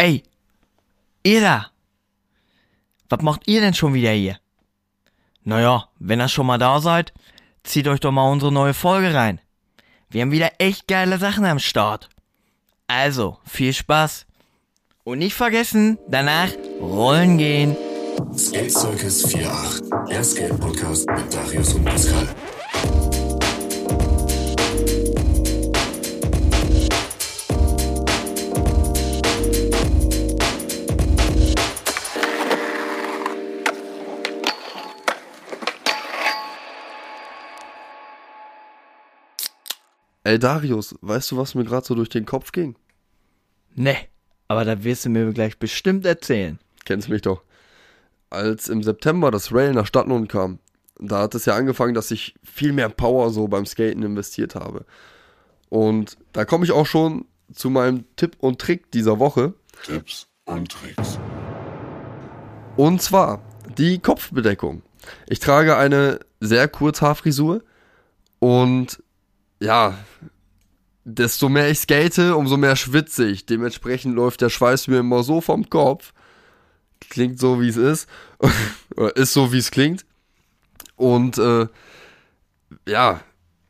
Ey, 0.00 0.22
ihr 1.24 1.42
da! 1.42 1.66
Was 3.10 3.20
macht 3.20 3.46
ihr 3.46 3.60
denn 3.60 3.74
schon 3.74 3.92
wieder 3.92 4.12
hier? 4.12 4.38
Naja, 5.44 5.88
wenn 5.98 6.22
ihr 6.22 6.28
schon 6.28 6.46
mal 6.46 6.56
da 6.56 6.80
seid, 6.80 7.12
zieht 7.64 7.86
euch 7.86 8.00
doch 8.00 8.10
mal 8.10 8.32
unsere 8.32 8.50
neue 8.50 8.72
Folge 8.72 9.12
rein. 9.12 9.42
Wir 10.08 10.22
haben 10.22 10.30
wieder 10.30 10.52
echt 10.56 10.88
geile 10.88 11.18
Sachen 11.18 11.44
am 11.44 11.58
Start. 11.58 12.08
Also, 12.86 13.40
viel 13.44 13.74
Spaß. 13.74 14.24
Und 15.04 15.18
nicht 15.18 15.34
vergessen, 15.34 15.98
danach 16.08 16.50
rollen 16.80 17.36
gehen. 17.36 17.76
Skate 18.34 18.72
Circus 18.72 19.26
48, 19.26 19.90
der 20.08 20.24
Skate 20.24 20.60
Podcast 20.60 21.10
mit 21.10 21.34
Darius 21.34 21.74
und 21.74 21.84
Pascal. 21.84 22.26
Ey 40.30 40.38
Darius, 40.38 40.94
weißt 41.00 41.32
du, 41.32 41.38
was 41.38 41.56
mir 41.56 41.64
gerade 41.64 41.84
so 41.84 41.96
durch 41.96 42.08
den 42.08 42.24
Kopf 42.24 42.52
ging? 42.52 42.76
Ne, 43.74 43.96
aber 44.46 44.64
da 44.64 44.84
wirst 44.84 45.04
du 45.04 45.08
mir 45.08 45.32
gleich 45.32 45.58
bestimmt 45.58 46.06
erzählen. 46.06 46.60
Kennst 46.84 47.08
mich 47.08 47.22
doch. 47.22 47.42
Als 48.30 48.68
im 48.68 48.84
September 48.84 49.32
das 49.32 49.52
Rail 49.52 49.72
nach 49.72 49.88
Stadtlohn 49.88 50.28
kam, 50.28 50.60
da 51.00 51.22
hat 51.22 51.34
es 51.34 51.46
ja 51.46 51.56
angefangen, 51.56 51.94
dass 51.94 52.12
ich 52.12 52.36
viel 52.44 52.72
mehr 52.72 52.90
Power 52.90 53.30
so 53.30 53.48
beim 53.48 53.66
Skaten 53.66 54.04
investiert 54.04 54.54
habe. 54.54 54.84
Und 55.68 56.16
da 56.32 56.44
komme 56.44 56.64
ich 56.64 56.70
auch 56.70 56.86
schon 56.86 57.24
zu 57.52 57.68
meinem 57.68 58.04
Tipp 58.14 58.36
und 58.38 58.60
Trick 58.60 58.88
dieser 58.92 59.18
Woche. 59.18 59.54
Tipps 59.84 60.28
und 60.44 60.70
Tricks. 60.70 61.18
Und 62.76 63.02
zwar 63.02 63.42
die 63.76 63.98
Kopfbedeckung. 63.98 64.82
Ich 65.28 65.40
trage 65.40 65.76
eine 65.76 66.20
sehr 66.38 66.68
Kurzhaarfrisur 66.68 67.64
und 68.38 69.02
ja, 69.60 69.98
desto 71.04 71.48
mehr 71.48 71.70
ich 71.70 71.80
skate, 71.80 72.32
umso 72.34 72.56
mehr 72.56 72.76
schwitze 72.76 73.26
ich. 73.26 73.46
Dementsprechend 73.46 74.14
läuft 74.14 74.40
der 74.40 74.50
Schweiß 74.50 74.88
mir 74.88 74.98
immer 74.98 75.22
so 75.22 75.40
vom 75.40 75.68
Kopf. 75.68 76.12
Klingt 77.08 77.38
so, 77.38 77.60
wie 77.60 77.68
es 77.68 77.76
ist. 77.76 78.08
Ist 79.14 79.32
so, 79.32 79.52
wie 79.52 79.58
es 79.58 79.70
klingt. 79.70 80.04
Und 80.96 81.38
äh, 81.38 81.66
ja, 82.86 83.20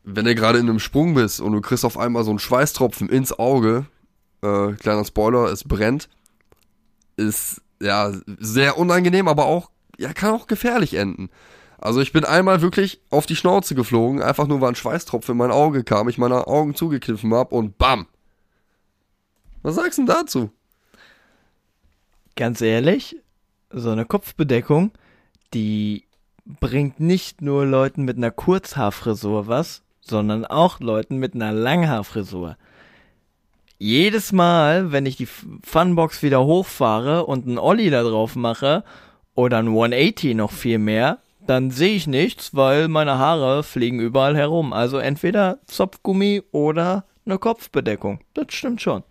wenn 0.02 0.24
du 0.24 0.34
gerade 0.34 0.58
in 0.58 0.68
einem 0.68 0.80
Sprung 0.80 1.14
bist 1.14 1.41
und 1.41 1.52
du 1.52 1.61
kriegst 1.61 1.84
auf 1.84 1.98
einmal 1.98 2.24
so 2.24 2.30
einen 2.30 2.38
Schweißtropfen 2.38 3.08
ins 3.08 3.33
Auge, 3.33 3.86
äh, 4.42 4.72
kleiner 4.72 5.05
Spoiler, 5.05 5.44
es 5.44 5.64
brennt, 5.64 6.08
ist 7.16 7.61
ja 7.80 8.12
sehr 8.38 8.78
unangenehm, 8.78 9.28
aber 9.28 9.44
auch, 9.44 9.70
ja, 9.98 10.12
kann 10.12 10.34
auch 10.34 10.46
gefährlich 10.46 10.94
enden. 10.94 11.30
Also 11.81 12.03
ich 12.03 12.12
bin 12.12 12.27
einmal 12.27 12.61
wirklich 12.61 13.00
auf 13.09 13.25
die 13.25 13.36
Schnauze 13.36 13.75
geflogen, 13.75 14.20
einfach 14.20 14.47
nur 14.47 14.61
weil 14.61 14.69
ein 14.69 14.75
Schweißtropfen 14.75 15.33
in 15.33 15.39
mein 15.39 15.50
Auge 15.50 15.83
kam, 15.83 16.11
ich 16.11 16.19
meine 16.19 16.47
Augen 16.47 16.75
zugekniffen 16.75 17.33
hab 17.33 17.53
und 17.53 17.78
bam. 17.78 18.06
Was 19.62 19.77
sagst 19.77 19.97
du 19.97 20.05
denn 20.05 20.14
dazu? 20.14 20.51
Ganz 22.36 22.61
ehrlich, 22.61 23.17
so 23.70 23.91
eine 23.91 24.05
Kopfbedeckung, 24.05 24.92
die 25.55 26.05
bringt 26.45 27.01
nicht 27.01 27.41
nur 27.41 27.64
Leuten 27.64 28.05
mit 28.05 28.19
einer 28.19 28.31
Kurzhaarfrisur 28.31 29.47
was, 29.47 29.83
sondern 30.03 30.45
auch 30.45 30.81
Leuten 30.81 31.17
mit 31.17 31.34
einer 31.34 31.53
Langhaarfrisur. 31.53 32.58
Jedes 33.78 34.33
Mal, 34.33 34.92
wenn 34.92 35.06
ich 35.06 35.17
die 35.17 35.28
Funbox 35.64 36.23
wieder 36.23 36.45
hochfahre 36.45 37.25
und 37.25 37.47
einen 37.47 37.58
Olli 37.58 37.89
da 37.89 38.03
drauf 38.03 38.36
mache, 38.36 38.84
oder 39.34 39.58
ein 39.58 39.69
180 39.69 40.34
noch 40.34 40.53
viel 40.53 40.78
mehr, 40.78 41.20
dann 41.51 41.73
sehe 41.73 41.97
ich 41.97 42.06
nichts, 42.06 42.55
weil 42.55 42.87
meine 42.87 43.19
Haare 43.19 43.65
fliegen 43.65 43.98
überall 43.98 44.36
herum. 44.36 44.73
Also 44.73 44.98
entweder 44.98 45.58
Zopfgummi 45.67 46.45
oder 46.52 47.05
eine 47.27 47.39
Kopfbedeckung. 47.39 48.20
Das 48.35 48.47
stimmt 48.51 48.80
schon. 48.80 49.02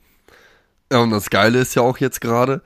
Ja, 0.89 0.99
und 0.99 1.11
das 1.11 1.29
Geile 1.29 1.59
ist 1.59 1.75
ja 1.75 1.81
auch 1.81 1.97
jetzt 1.97 2.21
gerade, 2.21 2.61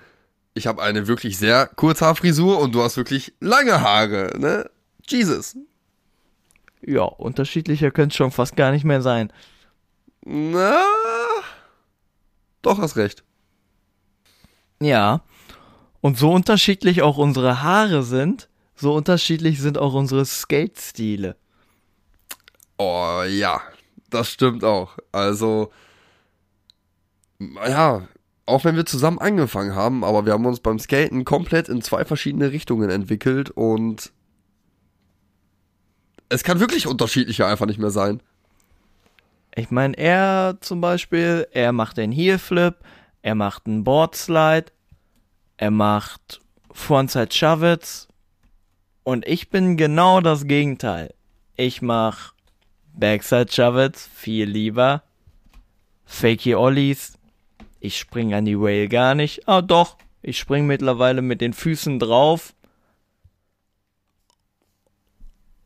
ich 0.53 0.67
habe 0.67 0.83
eine 0.83 1.07
wirklich 1.07 1.39
sehr 1.39 1.65
Kurzhaarfrisur 1.65 2.59
und 2.59 2.75
du 2.75 2.83
hast 2.83 2.97
wirklich 2.97 3.33
lange 3.39 3.81
Haare, 3.81 4.37
ne? 4.37 4.69
Jesus. 5.07 5.57
Ja, 6.85 7.01
unterschiedlicher 7.01 7.89
könnte 7.89 8.13
es 8.13 8.17
schon 8.17 8.31
fast 8.31 8.55
gar 8.55 8.71
nicht 8.71 8.85
mehr 8.85 9.01
sein. 9.01 9.33
Na, 10.23 10.83
doch 12.61 12.77
hast 12.77 12.95
recht. 12.95 13.23
Ja. 14.79 15.23
Und 15.99 16.19
so 16.19 16.31
unterschiedlich 16.31 17.01
auch 17.01 17.17
unsere 17.17 17.63
Haare 17.63 18.03
sind, 18.03 18.49
so 18.83 18.93
unterschiedlich 18.93 19.59
sind 19.59 19.79
auch 19.79 19.93
unsere 19.95 20.25
Skate-Stile. 20.25 21.35
Oh 22.77 23.23
ja, 23.27 23.61
das 24.09 24.29
stimmt 24.29 24.63
auch. 24.63 24.97
Also, 25.11 25.71
ja, 27.39 28.07
auch 28.45 28.65
wenn 28.65 28.75
wir 28.75 28.85
zusammen 28.85 29.19
angefangen 29.19 29.73
haben, 29.73 30.03
aber 30.03 30.25
wir 30.25 30.33
haben 30.33 30.45
uns 30.45 30.59
beim 30.59 30.77
Skaten 30.77 31.25
komplett 31.25 31.69
in 31.69 31.81
zwei 31.81 32.05
verschiedene 32.05 32.51
Richtungen 32.51 32.89
entwickelt 32.89 33.49
und 33.49 34.11
es 36.29 36.43
kann 36.43 36.59
wirklich 36.59 36.85
unterschiedlicher 36.85 37.47
einfach 37.47 37.65
nicht 37.65 37.79
mehr 37.79 37.91
sein. 37.91 38.21
Ich 39.55 39.71
meine, 39.71 39.97
er 39.97 40.57
zum 40.61 40.81
Beispiel, 40.81 41.47
er 41.51 41.71
macht 41.71 41.97
den 41.97 42.11
Heelflip, 42.11 42.75
er 43.21 43.35
macht 43.35 43.65
einen 43.65 43.83
Boardslide, 43.83 44.71
er 45.57 45.71
macht 45.71 46.41
Frontside 46.71 47.31
Shovets 47.31 48.07
und 49.03 49.27
ich 49.27 49.49
bin 49.49 49.77
genau 49.77 50.21
das 50.21 50.47
Gegenteil. 50.47 51.13
Ich 51.55 51.81
mach 51.81 52.33
Backside 52.93 53.51
Shovets 53.51 54.09
viel 54.13 54.49
lieber, 54.49 55.03
Fakey 56.05 56.55
Ollies, 56.55 57.17
ich 57.79 57.97
spring 57.97 58.33
an 58.33 58.45
die 58.45 58.55
Rail 58.55 58.87
gar 58.87 59.13
nicht. 59.15 59.47
Ah 59.47 59.61
doch, 59.61 59.97
ich 60.21 60.39
spring 60.39 60.65
mittlerweile 60.67 61.21
mit 61.21 61.41
den 61.41 61.53
Füßen 61.53 61.99
drauf. 61.99 62.53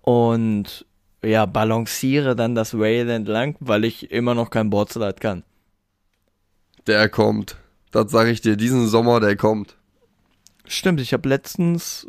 Und 0.01 0.85
ja, 1.23 1.45
balanciere 1.45 2.35
dann 2.35 2.55
das 2.55 2.73
Rail 2.73 3.09
entlang, 3.09 3.55
weil 3.59 3.85
ich 3.85 4.09
immer 4.11 4.33
noch 4.33 4.49
kein 4.49 4.69
Boardslide 4.69 5.15
kann. 5.19 5.43
Der 6.87 7.09
kommt. 7.09 7.57
Das 7.91 8.11
sage 8.11 8.31
ich 8.31 8.41
dir, 8.41 8.55
diesen 8.55 8.87
Sommer, 8.87 9.19
der 9.19 9.35
kommt. 9.35 9.75
Stimmt, 10.65 11.01
ich 11.01 11.13
habe 11.13 11.29
letztens 11.29 12.07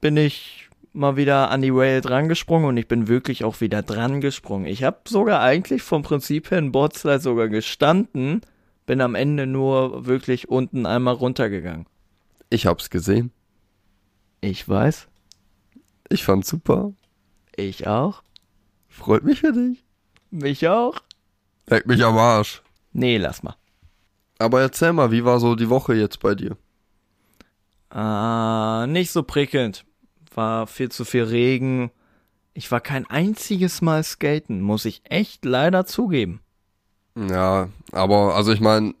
bin 0.00 0.16
ich 0.16 0.69
mal 0.92 1.16
wieder 1.16 1.50
an 1.50 1.62
die 1.62 1.70
Rail 1.70 2.00
dran 2.00 2.28
gesprungen 2.28 2.66
und 2.66 2.76
ich 2.76 2.88
bin 2.88 3.08
wirklich 3.08 3.44
auch 3.44 3.60
wieder 3.60 3.82
dran 3.82 4.20
gesprungen. 4.20 4.66
Ich 4.66 4.82
habe 4.82 4.98
sogar 5.06 5.40
eigentlich 5.40 5.82
vom 5.82 6.02
Prinzip 6.02 6.50
her 6.50 6.58
in 6.58 6.72
Boardslide 6.72 7.20
sogar 7.20 7.48
gestanden, 7.48 8.40
bin 8.86 9.00
am 9.00 9.14
Ende 9.14 9.46
nur 9.46 10.06
wirklich 10.06 10.48
unten 10.48 10.86
einmal 10.86 11.14
runtergegangen. 11.14 11.86
Ich 12.48 12.66
hab's 12.66 12.90
gesehen. 12.90 13.30
Ich 14.40 14.68
weiß. 14.68 15.08
Ich 16.08 16.24
fand's 16.24 16.48
super. 16.48 16.92
Ich 17.54 17.86
auch. 17.86 18.22
Freut 18.88 19.22
mich 19.22 19.40
für 19.40 19.52
dich. 19.52 19.84
Mich 20.30 20.66
auch. 20.66 20.96
Leck 21.68 21.86
mich 21.86 22.04
am 22.04 22.18
Arsch. 22.18 22.62
Nee, 22.92 23.18
lass 23.18 23.42
mal. 23.42 23.56
Aber 24.38 24.60
erzähl 24.60 24.92
mal, 24.92 25.12
wie 25.12 25.24
war 25.24 25.38
so 25.38 25.54
die 25.54 25.68
Woche 25.68 25.94
jetzt 25.94 26.18
bei 26.20 26.34
dir? 26.34 26.56
Ah, 27.90 28.86
nicht 28.88 29.10
so 29.10 29.22
prickelnd. 29.22 29.84
War 30.34 30.66
viel 30.66 30.90
zu 30.90 31.04
viel 31.04 31.24
Regen. 31.24 31.90
Ich 32.54 32.70
war 32.70 32.80
kein 32.80 33.08
einziges 33.08 33.82
Mal 33.82 34.02
skaten, 34.04 34.60
muss 34.60 34.84
ich 34.84 35.02
echt 35.04 35.44
leider 35.44 35.86
zugeben. 35.86 36.40
Ja, 37.16 37.68
aber 37.92 38.34
also 38.34 38.52
ich 38.52 38.60
meine, 38.60 38.94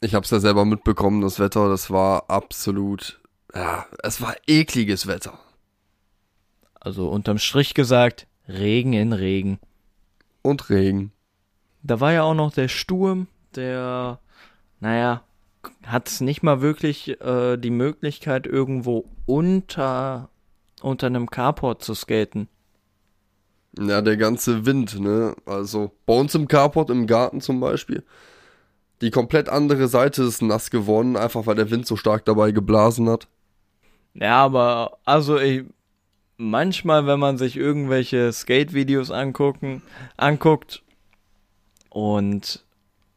ich 0.00 0.14
hab's 0.14 0.30
ja 0.30 0.40
selber 0.40 0.64
mitbekommen, 0.64 1.22
das 1.22 1.38
Wetter, 1.38 1.68
das 1.68 1.90
war 1.90 2.30
absolut, 2.30 3.20
ja, 3.54 3.86
es 4.02 4.20
war 4.20 4.34
ekliges 4.46 5.06
Wetter. 5.06 5.38
Also 6.80 7.08
unterm 7.08 7.38
Strich 7.38 7.74
gesagt, 7.74 8.26
Regen 8.48 8.92
in 8.92 9.12
Regen. 9.12 9.58
Und 10.42 10.70
Regen. 10.70 11.12
Da 11.82 12.00
war 12.00 12.12
ja 12.12 12.22
auch 12.22 12.34
noch 12.34 12.52
der 12.52 12.68
Sturm, 12.68 13.26
der, 13.54 14.20
naja, 14.80 15.22
hat 15.84 16.20
nicht 16.20 16.42
mal 16.42 16.60
wirklich 16.60 17.20
äh, 17.20 17.56
die 17.56 17.70
Möglichkeit, 17.70 18.46
irgendwo 18.46 19.04
unter, 19.26 20.30
unter 20.82 21.06
einem 21.06 21.30
Carport 21.30 21.82
zu 21.82 21.94
skaten. 21.94 22.48
Ja, 23.78 24.02
der 24.02 24.16
ganze 24.16 24.66
Wind, 24.66 24.98
ne? 24.98 25.34
Also 25.46 25.92
bei 26.06 26.14
uns 26.14 26.34
im 26.34 26.48
Carport, 26.48 26.90
im 26.90 27.06
Garten 27.06 27.40
zum 27.40 27.60
Beispiel. 27.60 28.02
Die 29.00 29.10
komplett 29.10 29.48
andere 29.48 29.86
Seite 29.88 30.24
ist 30.24 30.42
nass 30.42 30.70
geworden, 30.70 31.16
einfach 31.16 31.46
weil 31.46 31.54
der 31.54 31.70
Wind 31.70 31.86
so 31.86 31.96
stark 31.96 32.24
dabei 32.24 32.50
geblasen 32.50 33.08
hat. 33.08 33.28
Ja, 34.14 34.44
aber 34.44 34.98
also 35.04 35.38
ich, 35.38 35.64
manchmal, 36.36 37.06
wenn 37.06 37.20
man 37.20 37.38
sich 37.38 37.56
irgendwelche 37.56 38.32
Skate-Videos 38.32 39.10
angucken, 39.10 39.82
anguckt 40.16 40.82
und 41.90 42.64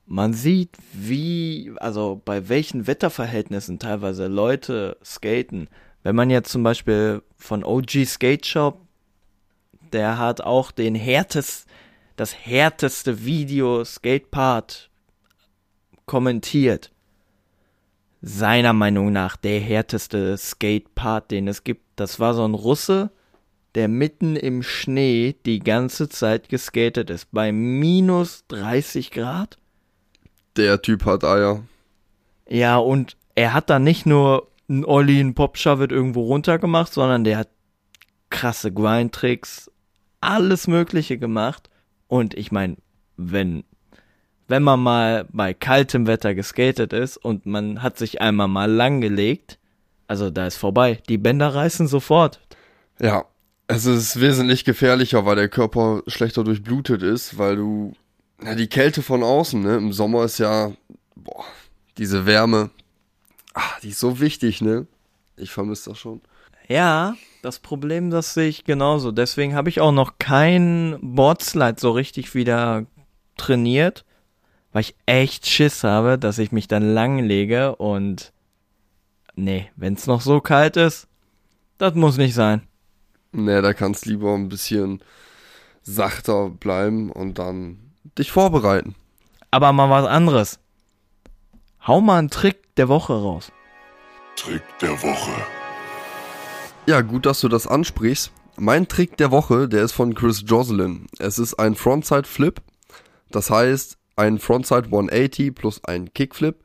man 0.06 0.34
sieht, 0.34 0.78
wie, 0.94 1.72
also 1.78 2.22
bei 2.24 2.50
welchen 2.50 2.86
Wetterverhältnissen 2.86 3.80
teilweise 3.80 4.28
Leute 4.28 4.98
skaten. 5.04 5.70
Wenn 6.04 6.16
man 6.16 6.30
jetzt 6.30 6.52
zum 6.52 6.64
Beispiel 6.64 7.22
von 7.38 7.64
OG 7.64 8.06
Skate 8.06 8.46
Shop, 8.46 8.80
der 9.94 10.18
hat 10.18 10.42
auch 10.42 10.72
den 10.72 10.96
härtest, 10.96 11.68
das 12.16 12.36
härteste 12.36 13.24
Video 13.26 13.84
Skatepart 13.84 14.90
kommentiert. 16.06 16.92
Seiner 18.22 18.74
Meinung 18.74 19.12
nach 19.12 19.36
der 19.36 19.60
härteste 19.60 20.38
Skatepart, 20.38 21.32
den 21.32 21.48
es 21.48 21.64
gibt. 21.64 21.84
Das 21.96 22.20
war 22.20 22.34
so 22.34 22.46
ein 22.48 22.54
Russe, 22.54 23.12
der 23.76 23.88
mitten 23.88 24.36
im 24.36 24.64
Schnee 24.64 25.36
die 25.46 25.60
ganze 25.60 26.10
Zeit 26.10 26.50
geskatet 26.50 27.10
ist. 27.10 27.32
Bei 27.32 27.52
minus 27.52 28.46
30 28.50 29.12
Grad. 29.12 29.58
Der 30.58 30.82
Typ 30.82 31.06
hat 31.06 31.24
Eier. 31.24 31.64
Ja, 32.48 32.78
und 32.78 33.16
er 33.34 33.54
hat 33.54 33.70
da 33.70 33.80
nicht 33.80 34.06
nur 34.06 34.51
einen 34.72 34.86
Olli, 34.86 35.20
einen 35.20 35.36
Popshovet 35.36 35.92
irgendwo 35.92 36.24
runtergemacht, 36.24 36.94
sondern 36.94 37.24
der 37.24 37.38
hat 37.38 37.50
krasse 38.30 38.72
Grind-Tricks, 38.72 39.70
alles 40.22 40.68
Mögliche 40.68 41.18
gemacht. 41.18 41.70
Und 42.08 42.34
ich 42.34 42.52
meine, 42.52 42.78
wenn, 43.18 43.64
wenn 44.48 44.64
man 44.64 44.80
mal 44.80 45.28
bei 45.32 45.54
kaltem 45.54 46.08
Wetter 46.08 46.34
geskatet 46.34 46.94
ist 46.94 47.18
und 47.18 47.46
man 47.46 47.84
hat 47.84 47.98
sich 47.98 48.22
einmal 48.22 48.48
mal 48.48 48.72
langgelegt, 48.72 49.60
also 50.08 50.30
da 50.30 50.48
ist 50.48 50.58
vorbei. 50.58 51.00
Die 51.08 51.18
Bänder 51.18 51.54
reißen 51.54 51.88
sofort. 51.88 52.40
Ja, 53.00 53.26
es 53.68 53.86
ist 53.86 54.20
wesentlich 54.20 54.66
gefährlicher, 54.66 55.26
weil 55.26 55.38
der 55.38 55.50
Körper 55.50 56.04
schlechter 56.08 56.44
durchblutet 56.44 57.02
ist, 57.04 57.38
weil 57.38 57.56
du, 57.56 57.94
ja, 58.44 58.56
die 58.56 58.68
Kälte 58.68 59.02
von 59.02 59.24
außen, 59.24 59.62
ne, 59.62 59.78
im 59.78 59.94
Sommer 59.94 60.26
ist 60.26 60.40
ja, 60.40 60.72
boah, 61.16 61.46
diese 61.98 62.26
Wärme, 62.26 62.72
ach, 63.54 63.80
die 63.80 63.90
ist 63.90 64.00
so 64.00 64.20
wichtig, 64.20 64.62
ne? 64.62 64.88
Ich 65.38 65.52
vermisse 65.52 65.90
das 65.92 66.00
schon. 66.00 66.22
Ja, 66.68 67.16
das 67.42 67.60
Problem, 67.60 68.12
das 68.12 68.34
sehe 68.34 68.48
ich 68.48 68.64
genauso. 68.64 69.12
Deswegen 69.12 69.56
habe 69.56 69.70
ich 69.70 69.82
auch 69.82 69.92
noch 69.92 70.20
kein 70.20 70.98
Boardslide 71.02 71.80
so 71.80 71.92
richtig 71.92 72.34
wieder 72.36 72.86
trainiert, 73.36 74.06
weil 74.72 74.82
ich 74.82 74.96
echt 75.06 75.48
Schiss 75.48 75.84
habe, 75.84 76.18
dass 76.18 76.38
ich 76.38 76.52
mich 76.52 76.68
dann 76.68 76.94
langlege 76.94 77.76
und 77.76 78.32
nee, 79.36 79.70
wenn 79.76 79.96
es 79.96 80.08
noch 80.08 80.22
so 80.22 80.40
kalt 80.40 80.78
ist, 80.78 81.08
das 81.78 81.96
muss 81.96 82.18
nicht 82.18 82.36
sein. 82.36 82.62
Ne, 83.34 83.62
da 83.62 83.74
kannst 83.74 84.06
lieber 84.06 84.34
ein 84.34 84.50
bisschen 84.50 85.02
sachter 85.84 86.50
bleiben 86.50 87.12
und 87.12 87.40
dann 87.40 87.80
dich 88.18 88.32
vorbereiten. 88.32 88.96
Aber 89.50 89.74
mal 89.74 89.90
was 89.90 90.06
anderes. 90.06 90.60
Hau 91.88 92.00
mal 92.00 92.20
einen 92.20 92.30
Trick 92.30 92.76
der 92.76 92.90
Woche 92.90 93.14
raus. 93.14 93.52
Trick 94.36 94.62
der 94.82 95.02
Woche. 95.02 95.32
Ja, 96.86 97.02
gut, 97.02 97.26
dass 97.26 97.42
du 97.42 97.48
das 97.48 97.66
ansprichst. 97.66 98.32
Mein 98.58 98.88
Trick 98.88 99.18
der 99.18 99.32
Woche, 99.32 99.68
der 99.68 99.84
ist 99.84 99.94
von 99.94 100.14
Chris 100.14 100.44
Jocelyn. 100.46 101.08
Es 101.18 101.40
ist 101.40 101.56
ein 101.56 101.74
Frontside 101.74 102.28
Flip. 102.28 102.62
Das 103.32 103.50
heißt, 103.50 103.98
ein 104.16 104.38
Frontside 104.38 104.86
180 104.86 105.56
plus 105.56 105.84
ein 105.84 106.14
Kickflip. 106.14 106.58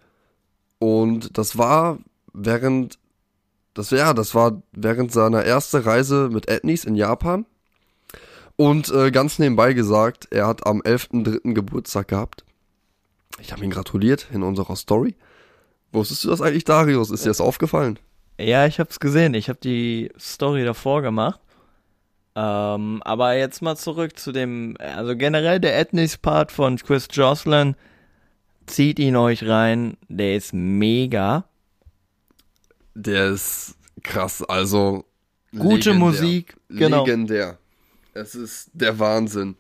Und 0.79 1.39
das 1.39 1.57
war 1.57 1.99
während, 2.35 2.99
das 3.73 3.93
ja, 3.93 4.12
das 4.12 4.35
war 4.35 4.61
während 4.73 5.12
seiner 5.12 5.43
ersten 5.45 5.79
Reise 5.79 6.29
mit 6.31 6.47
Etnies 6.49 6.85
in 6.85 6.95
Japan. 6.95 7.47
Und 8.57 8.91
äh, 8.91 9.11
ganz 9.11 9.39
nebenbei 9.39 9.73
gesagt, 9.73 10.29
er 10.31 10.47
hat 10.47 10.67
am 10.67 10.83
11.3. 10.83 11.55
Geburtstag 11.55 12.09
gehabt. 12.09 12.45
Ich 13.38 13.53
habe 13.53 13.65
ihn 13.65 13.71
gratuliert 13.71 14.29
in 14.33 14.43
unserer 14.43 14.77
Story. 14.77 15.15
Wusstest 15.93 16.25
du 16.25 16.29
das 16.31 16.41
eigentlich, 16.41 16.65
Darius? 16.65 17.11
Ist 17.11 17.25
dir 17.25 17.31
das 17.31 17.41
aufgefallen? 17.41 17.99
Ja, 18.38 18.67
ich 18.67 18.81
hab's 18.81 19.00
gesehen. 19.00 19.35
Ich 19.35 19.49
hab 19.49 19.61
die 19.61 20.11
Story 20.19 20.65
davor 20.65 21.03
gemacht. 21.03 21.41
Ähm, 22.35 23.03
aber 23.03 23.35
jetzt 23.37 23.62
mal 23.62 23.77
zurück 23.77 24.19
zu 24.19 24.31
dem, 24.31 24.77
also 24.79 25.17
generell 25.17 25.59
der 25.59 25.79
Ethnics-Part 25.79 26.53
von 26.53 26.77
Chris 26.77 27.09
Jocelyn. 27.11 27.77
Zieht 28.67 28.99
ihn 28.99 29.17
euch 29.17 29.47
rein. 29.47 29.97
Der 30.09 30.37
ist 30.37 30.53
mega. 30.53 31.44
Der 32.94 33.29
ist 33.29 33.77
krass, 34.03 34.43
also 34.43 35.05
Gute 35.53 35.91
legendär. 35.91 35.94
Musik, 35.94 36.56
genau. 36.69 37.05
Legendär. 37.05 37.59
Es 38.12 38.35
ist 38.35 38.71
der 38.73 38.99
Wahnsinn. 38.99 39.56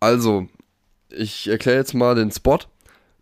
Also, 0.00 0.48
ich 1.12 1.48
erkläre 1.48 1.78
jetzt 1.78 1.94
mal 1.94 2.14
den 2.14 2.30
Spot. 2.30 2.58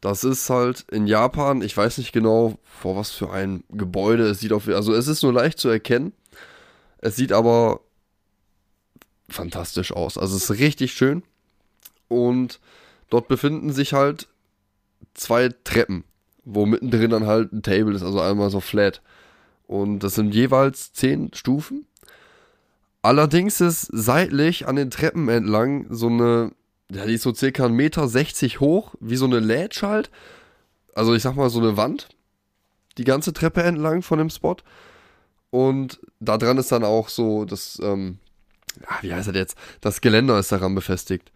Das 0.01 0.23
ist 0.23 0.49
halt 0.49 0.85
in 0.91 1.07
Japan, 1.07 1.63
ich 1.63 1.77
weiß 1.77 1.99
nicht 1.99 2.13
genau, 2.13 2.59
vor 2.63 2.97
was 2.97 3.11
für 3.11 3.31
ein 3.33 3.65
Gebäude. 3.71 4.29
Es 4.29 4.41
sieht 4.41 4.53
auf, 4.53 4.69
also 4.69 4.95
es 4.95 5.09
ist 5.09 5.23
nur 5.23 5.33
leicht 5.33 5.59
zu 5.59 5.69
erkennen. 5.69 6.13
Es 6.99 7.17
sieht 7.17 7.33
aber 7.33 7.81
fantastisch 9.29 9.93
aus. 9.93 10.17
Also 10.19 10.37
es 10.37 10.51
ist 10.51 10.59
richtig 10.59 10.93
schön. 10.93 11.23
Und 12.09 12.61
dort 13.11 13.29
befinden 13.29 13.73
sich 13.73 13.93
halt 13.93 14.29
zwei 15.15 15.49
Treppen, 15.65 16.05
wo 16.45 16.65
mittendrin 16.65 17.11
dann 17.11 17.27
halt 17.27 17.53
ein 17.53 17.63
Table 17.63 17.95
ist, 17.95 18.03
also 18.03 18.21
einmal 18.21 18.51
so 18.51 18.61
flat. 18.61 19.03
Und 19.67 20.01
das 20.01 20.15
sind 20.15 20.35
jeweils 20.35 20.93
zehn 20.93 21.33
Stufen. 21.35 21.87
Allerdings 23.03 23.61
ist 23.61 23.89
seitlich 23.93 24.67
an 24.67 24.77
den 24.77 24.91
Treppen 24.91 25.29
entlang 25.29 25.87
so 25.91 26.09
eine, 26.09 26.53
ja, 26.91 27.05
die 27.05 27.15
ist 27.15 27.23
so 27.23 27.35
circa 27.35 27.67
1,60 27.67 27.71
Meter 27.71 28.61
hoch, 28.61 28.95
wie 29.01 29.17
so 29.17 29.27
eine 29.27 29.41
Ledge 29.41 29.81
halt. 29.83 30.11
Also 30.95 31.15
ich 31.15 31.23
sag 31.23 31.37
mal 31.37 31.51
so 31.51 31.61
eine 31.61 31.77
Wand, 31.77 32.09
die 32.97 33.05
ganze 33.05 33.33
Treppe 33.33 33.63
entlang 33.63 34.03
von 34.03 34.19
dem 34.19 34.31
Spot. 34.31 34.57
Und 35.51 36.01
da 36.21 36.39
dran 36.39 36.59
ist 36.59 36.73
dann 36.73 36.85
auch 36.85 37.09
so 37.09 37.45
das, 37.45 37.79
ähm, 37.83 38.19
ja, 38.81 38.99
wie 39.03 39.15
heißt 39.15 39.29
das 39.29 39.37
jetzt? 39.37 39.57
Das 39.81 40.01
Geländer 40.01 40.39
ist 40.39 40.53
daran 40.53 40.75
befestigt. 40.75 41.31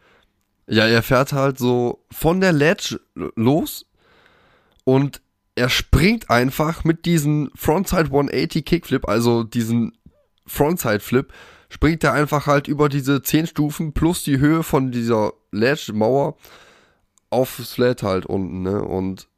Ja, 0.66 0.87
er 0.87 1.02
fährt 1.02 1.32
halt 1.32 1.58
so 1.58 2.05
von 2.10 2.40
der 2.40 2.52
Ledge 2.52 3.00
los 3.37 3.87
und 4.84 5.20
er 5.55 5.69
springt 5.69 6.31
einfach 6.31 6.84
mit 6.84 7.05
diesem 7.05 7.50
Frontside 7.55 8.05
180 8.05 8.64
Kickflip, 8.64 9.08
also 9.08 9.44
diesen 9.44 9.98
Frontside 10.46 11.00
Flip, 11.00 11.32
springt 11.69 12.05
er 12.05 12.12
einfach 12.12 12.46
halt 12.46 12.69
über 12.69 12.88
diese 12.88 13.22
10 13.22 13.46
Stufen 13.48 13.93
plus 13.93 14.25
die 14.25 14.38
Höhe 14.38 14.62
von 14.62 14.93
dieser 14.93 15.32
Ledge-Mauer 15.52 16.37
aufs 17.31 17.75
Flat 17.75 18.02
halt 18.02 18.26
unten, 18.26 18.62
ne? 18.62 18.82
Und 18.82 19.28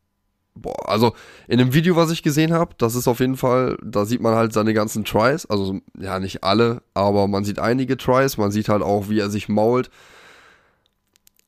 boah, 0.54 0.88
also 0.88 1.14
in 1.48 1.58
dem 1.58 1.74
Video, 1.74 1.96
was 1.96 2.10
ich 2.10 2.22
gesehen 2.22 2.52
habe, 2.52 2.74
das 2.78 2.94
ist 2.94 3.08
auf 3.08 3.20
jeden 3.20 3.36
Fall, 3.36 3.76
da 3.82 4.04
sieht 4.04 4.20
man 4.20 4.34
halt 4.34 4.52
seine 4.52 4.74
ganzen 4.74 5.04
Tries, 5.04 5.46
also 5.46 5.80
ja, 5.98 6.18
nicht 6.18 6.44
alle, 6.44 6.82
aber 6.94 7.28
man 7.28 7.44
sieht 7.44 7.58
einige 7.58 7.96
Tries, 7.96 8.36
man 8.36 8.50
sieht 8.50 8.68
halt 8.68 8.82
auch, 8.82 9.08
wie 9.08 9.20
er 9.20 9.30
sich 9.30 9.48
mault. 9.48 9.90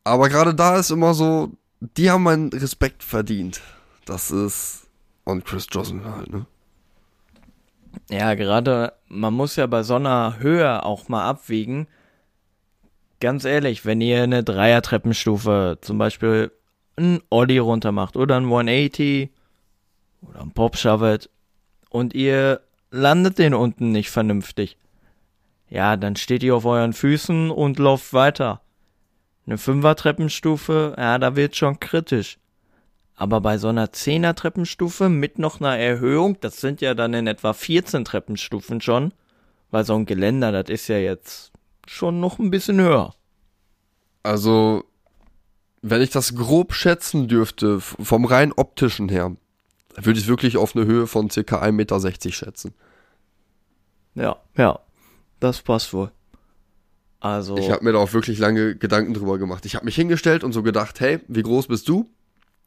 Aber 0.05 0.29
gerade 0.29 0.55
da 0.55 0.77
ist 0.77 0.91
immer 0.91 1.15
so, 1.15 1.53
die 1.81 2.11
haben 2.11 2.23
meinen 2.23 2.53
Respekt 2.53 3.03
verdient. 3.03 3.61
Das 4.05 4.31
ist 4.31 4.87
und 5.25 5.45
Chris 5.45 5.67
Johnson 5.71 6.05
halt, 6.05 6.31
ne? 6.33 6.47
Ja, 8.11 8.35
gerade, 8.35 8.93
man 9.09 9.35
muss 9.35 9.57
ja 9.57 9.67
bei 9.67 9.83
so 9.83 9.97
einer 9.97 10.39
Höhe 10.39 10.85
auch 10.85 11.09
mal 11.09 11.29
abwiegen. 11.29 11.89
Ganz 13.21 13.45
ehrlich, 13.45 13.87
wenn 13.87 14.01
ihr 14.01 14.23
eine 14.23 14.45
Dreier-Treppenstufe 14.45 15.79
zum 15.81 15.97
Beispiel 15.97 16.53
ein 16.97 17.21
Ollie 17.31 17.61
runter 17.61 17.93
macht 17.93 18.17
oder 18.17 18.37
ein 18.37 18.45
180 18.45 19.31
oder 20.23 20.43
ein 20.43 20.51
Pop-Shovet 20.51 21.31
und 21.89 22.15
ihr 22.15 22.61
landet 22.91 23.39
den 23.39 23.55
unten 23.55 23.93
nicht 23.93 24.11
vernünftig, 24.11 24.77
ja, 25.69 25.97
dann 25.97 26.17
steht 26.17 26.43
ihr 26.43 26.55
auf 26.55 26.65
euren 26.65 26.93
Füßen 26.93 27.51
und 27.51 27.79
lauft 27.79 28.13
weiter. 28.13 28.61
Eine 29.47 29.59
Fünfer-Treppenstufe, 29.59 30.95
ja, 30.97 31.19
da 31.19 31.37
wird 31.37 31.57
schon 31.57 31.81
kritisch. 31.81 32.39
Aber 33.15 33.41
bei 33.41 33.57
so 33.57 33.69
einer 33.69 33.93
Zehner-Treppenstufe 33.93 35.09
mit 35.09 35.39
noch 35.39 35.61
einer 35.61 35.79
Erhöhung, 35.79 36.39
das 36.41 36.61
sind 36.61 36.83
ja 36.83 36.93
dann 36.95 37.15
in 37.15 37.27
etwa 37.27 37.55
14 37.55 38.05
Treppenstufen 38.05 38.83
schon, 38.83 39.13
weil 39.71 39.85
so 39.85 39.95
ein 39.95 40.05
Geländer, 40.05 40.53
das 40.53 40.69
ist 40.69 40.89
ja 40.89 40.99
jetzt 40.99 41.53
schon 41.87 42.21
noch 42.21 42.39
ein 42.39 42.51
bisschen 42.51 42.81
höher. 42.81 43.15
Also, 44.23 44.85
wenn 45.83 46.03
ich 46.03 46.11
das 46.11 46.35
grob 46.35 46.73
schätzen 46.75 47.29
dürfte, 47.29 47.81
vom 47.81 48.25
rein 48.25 48.53
optischen 48.53 49.09
her, 49.09 49.37
würde 49.97 50.19
ich 50.19 50.27
wirklich 50.27 50.57
auf 50.57 50.75
eine 50.75 50.85
Höhe 50.85 51.07
von 51.07 51.31
circa 51.31 51.63
1,60 51.63 51.73
Meter 51.73 52.33
schätzen. 52.33 52.75
Ja, 54.15 54.37
ja, 54.57 54.81
das 55.41 55.63
passt 55.63 55.93
wohl. 55.93 56.11
Also, 57.21 57.57
Ich 57.57 57.71
habe 57.71 57.85
mir 57.85 57.93
da 57.93 57.99
auch 57.99 58.13
wirklich 58.13 58.39
lange 58.39 58.77
Gedanken 58.77 59.15
drüber 59.15 59.39
gemacht. 59.39 59.65
Ich 59.67 59.75
habe 59.75 59.85
mich 59.85 59.95
hingestellt 59.95 60.45
und 60.45 60.53
so 60.53 60.63
gedacht, 60.63 61.01
hey, 61.01 61.21
wie 61.29 61.43
groß 61.43 61.69
bist 61.69 61.89
du? 61.89 62.11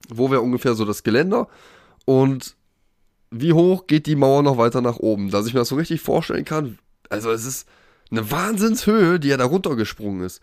Wo 0.10 0.32
wäre 0.32 0.42
ungefähr 0.42 0.76
so 0.76 0.86
das 0.86 1.04
Geländer? 1.04 1.48
Und 2.06 2.56
wie 3.32 3.54
hoch 3.54 3.86
geht 3.86 4.08
die 4.08 4.16
Mauer 4.16 4.42
noch 4.44 4.58
weiter 4.58 4.82
nach 4.82 4.98
oben? 4.98 5.30
Dass 5.30 5.46
ich 5.46 5.54
mir 5.54 5.60
das 5.60 5.70
so 5.70 5.76
richtig 5.76 6.02
vorstellen 6.02 6.46
kann. 6.46 6.80
Also 7.10 7.32
es 7.32 7.46
ist 7.46 7.68
eine 8.12 8.32
Wahnsinnshöhe, 8.32 9.20
die 9.20 9.32
er 9.32 9.38
da 9.38 9.46
runtergesprungen 9.46 10.24
ist. 10.24 10.42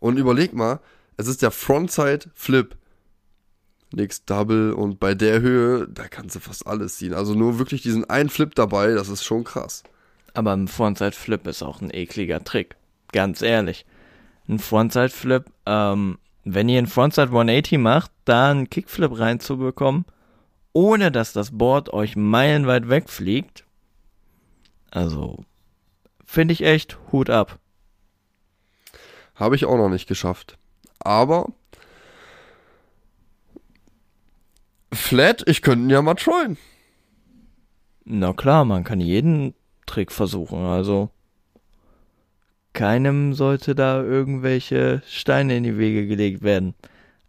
Und 0.00 0.18
überleg 0.18 0.52
mal, 0.52 0.80
es 1.16 1.28
ist 1.28 1.42
der 1.42 1.50
Frontside 1.50 2.30
Flip. 2.34 2.76
nix 3.92 4.24
Double 4.24 4.72
und 4.72 4.98
bei 4.98 5.14
der 5.14 5.40
Höhe, 5.40 5.86
da 5.88 6.08
kannst 6.08 6.36
du 6.36 6.40
fast 6.40 6.66
alles 6.66 6.96
ziehen. 6.96 7.14
Also 7.14 7.34
nur 7.34 7.58
wirklich 7.58 7.82
diesen 7.82 8.08
einen 8.10 8.28
Flip 8.28 8.54
dabei, 8.54 8.92
das 8.92 9.08
ist 9.08 9.24
schon 9.24 9.44
krass. 9.44 9.84
Aber 10.34 10.52
ein 10.52 10.66
Frontside 10.66 11.12
Flip 11.12 11.46
ist 11.46 11.62
auch 11.62 11.80
ein 11.80 11.90
ekliger 11.92 12.42
Trick. 12.42 12.76
Ganz 13.12 13.40
ehrlich. 13.40 13.86
Ein 14.48 14.58
Frontside 14.58 15.10
Flip, 15.10 15.44
ähm, 15.64 16.18
wenn 16.44 16.68
ihr 16.68 16.78
einen 16.78 16.88
Frontside 16.88 17.28
180 17.28 17.78
macht, 17.78 18.10
da 18.24 18.50
einen 18.50 18.68
Kickflip 18.68 19.16
reinzubekommen, 19.18 20.04
ohne 20.72 21.12
dass 21.12 21.32
das 21.32 21.56
Board 21.56 21.92
euch 21.92 22.16
meilenweit 22.16 22.88
wegfliegt, 22.88 23.64
also 24.90 25.44
finde 26.24 26.52
ich 26.52 26.62
echt 26.62 26.98
Hut 27.12 27.30
ab. 27.30 27.58
Habe 29.34 29.56
ich 29.56 29.64
auch 29.64 29.76
noch 29.76 29.88
nicht 29.88 30.06
geschafft. 30.06 30.58
Aber 31.00 31.52
Flat, 34.92 35.42
ich 35.46 35.62
könnte 35.62 35.84
ihn 35.84 35.90
ja 35.90 36.02
mal 36.02 36.14
trollen. 36.14 36.56
Na 38.04 38.32
klar, 38.32 38.64
man 38.64 38.84
kann 38.84 39.00
jeden 39.00 39.54
Trick 39.86 40.12
versuchen, 40.12 40.64
also 40.64 41.10
keinem 42.74 43.34
sollte 43.34 43.74
da 43.74 44.02
irgendwelche 44.02 45.02
Steine 45.06 45.56
in 45.56 45.62
die 45.62 45.78
Wege 45.78 46.06
gelegt 46.06 46.42
werden. 46.42 46.74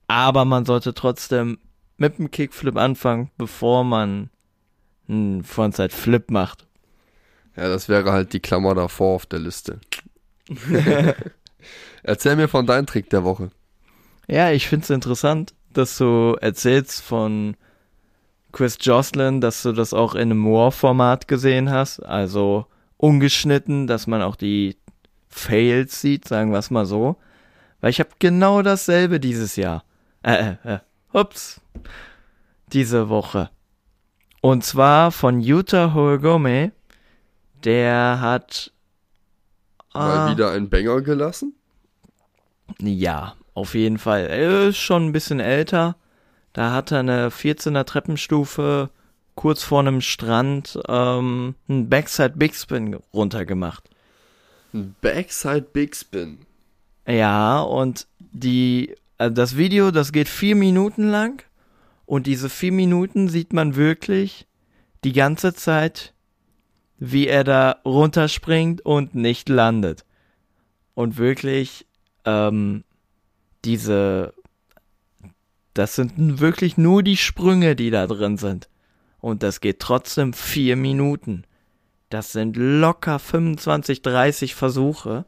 Aber 0.07 0.43
man 0.43 0.65
sollte 0.65 0.93
trotzdem 0.93 1.59
mit 1.97 2.17
dem 2.17 2.31
Kickflip 2.31 2.75
anfangen, 2.77 3.31
bevor 3.37 3.83
man 3.83 4.29
einen 5.07 5.43
Frontside 5.43 5.93
Flip 5.93 6.29
macht. 6.29 6.67
Ja, 7.55 7.69
das 7.69 7.87
wäre 7.89 8.11
halt 8.11 8.33
die 8.33 8.39
Klammer 8.39 8.75
davor 8.75 9.15
auf 9.15 9.25
der 9.25 9.39
Liste. 9.39 9.79
Erzähl 12.03 12.35
mir 12.35 12.47
von 12.47 12.65
deinem 12.67 12.85
Trick 12.85 13.09
der 13.09 13.23
Woche. 13.23 13.49
Ja, 14.27 14.51
ich 14.51 14.67
find's 14.67 14.89
interessant, 14.89 15.53
dass 15.71 15.97
du 15.97 16.35
erzählst 16.39 17.01
von 17.01 17.55
Chris 18.51 18.77
Jocelyn, 18.79 19.41
dass 19.41 19.63
du 19.63 19.71
das 19.71 19.93
auch 19.93 20.15
in 20.15 20.31
einem 20.31 20.45
War-Format 20.45 21.27
gesehen 21.27 21.69
hast, 21.69 21.99
also 21.99 22.67
ungeschnitten, 22.97 23.87
dass 23.87 24.07
man 24.07 24.21
auch 24.21 24.35
die 24.35 24.77
Fails 25.27 25.99
sieht, 25.99 26.27
sagen 26.27 26.51
wir 26.51 26.59
es 26.59 26.71
mal 26.71 26.85
so. 26.85 27.17
Weil 27.81 27.89
ich 27.89 27.99
habe 27.99 28.09
genau 28.19 28.61
dasselbe 28.61 29.19
dieses 29.19 29.57
Jahr. 29.57 29.83
Äh, 30.23 30.53
äh, 30.63 30.73
äh, 30.75 30.79
ups. 31.11 31.61
Diese 32.71 33.09
Woche. 33.09 33.49
Und 34.41 34.63
zwar 34.63 35.11
von 35.11 35.41
Yuta 35.41 35.93
Horigome. 35.93 36.71
Der 37.65 38.19
hat. 38.21 38.71
Mal 39.93 40.27
ah, 40.27 40.31
wieder 40.31 40.51
ein 40.51 40.69
Banger 40.69 41.01
gelassen. 41.01 41.53
Ja, 42.79 43.35
auf 43.53 43.73
jeden 43.73 43.97
Fall. 43.97 44.27
Er 44.27 44.69
ist 44.69 44.77
schon 44.77 45.07
ein 45.07 45.11
bisschen 45.11 45.39
älter. 45.39 45.95
Da 46.53 46.71
hat 46.71 46.91
er 46.91 46.99
eine 46.99 47.29
14er 47.29 47.83
Treppenstufe 47.85 48.89
kurz 49.35 49.63
vor 49.63 49.81
einem 49.81 50.01
Strand 50.01 50.79
ähm, 50.87 51.55
einen 51.67 51.89
Backside 51.89 52.33
Big 52.37 52.55
Spin 52.55 52.97
runtergemacht. 53.13 53.89
Ein 54.73 54.95
Backside 55.01 55.67
Big 55.73 55.95
Spin. 55.95 56.39
Ja, 57.07 57.61
und 57.61 58.07
die, 58.19 58.95
also 59.17 59.33
das 59.33 59.57
Video, 59.57 59.91
das 59.91 60.11
geht 60.11 60.29
vier 60.29 60.55
Minuten 60.55 61.09
lang. 61.09 61.43
Und 62.05 62.27
diese 62.27 62.49
vier 62.49 62.71
Minuten 62.71 63.27
sieht 63.27 63.53
man 63.53 63.75
wirklich 63.75 64.47
die 65.03 65.13
ganze 65.13 65.53
Zeit, 65.53 66.13
wie 66.97 67.27
er 67.27 67.43
da 67.43 67.77
runterspringt 67.85 68.81
und 68.85 69.15
nicht 69.15 69.49
landet. 69.49 70.05
Und 70.93 71.17
wirklich, 71.17 71.85
ähm, 72.23 72.83
diese, 73.65 74.33
das 75.73 75.95
sind 75.95 76.39
wirklich 76.39 76.77
nur 76.77 77.03
die 77.03 77.17
Sprünge, 77.17 77.75
die 77.75 77.89
da 77.89 78.07
drin 78.07 78.37
sind. 78.37 78.69
Und 79.19 79.43
das 79.43 79.59
geht 79.59 79.79
trotzdem 79.79 80.33
vier 80.33 80.75
Minuten. 80.75 81.43
Das 82.09 82.31
sind 82.31 82.55
locker 82.55 83.19
25, 83.19 84.01
30 84.01 84.55
Versuche. 84.55 85.25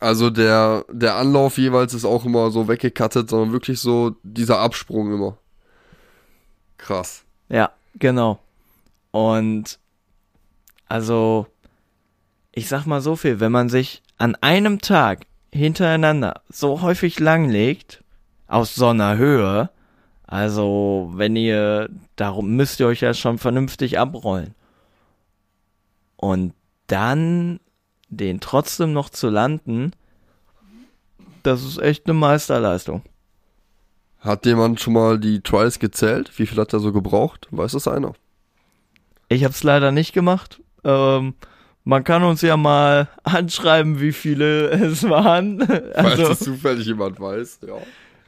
Also 0.00 0.30
der, 0.30 0.84
der 0.90 1.16
Anlauf 1.16 1.58
jeweils 1.58 1.94
ist 1.94 2.04
auch 2.04 2.24
immer 2.24 2.50
so 2.50 2.66
weggekattet, 2.66 3.30
sondern 3.30 3.52
wirklich 3.52 3.78
so 3.78 4.16
dieser 4.22 4.58
Absprung 4.58 5.12
immer. 5.12 5.38
Krass. 6.76 7.24
Ja, 7.48 7.70
genau. 7.94 8.40
Und 9.12 9.78
also, 10.92 11.46
ich 12.52 12.68
sag 12.68 12.84
mal 12.84 13.00
so 13.00 13.16
viel, 13.16 13.40
wenn 13.40 13.50
man 13.50 13.70
sich 13.70 14.02
an 14.18 14.34
einem 14.42 14.78
Tag 14.82 15.24
hintereinander 15.50 16.42
so 16.50 16.82
häufig 16.82 17.18
langlegt, 17.18 18.04
aus 18.46 18.74
so 18.74 18.88
einer 18.88 19.16
Höhe, 19.16 19.70
also 20.26 21.10
wenn 21.14 21.34
ihr, 21.34 21.88
darum 22.16 22.56
müsst 22.56 22.78
ihr 22.78 22.88
euch 22.88 23.00
ja 23.00 23.14
schon 23.14 23.38
vernünftig 23.38 23.98
abrollen. 23.98 24.54
Und 26.16 26.52
dann 26.88 27.58
den 28.10 28.40
trotzdem 28.40 28.92
noch 28.92 29.08
zu 29.08 29.30
landen, 29.30 29.92
das 31.42 31.64
ist 31.64 31.78
echt 31.78 32.04
eine 32.04 32.12
Meisterleistung. 32.12 33.00
Hat 34.18 34.44
jemand 34.44 34.78
schon 34.78 34.92
mal 34.92 35.18
die 35.18 35.40
Trials 35.40 35.78
gezählt? 35.78 36.38
Wie 36.38 36.44
viel 36.44 36.58
hat 36.58 36.74
er 36.74 36.80
so 36.80 36.92
gebraucht? 36.92 37.48
Weiß 37.50 37.72
das 37.72 37.88
einer? 37.88 38.12
Ich 39.30 39.44
habe 39.44 39.54
es 39.54 39.62
leider 39.62 39.90
nicht 39.90 40.12
gemacht. 40.12 40.61
Ähm, 40.84 41.34
man 41.84 42.04
kann 42.04 42.22
uns 42.22 42.42
ja 42.42 42.56
mal 42.56 43.08
anschreiben, 43.24 44.00
wie 44.00 44.12
viele 44.12 44.70
es 44.70 45.08
waren. 45.08 45.60
Falls 45.66 45.94
Also, 45.94 46.28
das 46.28 46.38
zufällig 46.40 46.86
jemand 46.86 47.20
weiß, 47.20 47.60
ja. 47.66 47.74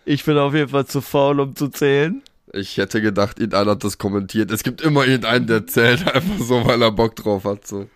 ich 0.05 0.25
bin 0.25 0.37
auf 0.39 0.55
jeden 0.55 0.71
Fall 0.71 0.87
zu 0.87 1.01
faul, 1.01 1.41
um 1.41 1.55
zu 1.55 1.69
zählen. 1.69 2.23
Ich 2.53 2.77
hätte 2.77 3.03
gedacht, 3.03 3.39
irgendeiner 3.39 3.73
hat 3.73 3.83
das 3.83 3.99
kommentiert. 3.99 4.51
Es 4.53 4.63
gibt 4.63 4.81
immer 4.81 5.05
irgendeinen, 5.05 5.47
der 5.47 5.67
zählt 5.67 6.07
einfach 6.15 6.39
so, 6.39 6.65
weil 6.65 6.81
er 6.83 6.93
Bock 6.93 7.17
drauf 7.17 7.45
hat. 7.45 7.67
So. 7.67 7.89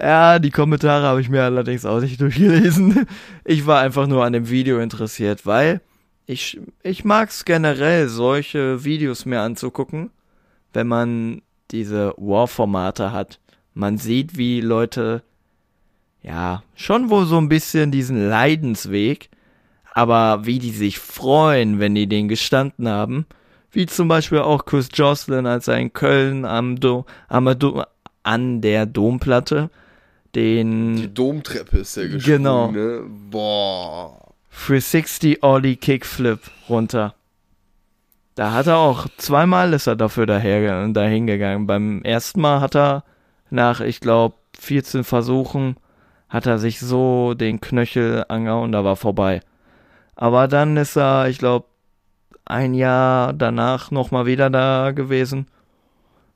Ja, 0.00 0.38
die 0.38 0.50
Kommentare 0.50 1.06
habe 1.06 1.20
ich 1.20 1.28
mir 1.28 1.42
allerdings 1.42 1.84
auch 1.84 2.00
nicht 2.00 2.20
durchgelesen. 2.20 3.06
Ich 3.44 3.66
war 3.66 3.80
einfach 3.80 4.06
nur 4.06 4.24
an 4.24 4.32
dem 4.32 4.48
Video 4.48 4.78
interessiert, 4.78 5.46
weil 5.46 5.80
ich, 6.26 6.60
ich 6.82 7.04
mag 7.04 7.30
es 7.30 7.44
generell, 7.44 8.08
solche 8.08 8.84
Videos 8.84 9.26
mir 9.26 9.40
anzugucken, 9.40 10.10
wenn 10.72 10.86
man 10.86 11.42
diese 11.72 12.14
War-Formate 12.16 13.12
hat. 13.12 13.38
Man 13.74 13.98
sieht, 13.98 14.36
wie 14.36 14.60
Leute, 14.60 15.22
ja, 16.22 16.62
schon 16.74 17.08
wohl 17.10 17.24
so 17.26 17.38
ein 17.38 17.48
bisschen 17.48 17.90
diesen 17.90 18.28
Leidensweg, 18.28 19.30
aber 19.92 20.44
wie 20.46 20.58
die 20.58 20.70
sich 20.70 20.98
freuen, 20.98 21.78
wenn 21.80 21.94
die 21.94 22.06
den 22.06 22.28
gestanden 22.28 22.88
haben. 22.88 23.26
Wie 23.72 23.86
zum 23.86 24.08
Beispiel 24.08 24.40
auch 24.40 24.64
Chris 24.64 24.88
Jocelyn, 24.92 25.46
als 25.46 25.68
er 25.68 25.78
in 25.78 25.92
Köln 25.92 26.44
am 26.44 26.80
Do, 26.80 27.06
am 27.28 27.56
Do, 27.58 27.84
an 28.22 28.60
der 28.60 28.86
Domplatte 28.86 29.70
den 30.34 30.96
Die 30.96 31.12
Domtreppe 31.14 31.78
ist 31.78 31.96
ja 31.96 32.04
gesprungen, 32.06 32.24
Genau. 32.38 32.70
ne? 32.70 33.02
Boah. 33.30 34.16
360 34.66 35.42
Ollie 35.42 35.76
Kickflip 35.76 36.40
runter. 36.68 37.14
Da 38.40 38.54
hat 38.54 38.68
er 38.68 38.78
auch, 38.78 39.06
zweimal 39.18 39.74
ist 39.74 39.86
er 39.86 39.96
dafür 39.96 40.24
daher, 40.24 40.88
dahin 40.88 41.26
gegangen. 41.26 41.66
Beim 41.66 42.00
ersten 42.00 42.40
Mal 42.40 42.62
hat 42.62 42.74
er 42.74 43.04
nach, 43.50 43.82
ich 43.82 44.00
glaube, 44.00 44.34
14 44.58 45.04
Versuchen, 45.04 45.76
hat 46.30 46.46
er 46.46 46.58
sich 46.58 46.80
so 46.80 47.34
den 47.34 47.60
Knöchel 47.60 48.24
angehauen, 48.28 48.72
da 48.72 48.82
war 48.82 48.96
vorbei. 48.96 49.42
Aber 50.16 50.48
dann 50.48 50.78
ist 50.78 50.96
er, 50.96 51.28
ich 51.28 51.36
glaube, 51.36 51.66
ein 52.46 52.72
Jahr 52.72 53.34
danach 53.34 53.90
nochmal 53.90 54.24
wieder 54.24 54.48
da 54.48 54.92
gewesen. 54.92 55.46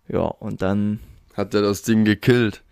Ja, 0.06 0.26
und 0.26 0.60
dann 0.60 1.00
Hat 1.34 1.54
er 1.54 1.62
das 1.62 1.80
Ding 1.80 2.04
gekillt. 2.04 2.63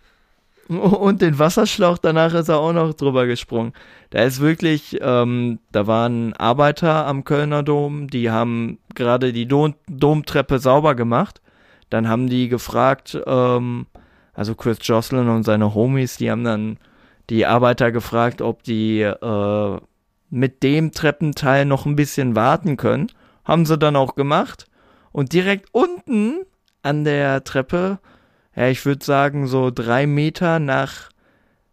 Und 1.01 1.23
den 1.23 1.39
Wasserschlauch, 1.39 1.99
danach 1.99 2.35
ist 2.35 2.49
er 2.49 2.59
auch 2.59 2.73
noch 2.73 2.95
drüber 2.95 3.27
gesprungen. 3.27 3.73
Da 4.11 4.23
ist 4.23 4.41
wirklich, 4.41 4.99
ähm, 5.01 5.59
da 5.73 5.87
waren 5.87 6.33
Arbeiter 6.35 7.07
am 7.07 7.25
Kölner 7.25 7.63
Dom, 7.63 8.09
die 8.09 8.31
haben 8.31 8.79
gerade 8.95 9.33
die 9.33 9.47
Dom 9.47 9.75
Domtreppe 9.89 10.59
sauber 10.59 10.95
gemacht. 10.95 11.41
Dann 11.91 12.09
haben 12.09 12.29
die 12.29 12.49
gefragt, 12.49 13.21
ähm, 13.27 13.87
also 14.35 14.55
Chris 14.55 14.79
Jocelyn 14.83 15.29
und 15.29 15.45
seine 15.45 15.75
Homies, 15.75 16.17
die 16.17 16.31
haben 16.31 16.45
dann 16.45 16.79
die 17.31 17.47
Arbeiter 17.47 17.93
gefragt, 17.93 18.43
ob 18.43 18.63
die 18.63 19.01
äh, 19.01 19.81
mit 20.31 20.63
dem 20.63 20.93
Treppenteil 20.93 21.65
noch 21.67 21.87
ein 21.87 21.97
bisschen 21.97 22.35
warten 22.35 22.77
können. 22.77 23.09
Haben 23.45 23.67
sie 23.67 23.77
dann 23.77 23.97
auch 23.97 24.15
gemacht. 24.15 24.67
Und 25.13 25.33
direkt 25.33 25.69
unten 25.73 26.47
an 26.83 27.05
der 27.05 27.45
Treppe 27.45 27.99
ja, 28.55 28.69
ich 28.69 28.85
würde 28.85 29.05
sagen, 29.05 29.47
so 29.47 29.71
drei 29.71 30.07
Meter 30.07 30.59
nach 30.59 31.11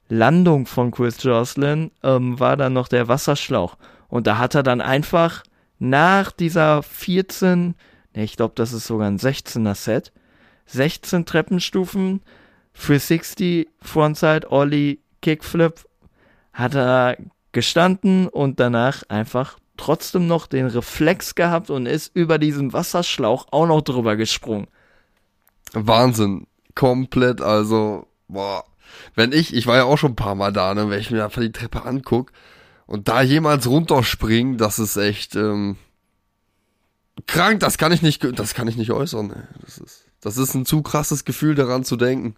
Landung 0.07 0.65
von 0.65 0.91
Chris 0.91 1.21
Jocelyn 1.21 1.91
ähm, 2.03 2.39
war 2.39 2.57
dann 2.57 2.73
noch 2.73 2.87
der 2.87 3.07
Wasserschlauch. 3.07 3.77
Und 4.07 4.27
da 4.27 4.37
hat 4.37 4.55
er 4.55 4.63
dann 4.63 4.81
einfach 4.81 5.43
nach 5.77 6.31
dieser 6.31 6.81
14, 6.83 7.75
ne, 8.15 8.23
ich 8.23 8.35
glaube, 8.35 8.53
das 8.55 8.73
ist 8.73 8.87
sogar 8.87 9.07
ein 9.07 9.19
16er 9.19 9.75
Set, 9.75 10.11
16 10.65 11.25
Treppenstufen 11.25 12.21
für 12.73 12.99
60 12.99 13.67
Frontside 13.81 14.51
Ollie 14.51 14.99
Kickflip 15.21 15.85
hat 16.53 16.75
er 16.75 17.17
gestanden 17.51 18.27
und 18.27 18.59
danach 18.59 19.03
einfach 19.09 19.57
trotzdem 19.77 20.27
noch 20.27 20.47
den 20.47 20.67
Reflex 20.67 21.35
gehabt 21.35 21.69
und 21.69 21.85
ist 21.85 22.15
über 22.15 22.37
diesen 22.37 22.73
Wasserschlauch 22.73 23.47
auch 23.51 23.65
noch 23.65 23.81
drüber 23.81 24.15
gesprungen. 24.15 24.67
Wahnsinn. 25.73 26.47
Komplett, 26.75 27.41
also, 27.41 28.07
boah. 28.27 28.63
Wenn 29.15 29.31
ich, 29.31 29.53
ich 29.53 29.67
war 29.67 29.77
ja 29.77 29.83
auch 29.83 29.97
schon 29.97 30.13
ein 30.13 30.15
paar 30.15 30.35
Mal 30.35 30.51
da, 30.51 30.73
ne, 30.73 30.89
wenn 30.89 30.99
ich 30.99 31.11
mir 31.11 31.23
einfach 31.23 31.41
die 31.41 31.51
Treppe 31.51 31.83
anguck 31.85 32.31
und 32.85 33.07
da 33.07 33.21
jemals 33.21 33.67
runterspringen, 33.67 34.57
das 34.57 34.79
ist 34.79 34.97
echt 34.97 35.35
ähm, 35.35 35.77
krank, 37.27 37.59
das 37.59 37.77
kann 37.77 37.91
ich 37.91 38.01
nicht, 38.01 38.23
das 38.37 38.53
kann 38.53 38.67
ich 38.67 38.77
nicht 38.77 38.91
äußern. 38.91 39.31
Ey. 39.31 39.43
Das 39.63 39.77
ist, 39.77 40.05
das 40.21 40.37
ist 40.37 40.53
ein 40.55 40.65
zu 40.65 40.81
krasses 40.81 41.25
Gefühl, 41.25 41.55
daran 41.55 41.83
zu 41.83 41.95
denken. 41.95 42.35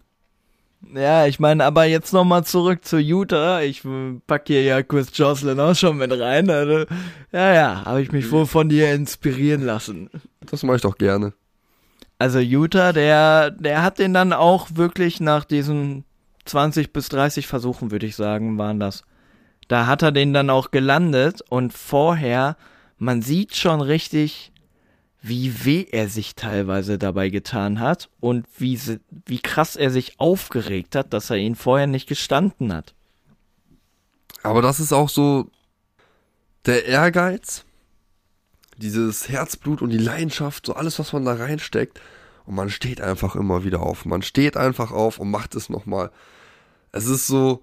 Ja, 0.94 1.26
ich 1.26 1.38
meine, 1.38 1.64
aber 1.64 1.84
jetzt 1.84 2.12
nochmal 2.12 2.44
zurück 2.44 2.84
zu 2.84 2.98
Utah. 2.98 3.60
Ich 3.62 3.82
pack 4.26 4.48
hier 4.48 4.62
ja 4.62 4.82
Chris 4.82 5.08
Jocelyn 5.14 5.60
auch 5.60 5.74
schon 5.74 5.96
mit 5.96 6.12
rein. 6.12 6.50
Also, 6.50 6.86
ja, 7.30 7.54
ja, 7.54 7.84
habe 7.84 8.02
ich 8.02 8.12
mich 8.12 8.30
wohl 8.30 8.46
von 8.46 8.68
dir 8.68 8.92
inspirieren 8.92 9.62
lassen. 9.62 10.10
Das 10.40 10.62
mache 10.64 10.76
ich 10.76 10.82
doch 10.82 10.98
gerne. 10.98 11.32
Also 12.22 12.38
Utah, 12.38 12.92
der, 12.92 13.50
der 13.50 13.82
hat 13.82 13.98
den 13.98 14.14
dann 14.14 14.32
auch 14.32 14.68
wirklich 14.74 15.18
nach 15.18 15.44
diesen 15.44 16.04
20 16.44 16.92
bis 16.92 17.08
30 17.08 17.48
Versuchen, 17.48 17.90
würde 17.90 18.06
ich 18.06 18.14
sagen, 18.14 18.58
waren 18.58 18.78
das. 18.78 19.02
Da 19.66 19.88
hat 19.88 20.02
er 20.02 20.12
den 20.12 20.32
dann 20.32 20.48
auch 20.48 20.70
gelandet 20.70 21.42
und 21.48 21.72
vorher, 21.72 22.56
man 22.96 23.22
sieht 23.22 23.56
schon 23.56 23.80
richtig, 23.80 24.52
wie 25.20 25.64
weh 25.64 25.84
er 25.90 26.08
sich 26.08 26.36
teilweise 26.36 26.96
dabei 26.96 27.28
getan 27.28 27.80
hat 27.80 28.08
und 28.20 28.46
wie, 28.56 28.78
wie 29.26 29.40
krass 29.40 29.74
er 29.74 29.90
sich 29.90 30.20
aufgeregt 30.20 30.94
hat, 30.94 31.12
dass 31.12 31.28
er 31.28 31.38
ihn 31.38 31.56
vorher 31.56 31.88
nicht 31.88 32.08
gestanden 32.08 32.72
hat. 32.72 32.94
Aber 34.44 34.62
das 34.62 34.78
ist 34.78 34.92
auch 34.92 35.08
so 35.08 35.50
der 36.66 36.86
Ehrgeiz, 36.86 37.64
dieses 38.82 39.28
Herzblut 39.28 39.82
und 39.82 39.90
die 39.90 39.98
Leidenschaft, 39.98 40.66
so 40.66 40.74
alles, 40.74 40.98
was 40.98 41.12
man 41.12 41.24
da 41.24 41.34
reinsteckt. 41.34 42.00
Und 42.44 42.56
man 42.56 42.70
steht 42.70 43.00
einfach 43.00 43.36
immer 43.36 43.64
wieder 43.64 43.80
auf. 43.80 44.04
Man 44.04 44.22
steht 44.22 44.56
einfach 44.56 44.90
auf 44.90 45.18
und 45.18 45.30
macht 45.30 45.54
es 45.54 45.68
nochmal. 45.68 46.10
Es 46.90 47.06
ist 47.06 47.26
so, 47.26 47.62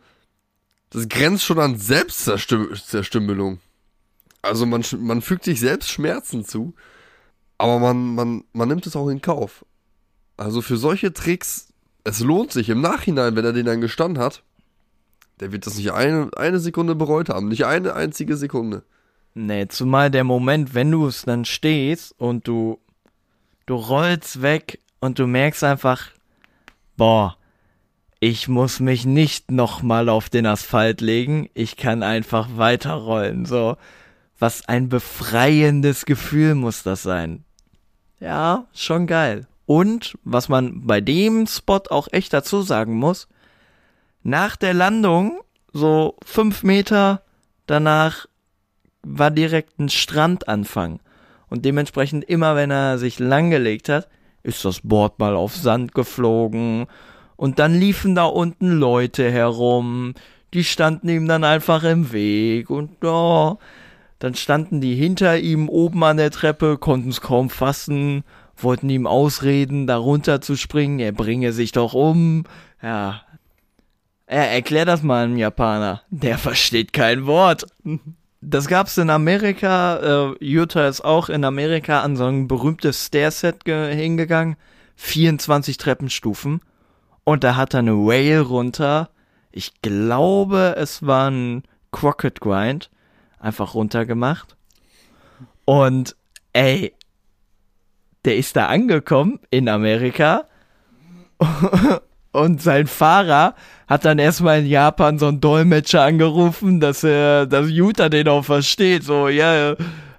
das 0.90 1.10
grenzt 1.10 1.44
schon 1.44 1.60
an 1.60 1.78
Selbstzerstümmelung. 1.78 3.60
Also 4.42 4.66
man, 4.66 4.84
man 4.98 5.22
fügt 5.22 5.44
sich 5.44 5.60
selbst 5.60 5.90
Schmerzen 5.90 6.46
zu 6.46 6.74
aber 7.60 7.78
man, 7.78 8.16
man, 8.16 8.44
man 8.54 8.70
nimmt 8.70 8.88
es 8.88 8.96
auch 8.96 9.10
in 9.10 9.22
Kauf. 9.22 9.66
Also 10.38 10.62
für 10.62 10.78
solche 10.78 11.14
Tricks, 11.14 11.68
es 12.06 12.22
lohnt 12.22 12.54
sich 12.54 12.70
im 12.70 12.82
Nachhinein, 12.82 13.36
wenn 13.36 13.46
er 13.46 13.54
den 13.54 13.66
dann 13.66 13.82
gestanden 13.82 14.24
hat, 14.24 14.44
der 15.42 15.52
wird 15.52 15.68
das 15.68 15.76
nicht 15.76 15.92
eine, 15.92 16.32
eine 16.38 16.60
Sekunde 16.60 16.96
bereut 16.96 17.30
haben. 17.30 17.50
Nicht 17.50 17.66
eine 17.66 17.94
einzige 17.94 18.38
Sekunde. 18.38 18.84
Nee, 19.34 19.68
zumal 19.68 20.12
der 20.12 20.24
Moment, 20.24 20.74
wenn 20.74 20.92
du 20.92 21.08
es 21.08 21.24
dann 21.24 21.46
stehst 21.46 22.14
und 22.20 22.48
du, 22.48 22.80
du 23.66 23.76
rollst 23.76 24.42
weg 24.42 24.80
und 25.00 25.20
du 25.20 25.28
merkst 25.28 25.64
einfach, 25.64 26.10
boah, 26.98 27.38
ich 28.20 28.48
muss 28.48 28.80
mich 28.80 29.06
nicht 29.06 29.50
nochmal 29.52 30.10
auf 30.10 30.30
den 30.30 30.46
Asphalt 30.46 31.00
legen, 31.00 31.50
ich 31.54 31.78
kann 31.78 32.04
einfach 32.04 32.50
weiterrollen, 32.56 33.46
so. 33.46 33.78
Was 34.38 34.68
ein 34.68 34.90
befreiendes 34.90 36.06
Gefühl 36.06 36.56
muss 36.56 36.84
das 36.84 37.04
sein. 37.04 37.44
Ja, 38.20 38.68
schon 38.74 39.08
geil. 39.08 39.48
Und 39.66 40.18
was 40.24 40.50
man 40.50 40.86
bei 40.86 41.02
dem 41.02 41.46
Spot 41.46 41.82
auch 41.90 42.08
echt 42.12 42.34
dazu 42.34 42.62
sagen 42.62 42.96
muss, 42.96 43.28
nach 44.24 44.56
der 44.56 44.74
Landung, 44.74 45.42
so 45.72 46.18
fünf 46.26 46.64
Meter 46.64 47.22
danach, 47.68 48.26
war 49.04 49.32
direkt 49.32 49.80
ein 49.80 49.90
Strandanfang. 49.90 51.00
Und 51.50 51.66
dementsprechend 51.66 52.24
immer, 52.26 52.56
wenn 52.56 52.72
er 52.72 52.98
sich 52.98 53.20
langgelegt 53.20 53.90
hat, 53.90 54.08
ist 54.44 54.64
das 54.66 54.82
Board 54.82 55.20
mal 55.20 55.36
auf 55.36 55.56
Sand 55.56 55.94
geflogen. 55.94 56.86
Und 57.36 57.60
dann 57.60 57.74
liefen 57.74 58.16
da 58.16 58.26
unten 58.26 58.72
Leute 58.72 59.32
herum. 59.32 60.14
Die 60.54 60.64
standen 60.64 61.10
ihm 61.10 61.28
dann 61.28 61.44
einfach 61.44 61.84
im 61.84 62.12
Weg. 62.12 62.70
Und 62.70 63.04
oh, 63.04 63.58
dann 64.20 64.36
standen 64.36 64.82
die 64.82 64.96
hinter 64.96 65.40
ihm 65.40 65.70
oben 65.70 66.04
an 66.04 66.18
der 66.18 66.32
Treppe, 66.32 66.78
konnten 66.78 67.10
es 67.10 67.22
kaum 67.22 67.50
fassen, 67.50 68.24
wollten 68.58 68.90
ihm 68.90 69.08
ausreden, 69.08 69.88
da 69.88 69.98
runter 69.98 70.42
zu 70.42 70.58
springen, 70.58 71.00
er 71.00 71.14
bringe 71.14 71.54
sich 71.54 71.72
doch 71.72 71.94
um. 71.94 72.44
Ja. 72.82 73.22
Er 74.26 74.52
erklär 74.52 74.86
das 74.86 75.02
mal 75.02 75.24
einem 75.24 75.38
Japaner. 75.38 76.04
Der 76.10 76.38
versteht 76.38 76.94
kein 76.94 77.26
Wort. 77.26 77.66
Das 78.42 78.68
gab's 78.68 78.98
in 78.98 79.10
Amerika, 79.10 80.34
äh, 80.40 80.46
Utah 80.46 80.88
ist 80.88 81.02
auch 81.02 81.30
in 81.30 81.44
Amerika 81.44 82.02
an 82.02 82.16
so 82.16 82.26
ein 82.26 82.48
berühmtes 82.48 83.08
Stairset 83.08 83.64
hingegangen. 83.66 84.56
24 84.96 85.78
Treppenstufen. 85.78 86.62
Und 87.24 87.44
da 87.44 87.56
hat 87.56 87.74
er 87.74 87.80
eine 87.80 87.96
Whale 87.96 88.42
runter. 88.42 89.10
Ich 89.52 89.82
glaube, 89.82 90.76
es 90.78 91.06
war 91.06 91.30
ein 91.30 91.64
Crockett 91.92 92.42
Grind 92.42 92.90
einfach 93.40 93.74
runtergemacht. 93.74 94.56
Und 95.66 96.16
ey, 96.54 96.94
der 98.26 98.38
ist 98.38 98.56
da 98.56 98.68
angekommen 98.68 99.40
in 99.50 99.70
Amerika 99.70 100.46
und 102.40 102.62
sein 102.62 102.88
Fahrer 102.88 103.56
hat 103.88 104.06
dann 104.06 104.20
erstmal 104.20 104.60
in 104.60 104.68
Japan 104.68 105.18
so 105.20 105.28
einen 105.28 105.42
Dolmetscher 105.42 106.04
angerufen, 106.04 106.80
dass 106.80 107.04
er, 107.04 107.46
dass 107.46 107.70
Utah 107.70 108.10
den 108.10 108.28
auch 108.28 108.46
versteht. 108.46 109.04
So, 109.04 109.28
ja, 109.30 109.76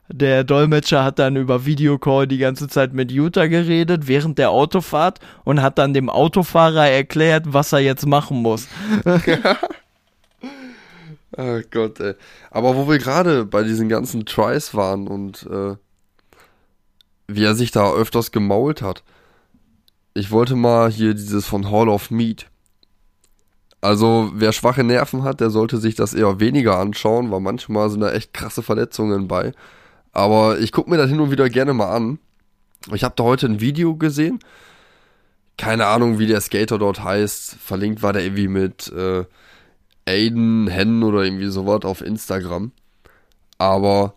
der 0.08 0.42
Dolmetscher 0.42 1.04
hat 1.04 1.18
dann 1.20 1.36
über 1.36 1.64
Videocall 1.64 2.26
die 2.26 2.38
ganze 2.38 2.68
Zeit 2.68 2.92
mit 2.92 3.12
Utah 3.12 3.46
geredet 3.46 4.08
während 4.08 4.38
der 4.38 4.50
Autofahrt 4.50 5.20
und 5.44 5.62
hat 5.62 5.78
dann 5.78 5.94
dem 5.94 6.10
Autofahrer 6.10 6.88
erklärt, 6.88 7.44
was 7.46 7.72
er 7.72 7.80
jetzt 7.80 8.06
machen 8.06 8.42
muss. 8.42 8.66
Oh 11.36 11.60
Gott, 11.70 12.00
ey. 12.00 12.14
Aber 12.50 12.76
wo 12.76 12.88
wir 12.88 12.98
gerade 12.98 13.44
bei 13.44 13.62
diesen 13.62 13.88
ganzen 13.88 14.26
Tries 14.26 14.74
waren 14.74 15.06
und 15.06 15.46
äh, 15.46 15.76
wie 17.28 17.44
er 17.44 17.54
sich 17.54 17.70
da 17.70 17.92
öfters 17.92 18.32
gemault 18.32 18.82
hat. 18.82 19.04
Ich 20.20 20.30
wollte 20.30 20.54
mal 20.54 20.90
hier 20.90 21.14
dieses 21.14 21.46
von 21.46 21.70
Hall 21.70 21.88
of 21.88 22.10
Meat. 22.10 22.50
Also, 23.80 24.30
wer 24.34 24.52
schwache 24.52 24.84
Nerven 24.84 25.22
hat, 25.22 25.40
der 25.40 25.48
sollte 25.48 25.78
sich 25.78 25.94
das 25.94 26.12
eher 26.12 26.38
weniger 26.40 26.78
anschauen, 26.78 27.30
weil 27.30 27.40
manchmal 27.40 27.88
sind 27.88 28.00
da 28.00 28.12
echt 28.12 28.34
krasse 28.34 28.62
Verletzungen 28.62 29.28
bei. 29.28 29.54
Aber 30.12 30.58
ich 30.58 30.72
gucke 30.72 30.90
mir 30.90 30.98
das 30.98 31.08
hin 31.08 31.20
und 31.20 31.30
wieder 31.30 31.48
gerne 31.48 31.72
mal 31.72 31.96
an. 31.96 32.18
Ich 32.92 33.02
habe 33.02 33.14
da 33.16 33.24
heute 33.24 33.46
ein 33.46 33.62
Video 33.62 33.96
gesehen. 33.96 34.40
Keine 35.56 35.86
Ahnung, 35.86 36.18
wie 36.18 36.26
der 36.26 36.42
Skater 36.42 36.76
dort 36.76 37.02
heißt. 37.02 37.54
Verlinkt 37.54 38.02
war 38.02 38.12
der 38.12 38.22
irgendwie 38.22 38.48
mit 38.48 38.92
äh, 38.92 39.24
Aiden 40.06 40.68
Hen 40.68 41.02
oder 41.02 41.24
irgendwie 41.24 41.48
sowas 41.48 41.84
auf 41.84 42.02
Instagram. 42.02 42.72
Aber 43.56 44.12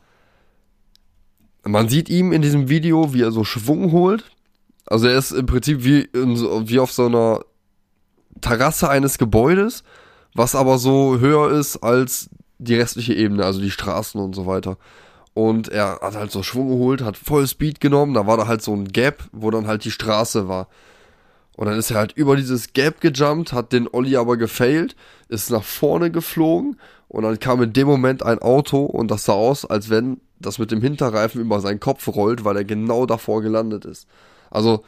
man 1.64 1.88
sieht 1.88 2.10
ihm 2.10 2.34
in 2.34 2.42
diesem 2.42 2.68
Video, 2.68 3.14
wie 3.14 3.22
er 3.22 3.32
so 3.32 3.46
Schwung 3.46 3.94
holt. 3.94 4.26
Also 4.86 5.08
er 5.08 5.18
ist 5.18 5.32
im 5.32 5.46
Prinzip 5.46 5.84
wie, 5.84 6.10
so, 6.36 6.70
wie 6.70 6.80
auf 6.80 6.92
so 6.92 7.06
einer 7.06 7.42
Terrasse 8.42 8.90
eines 8.90 9.18
Gebäudes, 9.18 9.84
was 10.34 10.56
aber 10.56 10.78
so 10.78 11.20
höher 11.20 11.52
ist 11.52 11.78
als 11.78 12.30
die 12.58 12.76
restliche 12.76 13.14
Ebene, 13.14 13.46
also 13.46 13.62
die 13.62 13.72
Straßen 13.72 14.20
und 14.20 14.36
so 14.36 14.46
weiter. 14.46 14.78
Und 15.34 15.70
er 15.70 16.00
hat 16.02 16.16
halt 16.16 16.32
so 16.32 16.44
Schwung 16.44 16.70
geholt, 16.70 17.02
hat 17.02 17.18
voll 17.18 17.48
Speed 17.48 17.80
genommen, 17.80 18.14
da 18.14 18.28
war 18.28 18.38
da 18.38 18.48
halt 18.48 18.62
so 18.62 18.74
ein 18.74 18.88
Gap, 18.90 19.24
wo 19.32 19.50
dann 19.50 19.68
halt 19.68 19.84
die 19.84 19.92
Straße 19.92 20.48
war. 20.48 20.68
Und 21.56 21.68
dann 21.68 21.78
ist 21.78 21.92
er 21.92 21.98
halt 21.98 22.14
über 22.14 22.36
dieses 22.36 22.74
Gap 22.74 23.00
gejumpt, 23.02 23.54
hat 23.54 23.74
den 23.74 23.88
Olli 23.92 24.16
aber 24.18 24.38
gefailt, 24.38 24.96
ist 25.30 25.52
nach 25.52 25.64
vorne 25.64 26.12
geflogen 26.12 26.78
und 27.08 27.24
dann 27.24 27.40
kam 27.40 27.62
in 27.62 27.74
dem 27.74 27.88
Moment 27.88 28.24
ein 28.24 28.40
Auto 28.40 28.84
und 28.84 29.12
das 29.12 29.26
sah 29.26 29.34
aus, 29.34 29.66
als 29.66 29.90
wenn 29.90 30.20
das 30.40 30.58
mit 30.58 30.72
dem 30.72 30.82
Hinterreifen 30.82 31.42
über 31.42 31.62
seinen 31.62 31.80
Kopf 31.80 32.08
rollt, 32.08 32.44
weil 32.44 32.58
er 32.58 32.66
genau 32.66 33.06
davor 33.06 33.42
gelandet 33.42 33.86
ist. 33.86 34.08
Also, 34.54 34.84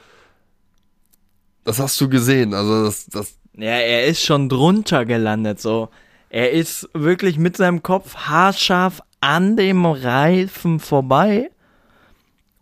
das 1.63 1.79
hast 1.79 1.99
du 1.99 2.07
gesehen, 2.07 2.53
also 2.53 2.85
das, 2.85 3.07
das. 3.07 3.39
Ja, 3.53 3.71
er 3.71 4.05
ist 4.05 4.21
schon 4.23 4.47
drunter 4.47 5.05
gelandet, 5.05 5.59
so. 5.59 5.89
Er 6.29 6.51
ist 6.51 6.87
wirklich 6.93 7.39
mit 7.39 7.57
seinem 7.57 7.81
Kopf 7.81 8.15
haarscharf 8.15 9.01
an 9.21 9.57
dem 9.57 9.85
Reifen 9.85 10.79
vorbei. 10.79 11.49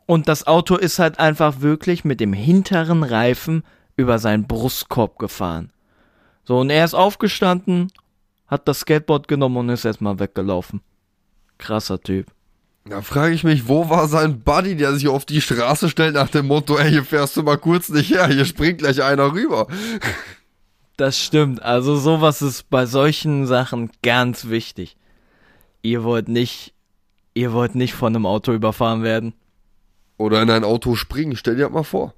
Und 0.06 0.28
das 0.28 0.48
Auto 0.48 0.76
ist 0.76 1.00
halt 1.00 1.20
einfach 1.20 1.60
wirklich 1.60 2.06
mit 2.06 2.20
dem 2.20 2.34
hinteren 2.34 3.04
Reifen 3.04 3.64
über 3.98 4.20
seinen 4.20 4.48
Brustkorb 4.48 5.20
gefahren. 5.20 5.72
So, 6.46 6.60
und 6.60 6.70
er 6.70 6.86
ist 6.86 6.94
aufgestanden, 6.94 7.92
hat 8.48 8.68
das 8.68 8.82
Skateboard 8.82 9.28
genommen 9.28 9.58
und 9.58 9.70
ist 9.70 9.86
erstmal 9.86 10.20
weggelaufen. 10.20 10.82
Krasser 11.58 12.00
Typ. 12.00 12.33
Da 12.86 13.02
frage 13.02 13.34
ich 13.34 13.44
mich, 13.44 13.68
wo 13.68 13.90
war 13.90 14.08
sein 14.08 14.42
Buddy, 14.42 14.76
der 14.76 14.94
sich 14.94 15.08
auf 15.08 15.26
die 15.26 15.42
Straße 15.42 15.90
stellt 15.90 16.16
nach 16.16 16.30
dem 16.30 16.48
Motto, 16.48 16.78
ey, 16.78 16.90
hier 16.90 17.06
fährst 17.06 17.38
du 17.38 17.44
mal 17.44 17.58
kurz 17.58 17.90
nicht 17.90 18.12
her, 18.12 18.28
hier 18.28 18.46
springt 18.46 18.80
gleich 18.80 19.02
einer 19.02 19.32
rüber. 19.32 19.68
Das 20.98 21.18
stimmt. 21.18 21.62
Also 21.62 21.96
sowas 21.96 22.42
ist 22.42 22.70
bei 22.70 22.86
solchen 22.86 23.48
Sachen 23.48 23.90
ganz 24.04 24.50
wichtig. 24.50 24.98
Ihr 25.82 26.04
wollt 26.04 26.28
nicht 26.28 26.74
Ihr 27.34 27.54
wollt 27.54 27.76
nicht 27.76 27.94
von 27.94 28.16
einem 28.16 28.26
Auto 28.26 28.54
überfahren 28.54 29.04
werden. 29.04 29.34
Oder 30.18 30.42
in 30.42 30.50
ein 30.50 30.64
Auto 30.64 30.96
springen, 30.96 31.36
stell 31.36 31.56
dir 31.56 31.64
das 31.64 31.72
mal 31.72 31.84
vor. 31.84 32.14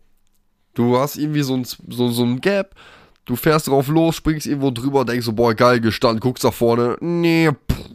Du 0.74 0.98
hast 0.98 1.16
irgendwie 1.16 1.42
so 1.42 1.56
ein, 1.56 1.64
so, 1.64 2.10
so 2.10 2.24
ein 2.24 2.42
Gap, 2.42 2.76
du 3.24 3.38
fährst 3.38 3.68
drauf 3.68 3.88
los, 3.88 4.18
springst 4.18 4.46
irgendwo 4.46 4.72
drüber, 4.72 5.06
denkst 5.06 5.26
so, 5.26 5.34
boah, 5.34 5.54
geil 5.54 5.80
gestanden, 5.80 6.20
guckst 6.20 6.44
nach 6.44 6.54
vorne, 6.54 6.98
nee, 7.00 7.50
pff. 7.50 7.90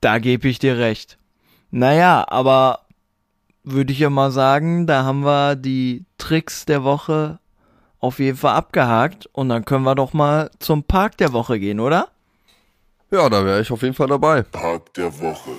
Da 0.00 0.18
gebe 0.18 0.48
ich 0.48 0.58
dir 0.58 0.78
recht. 0.78 1.18
Naja, 1.70 2.24
aber 2.28 2.80
würde 3.62 3.92
ich 3.92 4.00
ja 4.00 4.10
mal 4.10 4.30
sagen, 4.30 4.86
da 4.86 5.04
haben 5.04 5.24
wir 5.24 5.56
die 5.56 6.04
Tricks 6.18 6.64
der 6.64 6.82
Woche 6.82 7.38
auf 8.00 8.18
jeden 8.18 8.36
Fall 8.36 8.54
abgehakt 8.54 9.26
und 9.32 9.48
dann 9.50 9.64
können 9.64 9.84
wir 9.84 9.94
doch 9.94 10.12
mal 10.12 10.50
zum 10.58 10.82
Park 10.82 11.18
der 11.18 11.32
Woche 11.32 11.60
gehen, 11.60 11.80
oder? 11.80 12.08
Ja, 13.10 13.28
da 13.28 13.44
wäre 13.44 13.60
ich 13.60 13.70
auf 13.70 13.82
jeden 13.82 13.94
Fall 13.94 14.08
dabei. 14.08 14.42
Park 14.42 14.94
der 14.94 15.18
Woche. 15.20 15.50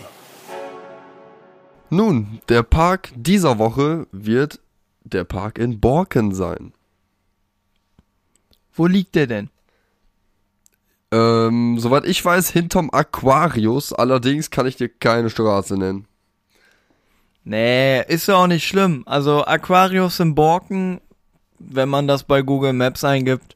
Nun, 1.90 2.40
der 2.50 2.64
Park 2.64 3.12
dieser 3.16 3.58
Woche 3.58 4.08
wird 4.12 4.60
der 5.04 5.26
Park 5.26 5.58
in 5.58 5.80
Borken 5.80 6.34
sein. 6.34 6.74
Wo 8.74 8.88
liegt 8.88 9.16
der 9.16 9.28
denn? 9.28 9.50
Ähm, 11.12 11.78
soweit 11.78 12.06
ich 12.06 12.24
weiß, 12.24 12.50
hinterm 12.52 12.90
Aquarius, 12.92 13.92
allerdings 13.92 14.50
kann 14.50 14.66
ich 14.66 14.78
dir 14.78 14.88
keine 14.88 15.30
Straße 15.30 15.78
nennen. 15.78 16.08
Nee, 17.44 18.02
ist 18.04 18.28
ja 18.28 18.36
auch 18.36 18.48
nicht 18.48 18.66
schlimm. 18.66 19.04
Also 19.06 19.44
Aquarius 19.46 20.20
in 20.20 20.36
Borken, 20.36 21.02
wenn 21.60 21.90
man 21.90 22.08
das 22.08 22.24
bei 22.24 22.42
Google 22.42 22.74
Maps 22.74 23.04
eingibt, 23.04 23.56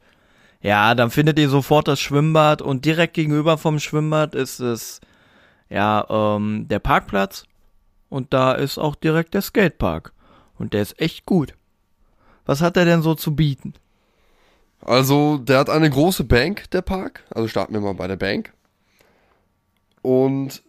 ja, 0.61 0.95
dann 0.95 1.11
findet 1.11 1.37
ihr 1.37 1.49
sofort 1.49 1.87
das 1.87 1.99
Schwimmbad 1.99 2.61
und 2.61 2.85
direkt 2.85 3.13
gegenüber 3.13 3.57
vom 3.57 3.79
Schwimmbad 3.79 4.33
ist 4.33 4.59
es 4.59 4.99
ja 5.69 6.05
ähm, 6.09 6.67
der 6.67 6.79
Parkplatz 6.79 7.45
und 8.09 8.33
da 8.33 8.53
ist 8.53 8.77
auch 8.79 8.95
direkt 8.95 9.33
der 9.35 9.43
Skatepark 9.43 10.11
und 10.57 10.73
der 10.73 10.81
ist 10.81 10.99
echt 10.99 11.25
gut. 11.25 11.53
Was 12.45 12.61
hat 12.61 12.77
er 12.77 12.85
denn 12.85 13.01
so 13.01 13.13
zu 13.13 13.35
bieten? 13.35 13.75
Also, 14.85 15.39
der 15.39 15.57
hat 15.57 15.69
eine 15.69 15.89
große 15.89 16.23
Bank, 16.23 16.69
der 16.71 16.83
Park. 16.83 17.23
Also 17.31 17.47
starten 17.47 17.73
wir 17.73 17.81
mal 17.81 17.95
bei 17.95 18.07
der 18.07 18.17
Bank. 18.17 18.53
Und 20.01 20.61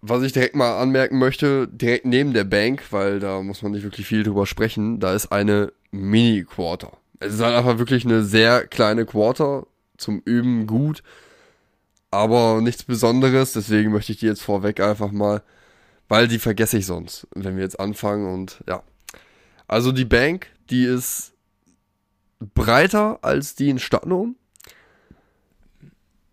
was 0.00 0.22
ich 0.22 0.32
direkt 0.32 0.56
mal 0.56 0.80
anmerken 0.80 1.18
möchte, 1.18 1.68
direkt 1.68 2.06
neben 2.06 2.32
der 2.32 2.44
Bank, 2.44 2.82
weil 2.90 3.20
da 3.20 3.42
muss 3.42 3.62
man 3.62 3.72
nicht 3.72 3.82
wirklich 3.82 4.06
viel 4.06 4.22
drüber 4.22 4.46
sprechen, 4.46 5.00
da 5.00 5.14
ist 5.14 5.32
eine 5.32 5.72
Mini-Quarter. 5.90 6.92
Es 7.20 7.34
ist 7.34 7.40
halt 7.40 7.54
einfach 7.54 7.78
wirklich 7.78 8.04
eine 8.04 8.22
sehr 8.22 8.66
kleine 8.66 9.04
Quarter, 9.04 9.66
zum 9.98 10.22
Üben 10.24 10.66
gut, 10.66 11.02
aber 12.10 12.60
nichts 12.62 12.84
Besonderes, 12.84 13.52
deswegen 13.52 13.92
möchte 13.92 14.12
ich 14.12 14.18
die 14.18 14.26
jetzt 14.26 14.42
vorweg 14.42 14.80
einfach 14.80 15.10
mal, 15.10 15.42
weil 16.08 16.28
die 16.28 16.38
vergesse 16.38 16.78
ich 16.78 16.86
sonst, 16.86 17.26
wenn 17.34 17.56
wir 17.56 17.64
jetzt 17.64 17.80
anfangen 17.80 18.32
und 18.32 18.62
ja. 18.66 18.82
Also 19.66 19.92
die 19.92 20.06
Bank, 20.06 20.46
die 20.70 20.84
ist 20.84 21.32
breiter 22.40 23.18
als 23.22 23.54
die 23.54 23.68
in 23.70 23.78
Stadtlohn. 23.78 24.36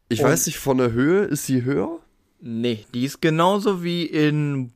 Ich 0.10 0.22
Und- 0.22 0.30
weiß 0.30 0.46
nicht, 0.48 0.58
von 0.60 0.78
der 0.78 0.92
Höhe, 0.92 1.24
ist 1.26 1.46
sie 1.46 1.64
höher? 1.64 2.00
Nee, 2.42 2.86
die 2.94 3.06
ist 3.06 3.22
genauso 3.22 3.84
wie 3.84 4.06
in 4.06 4.72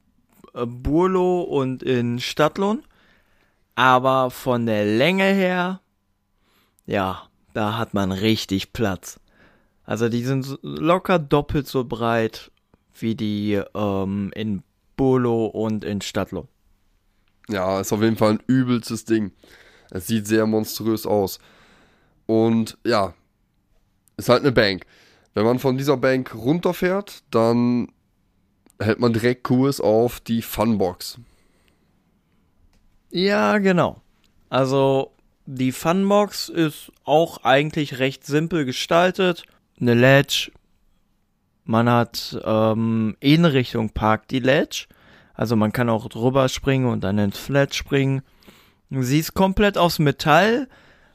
äh, 0.55 0.65
Burlo 0.65 1.41
und 1.41 1.83
in 1.83 2.19
Stadtlohn. 2.19 2.83
Aber 3.75 4.31
von 4.31 4.65
der 4.65 4.85
Länge 4.85 5.23
her, 5.25 5.79
ja, 6.85 7.29
da 7.53 7.77
hat 7.77 7.93
man 7.93 8.11
richtig 8.11 8.73
Platz. 8.73 9.19
Also 9.85 10.09
die 10.09 10.23
sind 10.23 10.57
locker 10.61 11.19
doppelt 11.19 11.67
so 11.67 11.83
breit 11.83 12.51
wie 12.99 13.15
die 13.15 13.61
ähm, 13.75 14.31
in 14.35 14.63
Burlo 14.97 15.45
und 15.45 15.83
in 15.85 16.01
Stadtlohn. 16.01 16.47
Ja, 17.47 17.79
ist 17.79 17.93
auf 17.93 18.01
jeden 18.01 18.17
Fall 18.17 18.33
ein 18.33 18.43
übelstes 18.47 19.05
Ding. 19.05 19.31
Es 19.91 20.07
sieht 20.07 20.27
sehr 20.27 20.45
monströs 20.45 21.05
aus. 21.05 21.39
Und 22.25 22.77
ja, 22.85 23.13
ist 24.17 24.29
halt 24.29 24.41
eine 24.41 24.51
Bank. 24.51 24.85
Wenn 25.33 25.45
man 25.45 25.59
von 25.59 25.77
dieser 25.77 25.97
Bank 25.97 26.35
runterfährt, 26.35 27.23
dann 27.31 27.87
hält 28.79 28.99
man 28.99 29.13
direkt 29.13 29.43
Kurs 29.43 29.79
auf 29.81 30.19
die 30.19 30.41
Funbox. 30.41 31.19
Ja, 33.09 33.57
genau. 33.57 34.01
Also 34.49 35.11
die 35.45 35.71
Funbox 35.71 36.49
ist 36.49 36.91
auch 37.03 37.43
eigentlich 37.43 37.99
recht 37.99 38.25
simpel 38.25 38.65
gestaltet. 38.65 39.43
Eine 39.79 39.95
Ledge. 39.95 40.51
Man 41.63 41.89
hat 41.89 42.39
ähm, 42.43 43.15
in 43.19 43.45
Richtung 43.45 43.91
Park 43.91 44.27
die 44.27 44.39
Ledge. 44.39 44.87
Also 45.33 45.55
man 45.55 45.71
kann 45.71 45.89
auch 45.89 46.07
drüber 46.09 46.49
springen 46.49 46.87
und 46.87 47.03
dann 47.03 47.17
ins 47.17 47.37
Flat 47.37 47.73
springen. 47.73 48.21
Sie 48.89 49.19
ist 49.19 49.33
komplett 49.33 49.77
aus 49.77 49.99
Metall, 49.99 50.67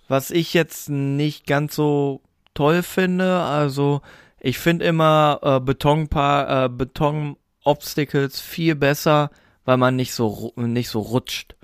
was 0.08 0.30
ich 0.30 0.54
jetzt 0.54 0.88
nicht 0.88 1.46
ganz 1.46 1.74
so 1.74 2.20
toll 2.54 2.82
finde. 2.82 3.40
Also 3.40 4.00
ich 4.38 4.58
finde 4.58 4.84
immer 4.84 5.40
äh, 5.42 5.60
Betonpa 5.60 6.66
äh, 6.66 6.68
Beton-Obstacles 6.68 8.40
viel 8.40 8.76
besser, 8.76 9.30
weil 9.64 9.76
man 9.76 9.96
nicht 9.96 10.14
so 10.14 10.52
nicht 10.56 10.88
so 10.88 11.00
rutscht. 11.00 11.56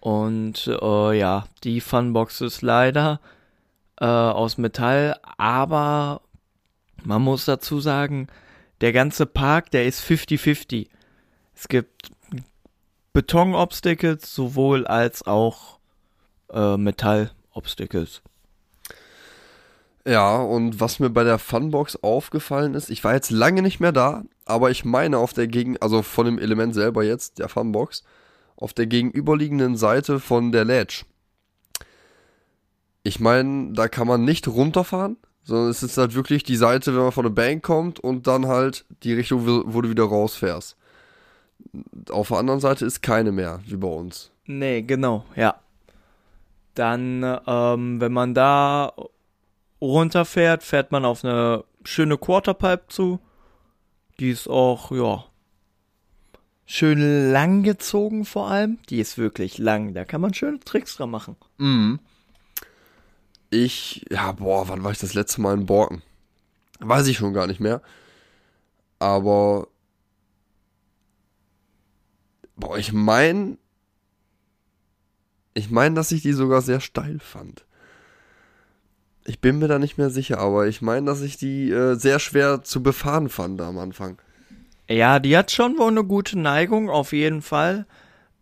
Und 0.00 0.66
äh, 0.66 1.18
ja, 1.18 1.46
die 1.64 1.80
Funbox 1.80 2.42
ist 2.42 2.62
leider 2.62 3.20
äh, 3.98 4.04
aus 4.04 4.58
Metall, 4.58 5.16
aber 5.38 6.20
man 7.02 7.22
muss 7.22 7.46
dazu 7.46 7.80
sagen, 7.80 8.28
der 8.80 8.92
ganze 8.92 9.26
Park, 9.26 9.70
der 9.70 9.86
ist 9.86 10.04
50-50. 10.04 10.88
Es 11.54 11.68
gibt 11.68 12.10
Beton-Obstacles 13.14 14.34
sowohl 14.34 14.86
als 14.86 15.26
auch 15.26 15.78
äh, 16.52 16.76
Metall-Obstacles. 16.76 18.22
Ja, 20.06 20.36
und 20.36 20.80
was 20.80 20.98
mir 20.98 21.08
bei 21.08 21.24
der 21.24 21.38
Funbox 21.38 21.96
aufgefallen 22.02 22.74
ist, 22.74 22.90
ich 22.90 23.02
war 23.04 23.14
jetzt 23.14 23.30
lange 23.30 23.62
nicht 23.62 23.80
mehr 23.80 23.92
da, 23.92 24.24
aber 24.44 24.70
ich 24.70 24.84
meine 24.84 25.16
auf 25.16 25.32
der 25.32 25.46
Gegen, 25.46 25.78
also 25.78 26.02
von 26.02 26.26
dem 26.26 26.38
Element 26.38 26.74
selber 26.74 27.04
jetzt, 27.04 27.38
der 27.38 27.48
Funbox, 27.48 28.02
auf 28.56 28.74
der 28.74 28.86
gegenüberliegenden 28.86 29.76
Seite 29.76 30.20
von 30.20 30.52
der 30.52 30.64
Ledge. 30.64 31.04
Ich 33.02 33.20
meine, 33.20 33.72
da 33.72 33.88
kann 33.88 34.08
man 34.08 34.24
nicht 34.24 34.48
runterfahren, 34.48 35.16
sondern 35.44 35.70
es 35.70 35.82
ist 35.82 35.96
halt 35.96 36.14
wirklich 36.14 36.42
die 36.42 36.56
Seite, 36.56 36.94
wenn 36.94 37.02
man 37.02 37.12
von 37.12 37.24
der 37.24 37.30
Bank 37.30 37.62
kommt 37.62 38.00
und 38.00 38.26
dann 38.26 38.46
halt 38.46 38.84
die 39.04 39.14
Richtung, 39.14 39.46
wo 39.46 39.80
du 39.80 39.88
wieder 39.88 40.04
rausfährst. 40.04 40.76
Auf 42.10 42.28
der 42.28 42.38
anderen 42.38 42.60
Seite 42.60 42.84
ist 42.84 43.02
keine 43.02 43.32
mehr, 43.32 43.60
wie 43.66 43.76
bei 43.76 43.88
uns. 43.88 44.30
Nee, 44.46 44.82
genau, 44.82 45.24
ja. 45.36 45.56
Dann, 46.74 47.22
ähm, 47.46 48.00
wenn 48.00 48.12
man 48.12 48.34
da 48.34 48.92
runterfährt, 49.80 50.62
fährt 50.62 50.92
man 50.92 51.04
auf 51.04 51.24
eine 51.24 51.64
schöne 51.84 52.18
Quarterpipe 52.18 52.84
zu. 52.88 53.20
Die 54.18 54.30
ist 54.30 54.48
auch, 54.48 54.90
ja, 54.90 55.24
schön 56.66 57.32
lang 57.32 57.62
gezogen 57.62 58.24
vor 58.24 58.50
allem. 58.50 58.78
Die 58.88 59.00
ist 59.00 59.18
wirklich 59.18 59.58
lang. 59.58 59.94
Da 59.94 60.04
kann 60.04 60.20
man 60.20 60.34
schöne 60.34 60.60
Tricks 60.60 60.96
dran 60.96 61.10
machen. 61.10 61.36
Mhm. 61.58 62.00
Ich, 63.50 64.04
ja, 64.10 64.32
boah, 64.32 64.68
wann 64.68 64.82
war 64.82 64.90
ich 64.90 64.98
das 64.98 65.14
letzte 65.14 65.40
Mal 65.40 65.54
in 65.54 65.66
Borken? 65.66 66.02
Weiß 66.80 67.06
ich 67.06 67.18
schon 67.18 67.34
gar 67.34 67.46
nicht 67.46 67.60
mehr. 67.60 67.82
Aber, 68.98 69.68
boah, 72.56 72.78
ich 72.78 72.92
mein, 72.92 73.58
ich 75.54 75.70
mein, 75.70 75.94
dass 75.94 76.12
ich 76.12 76.22
die 76.22 76.32
sogar 76.32 76.62
sehr 76.62 76.80
steil 76.80 77.18
fand. 77.18 77.64
Ich 79.26 79.40
bin 79.40 79.58
mir 79.58 79.68
da 79.68 79.78
nicht 79.78 79.96
mehr 79.96 80.10
sicher, 80.10 80.38
aber 80.38 80.66
ich 80.66 80.82
meine, 80.82 81.06
dass 81.06 81.22
ich 81.22 81.36
die 81.36 81.70
äh, 81.70 81.94
sehr 81.94 82.18
schwer 82.18 82.62
zu 82.62 82.82
befahren 82.82 83.28
fand 83.28 83.60
am 83.62 83.78
Anfang. 83.78 84.18
Ja, 84.88 85.18
die 85.18 85.36
hat 85.36 85.50
schon 85.50 85.78
wohl 85.78 85.88
eine 85.88 86.04
gute 86.04 86.38
Neigung, 86.38 86.90
auf 86.90 87.12
jeden 87.12 87.40
Fall. 87.40 87.86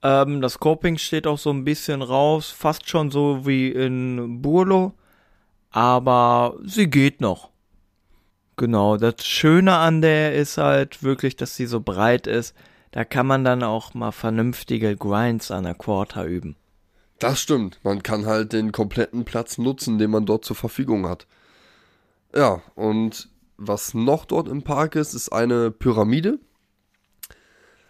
Ähm, 0.03 0.40
das 0.40 0.59
Coping 0.59 0.98
steht 0.98 1.29
auch 1.29 1.38
so 1.38 1.51
ein 1.51 1.64
bisschen 1.64 2.03
raus, 2.03 2.51
fast 2.51 2.88
schon 2.88 3.12
so 3.12 3.46
wie 3.46 3.68
in 3.68 4.42
Burlo. 4.42 4.94
Aber 5.70 6.57
sie 6.64 6.90
geht 6.90 7.20
noch. 7.20 7.51
Genau, 8.57 8.96
das 8.96 9.25
Schöne 9.25 9.77
an 9.77 10.03
der 10.03 10.35
ist 10.35 10.59
halt 10.59 11.03
wirklich, 11.03 11.37
dass 11.37 11.57
sie 11.57 11.66
so 11.66 11.81
breit 11.81 12.27
ist. 12.27 12.55
Da 12.92 13.05
kann 13.05 13.26
man 13.26 13.42
dann 13.42 13.62
auch 13.62 13.94
mal 13.94 14.12
vernünftige 14.12 14.96
Grinds 14.96 15.50
an 15.50 15.64
der 15.64 15.74
Quarter 15.74 16.24
üben. 16.24 16.57
Das 17.18 17.40
stimmt. 17.40 17.81
Man 17.83 18.02
kann 18.02 18.26
halt 18.26 18.52
den 18.52 18.70
kompletten 18.70 19.24
Platz 19.24 19.59
nutzen, 19.59 19.98
den 19.98 20.11
man 20.11 20.26
dort 20.26 20.44
zur 20.44 20.57
Verfügung 20.57 21.09
hat. 21.09 21.26
Ja, 22.35 22.62
und 22.74 23.28
was 23.57 23.94
noch 23.94 24.24
dort 24.24 24.48
im 24.48 24.62
Park 24.62 24.94
ist, 24.94 25.14
ist 25.14 25.33
eine 25.33 25.70
Pyramide. 25.70 26.38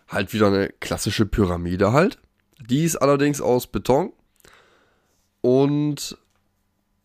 Halt 0.06 0.32
wieder 0.32 0.48
eine 0.48 0.68
klassische 0.68 1.26
Pyramide 1.26 1.92
halt. 1.92 2.18
Die 2.60 2.84
ist 2.84 2.96
allerdings 2.96 3.40
aus 3.40 3.66
Beton. 3.66 4.12
Und 5.40 6.16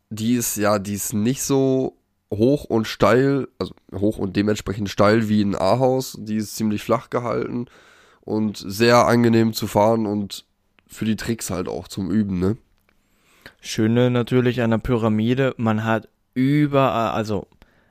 die 0.10 0.36
ist, 0.36 0.58
ja, 0.58 0.78
die 0.78 0.94
ist 0.94 1.14
nicht 1.14 1.42
so 1.42 1.97
hoch 2.34 2.66
und 2.66 2.88
steil, 2.88 3.48
also 3.58 3.74
hoch 3.94 4.18
und 4.18 4.36
dementsprechend 4.36 4.90
steil 4.90 5.30
wie 5.30 5.42
ein 5.42 5.56
A-Haus. 5.56 6.18
Die 6.20 6.38
ist 6.38 6.56
ziemlich 6.56 6.84
flach 6.84 7.10
gehalten 7.10 7.68
und 8.22 8.58
sehr 8.58 9.08
angenehm 9.08 9.54
zu 9.54 9.68
fahren 9.68 10.06
und 10.06 10.46
für 10.88 11.06
die 11.06 11.16
Tricks 11.16 11.50
halt 11.50 11.68
auch 11.68 11.88
zum 11.88 12.12
Üben, 12.12 12.40
ne? 12.40 12.58
Schöne 13.62 14.12
natürlich 14.12 14.62
an 14.62 14.72
der 14.72 14.78
Pyramide, 14.78 15.54
man 15.58 15.84
hat 15.84 16.10
überall, 16.34 17.12
also 17.12 17.48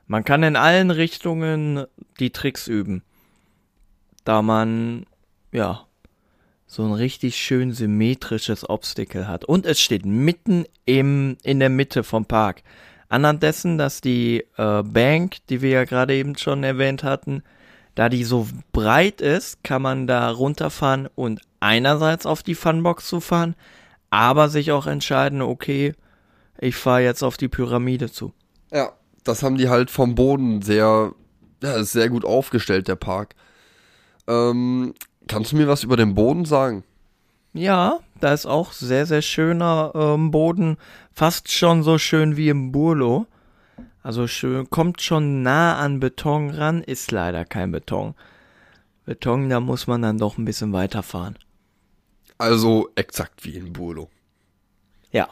man 0.07 0.25
kann 0.25 0.42
in 0.42 0.57
allen 0.57 0.90
Richtungen 0.90 1.85
die 2.20 2.31
Tricks 2.31 2.68
üben, 2.68 3.03
da 4.25 4.42
man 4.42 5.07
ja 5.53 5.87
so 6.66 6.85
ein 6.85 6.92
richtig 6.92 7.37
schön 7.37 7.72
symmetrisches 7.72 8.68
Obstacle 8.68 9.29
hat 9.29 9.44
und 9.44 9.66
es 9.66 9.81
steht 9.81 10.05
mitten 10.05 10.64
im 10.85 11.37
in 11.42 11.61
der 11.61 11.70
Mitte 11.70 12.05
vom 12.05 12.27
Park. 12.27 12.62
Anhand 13.09 13.42
dessen, 13.42 13.79
dass 13.79 14.01
die 14.01 14.45
äh, 14.57 14.83
Bank, 14.83 15.37
die 15.49 15.62
wir 15.62 15.71
ja 15.71 15.85
gerade 15.85 16.14
eben 16.14 16.37
schon 16.37 16.64
erwähnt 16.64 17.05
hatten, 17.05 17.42
da 17.95 18.09
die 18.09 18.25
so 18.25 18.47
breit 18.73 19.21
ist, 19.21 19.62
kann 19.64 19.83
man 19.83 20.07
da 20.07 20.31
runterfahren 20.31 21.09
und 21.14 21.40
einerseits 21.61 22.27
auf 22.27 22.42
die 22.42 22.55
Funbox 22.55 23.09
zu 23.09 23.21
fahren, 23.21 23.55
aber 24.11 24.49
sich 24.49 24.73
auch 24.73 24.87
entscheiden, 24.87 25.40
okay, 25.40 25.95
ich 26.59 26.77
fahre 26.77 27.03
jetzt 27.03 27.23
auf 27.23 27.37
die 27.37 27.49
Pyramide 27.49 28.11
zu. 28.11 28.33
Ja, 28.73 28.92
das 29.25 29.42
haben 29.42 29.57
die 29.57 29.69
halt 29.69 29.90
vom 29.90 30.14
Boden 30.14 30.62
sehr, 30.62 31.12
ja, 31.62 31.77
ist 31.77 31.92
sehr 31.92 32.09
gut 32.09 32.25
aufgestellt, 32.25 32.88
der 32.88 32.97
Park. 32.97 33.35
Ähm, 34.27 34.95
kannst 35.29 35.53
du 35.53 35.57
mir 35.57 35.69
was 35.69 35.83
über 35.83 35.97
den 35.97 36.14
Boden 36.14 36.45
sagen? 36.45 36.85
Ja, 37.57 38.01
da 38.21 38.33
ist 38.35 38.47
auch 38.47 38.73
sehr, 38.73 39.07
sehr 39.07 39.23
schöner 39.23 39.92
ähm, 39.95 40.31
Boden, 40.31 40.77
fast 41.12 41.51
schon 41.51 41.83
so 41.83 41.97
schön 41.97 42.37
wie 42.37 42.51
im 42.51 42.71
Burlo. 42.71 43.27
Also 44.03 44.27
schön, 44.27 44.69
kommt 44.71 45.01
schon 45.01 45.42
nah 45.42 45.79
an 45.79 45.99
Beton 45.99 46.51
ran, 46.51 46.83
ist 46.83 47.11
leider 47.11 47.45
kein 47.45 47.73
Beton. 47.73 48.14
Beton, 49.05 49.49
da 49.49 49.61
muss 49.61 49.87
man 49.87 50.03
dann 50.03 50.19
doch 50.19 50.37
ein 50.37 50.45
bisschen 50.45 50.73
weiterfahren. 50.73 51.38
Also 52.38 52.90
exakt 52.95 53.45
wie 53.45 53.57
in 53.57 53.73
Burlo. 53.73 54.11
Ja, 55.11 55.29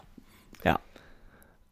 ja. 0.64 0.80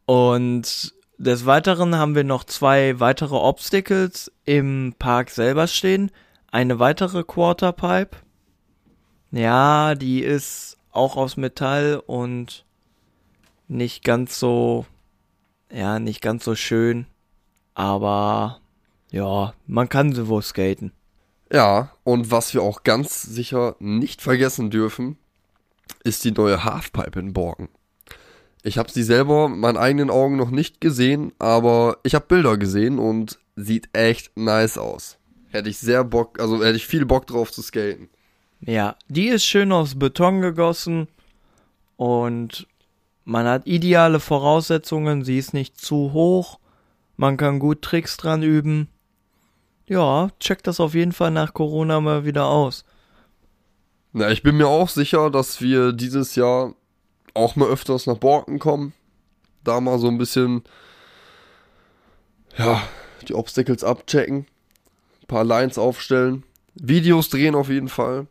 Und 0.05 0.93
des 1.17 1.45
Weiteren 1.45 1.95
haben 1.95 2.15
wir 2.15 2.23
noch 2.23 2.43
zwei 2.43 2.99
weitere 2.99 3.35
Obstacles 3.35 4.31
im 4.45 4.93
Park 4.99 5.29
selber 5.29 5.67
stehen. 5.67 6.11
Eine 6.51 6.77
weitere 6.79 7.23
Quarterpipe. 7.23 8.17
Ja, 9.33 9.95
die 9.95 10.21
ist 10.21 10.77
auch 10.91 11.17
aus 11.17 11.37
Metall 11.37 12.01
und 12.05 12.65
nicht 13.67 14.03
ganz 14.03 14.37
so, 14.37 14.85
ja, 15.71 15.97
nicht 15.97 16.21
ganz 16.21 16.45
so 16.45 16.53
schön. 16.53 17.07
Aber 17.73 18.59
ja, 19.09 19.55
man 19.65 19.89
kann 19.89 20.13
sie 20.13 20.27
wohl 20.27 20.43
skaten. 20.43 20.91
Ja, 21.51 21.91
und 22.03 22.29
was 22.29 22.53
wir 22.53 22.61
auch 22.61 22.83
ganz 22.83 23.23
sicher 23.23 23.75
nicht 23.79 24.21
vergessen 24.21 24.69
dürfen, 24.69 25.17
ist 26.03 26.23
die 26.23 26.31
neue 26.31 26.63
Halfpipe 26.63 27.19
in 27.19 27.33
Borken. 27.33 27.69
Ich 28.61 28.77
habe 28.77 28.91
sie 28.91 29.03
selber 29.03 29.49
mit 29.49 29.57
meinen 29.57 29.77
eigenen 29.77 30.11
Augen 30.11 30.37
noch 30.37 30.51
nicht 30.51 30.79
gesehen, 30.79 31.33
aber 31.39 31.97
ich 32.03 32.13
habe 32.13 32.27
Bilder 32.27 32.57
gesehen 32.57 32.99
und 32.99 33.39
sieht 33.55 33.89
echt 33.93 34.37
nice 34.37 34.77
aus. 34.77 35.17
Hätte 35.49 35.69
ich 35.69 35.79
sehr 35.79 36.03
Bock, 36.03 36.39
also 36.39 36.63
hätte 36.63 36.77
ich 36.77 36.85
viel 36.85 37.07
Bock 37.07 37.25
drauf 37.25 37.51
zu 37.51 37.63
skaten. 37.63 38.09
Ja, 38.65 38.95
die 39.09 39.27
ist 39.27 39.45
schön 39.45 39.71
aus 39.71 39.99
Beton 39.99 40.41
gegossen 40.41 41.07
und 41.97 42.67
man 43.25 43.45
hat 43.45 43.67
ideale 43.67 44.19
Voraussetzungen. 44.19 45.23
Sie 45.23 45.37
ist 45.37 45.53
nicht 45.53 45.79
zu 45.79 46.13
hoch. 46.13 46.59
Man 47.17 47.37
kann 47.37 47.59
gut 47.59 47.81
Tricks 47.81 48.17
dran 48.17 48.41
üben. 48.41 48.87
Ja, 49.87 50.29
checkt 50.39 50.67
das 50.67 50.79
auf 50.79 50.93
jeden 50.93 51.11
Fall 51.11 51.31
nach 51.31 51.53
Corona 51.53 51.99
mal 51.99 52.25
wieder 52.25 52.45
aus. 52.45 52.85
Na, 54.13 54.31
ich 54.31 54.43
bin 54.43 54.55
mir 54.57 54.67
auch 54.67 54.89
sicher, 54.89 55.29
dass 55.29 55.59
wir 55.59 55.91
dieses 55.91 56.35
Jahr 56.35 56.73
auch 57.33 57.55
mal 57.55 57.67
öfters 57.67 58.05
nach 58.05 58.17
Borken 58.17 58.59
kommen. 58.59 58.93
Da 59.63 59.81
mal 59.81 59.99
so 59.99 60.07
ein 60.07 60.17
bisschen, 60.17 60.63
ja, 62.57 62.81
die 63.27 63.33
Obstacles 63.33 63.83
abchecken. 63.83 64.45
Ein 65.21 65.27
paar 65.27 65.43
Lines 65.43 65.77
aufstellen. 65.77 66.43
Videos 66.75 67.29
drehen 67.29 67.55
auf 67.55 67.69
jeden 67.69 67.89
Fall. 67.89 68.27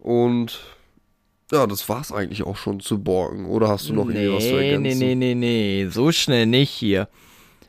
Und 0.00 0.60
ja, 1.52 1.66
das 1.66 1.88
war's 1.88 2.12
eigentlich 2.12 2.42
auch 2.42 2.56
schon 2.56 2.80
zu 2.80 3.02
Borken. 3.02 3.46
Oder 3.46 3.68
hast 3.68 3.88
du 3.88 3.92
noch 3.92 4.06
nee, 4.06 4.24
irgendwie 4.24 4.36
was 4.36 4.44
zu 4.44 4.56
ergänzen? 4.56 4.98
Nee, 4.98 5.14
nee, 5.14 5.34
nee, 5.34 5.84
nee, 5.84 5.88
so 5.90 6.12
schnell 6.12 6.46
nicht 6.46 6.70
hier. 6.70 7.08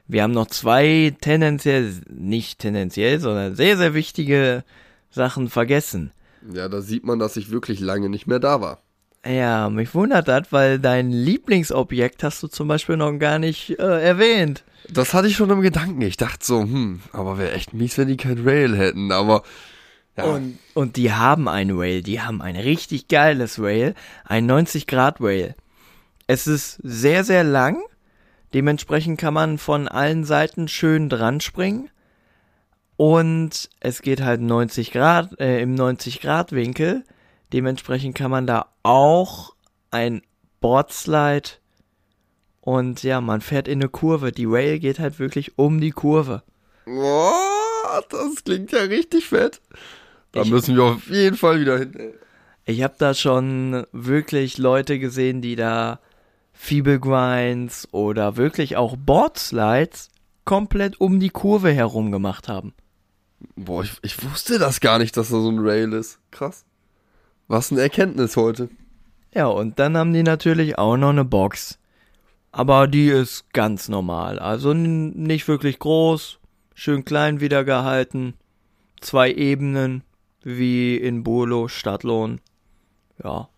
Wir 0.08 0.24
haben 0.24 0.34
noch 0.34 0.48
zwei 0.48 1.16
tendenziell, 1.22 1.94
nicht 2.10 2.60
tendenziell, 2.60 3.20
sondern 3.20 3.56
sehr, 3.56 3.78
sehr 3.78 3.94
wichtige 3.94 4.64
Sachen 5.10 5.50
vergessen. 5.50 6.12
Ja, 6.54 6.68
da 6.70 6.82
sieht 6.82 7.04
man, 7.04 7.20
dass 7.20 7.38
ich 7.38 7.52
wirklich 7.52 7.80
lange 7.80 8.10
nicht 8.10 8.28
mehr 8.28 8.40
da 8.40 8.62
war. 8.62 8.80
Ja, 9.26 9.70
mich 9.70 9.94
wundert 9.94 10.28
das, 10.28 10.52
weil 10.52 10.80
dein 10.80 11.12
Lieblingsobjekt 11.12 12.24
hast 12.24 12.42
du 12.42 12.48
zum 12.48 12.68
Beispiel 12.68 12.98
noch 12.98 13.12
gar 13.20 13.38
nicht 13.38 13.78
äh, 13.80 14.04
erwähnt. 14.04 14.64
Das 14.90 15.14
hatte 15.14 15.28
ich 15.28 15.36
schon 15.36 15.52
im 15.52 15.62
Gedanken. 15.62 16.02
Ich 16.02 16.18
dachte 16.18 16.44
so, 16.44 16.62
hm, 16.62 17.02
aber 17.12 17.38
wäre 17.38 17.52
echt 17.52 17.74
mies, 17.74 17.98
wenn 17.98 18.08
die 18.08 18.18
kein 18.18 18.40
Rail 18.44 18.76
hätten. 18.76 19.12
Aber 19.12 19.44
ja. 20.18 20.26
Und, 20.26 20.60
und 20.74 20.98
die 20.98 21.14
haben 21.14 21.48
ein 21.48 21.72
Rail, 21.72 22.02
die 22.02 22.22
haben 22.22 22.42
ein 22.42 22.56
richtig 22.56 23.08
geiles 23.08 23.60
Rail, 23.60 23.96
ein 24.26 24.46
90 24.46 24.88
Grad 24.88 25.22
Rail. 25.22 25.56
Es 26.28 26.48
ist 26.48 26.80
sehr, 26.84 27.24
sehr 27.24 27.44
lang, 27.44 27.82
dementsprechend 28.54 29.20
kann 29.20 29.34
man 29.34 29.58
von 29.58 29.88
allen 29.88 30.24
Seiten 30.24 30.68
schön 30.68 31.10
dran 31.10 31.42
springen. 31.42 31.90
Und 32.98 33.70
es 33.80 34.02
geht 34.02 34.22
halt 34.22 34.42
90 34.42 34.92
Grad, 34.92 35.40
äh, 35.40 35.62
im 35.62 35.74
90 35.74 36.22
Grad 36.22 36.52
Winkel. 36.52 37.04
Dementsprechend 37.52 38.16
kann 38.16 38.30
man 38.30 38.46
da 38.46 38.68
auch 38.84 39.56
ein 39.90 40.22
Boardslide 40.60 41.50
und 42.62 43.02
ja, 43.02 43.20
man 43.22 43.42
fährt 43.42 43.68
in 43.68 43.80
eine 43.80 43.90
Kurve. 43.90 44.32
Die 44.32 44.46
Rail 44.46 44.80
geht 44.80 45.00
halt 45.00 45.20
wirklich 45.20 45.58
um 45.58 45.82
die 45.82 45.92
Kurve. 45.92 46.44
Boah, 46.86 48.04
das 48.10 48.44
klingt 48.44 48.72
ja 48.72 48.82
richtig 48.82 49.28
fett. 49.28 49.62
Da 50.32 50.42
Ich- 50.42 50.50
müssen 50.52 50.76
wir 50.76 50.84
auf 50.84 51.10
jeden 51.10 51.36
Fall 51.38 51.60
wieder 51.60 51.78
hin. 51.80 52.14
Ich 52.66 52.84
habe 52.84 52.94
da 52.98 53.14
schon 53.14 53.86
wirklich 53.92 54.58
Leute 54.58 55.00
gesehen, 55.00 55.42
die 55.42 55.56
da 55.56 56.00
Feeble 56.54 57.00
Grinds 57.00 57.88
oder 57.92 58.38
wirklich 58.38 58.78
auch 58.78 58.96
Boardslides 58.98 60.10
komplett 60.46 61.00
um 61.02 61.20
die 61.20 61.30
Kurve 61.30 61.72
herum 61.72 62.12
gemacht 62.12 62.48
haben. 62.48 62.74
Boah, 63.56 63.84
ich, 63.84 63.94
ich 64.04 64.24
wusste 64.32 64.60
das 64.60 64.80
gar 64.80 65.00
nicht, 65.00 65.18
dass 65.18 65.30
da 65.30 65.40
so 65.40 65.50
ein 65.50 65.60
Rail 65.60 65.92
ist. 65.94 66.20
Krass. 66.30 66.66
Was 67.48 67.72
eine 67.72 67.82
Erkenntnis 67.82 68.38
heute. 68.38 68.70
Ja, 69.34 69.48
und 69.48 69.80
dann 69.80 69.98
haben 69.98 70.14
die 70.14 70.24
natürlich 70.24 70.78
auch 70.78 70.98
noch 70.98 71.10
eine 71.10 71.26
Box. 71.26 71.80
Aber 72.52 72.88
die 72.88 73.08
ist 73.08 73.52
ganz 73.54 73.90
normal. 73.90 74.38
Also 74.40 74.74
nicht 74.74 75.48
wirklich 75.48 75.80
groß, 75.80 76.38
schön 76.76 77.06
klein 77.06 77.40
wieder 77.40 77.64
gehalten. 77.64 78.36
Zwei 79.00 79.32
Ebenen, 79.32 80.04
wie 80.44 80.98
in 80.98 81.24
Burlo, 81.24 81.68
Stadtlohn. 81.68 82.42
Ja. 83.24 83.50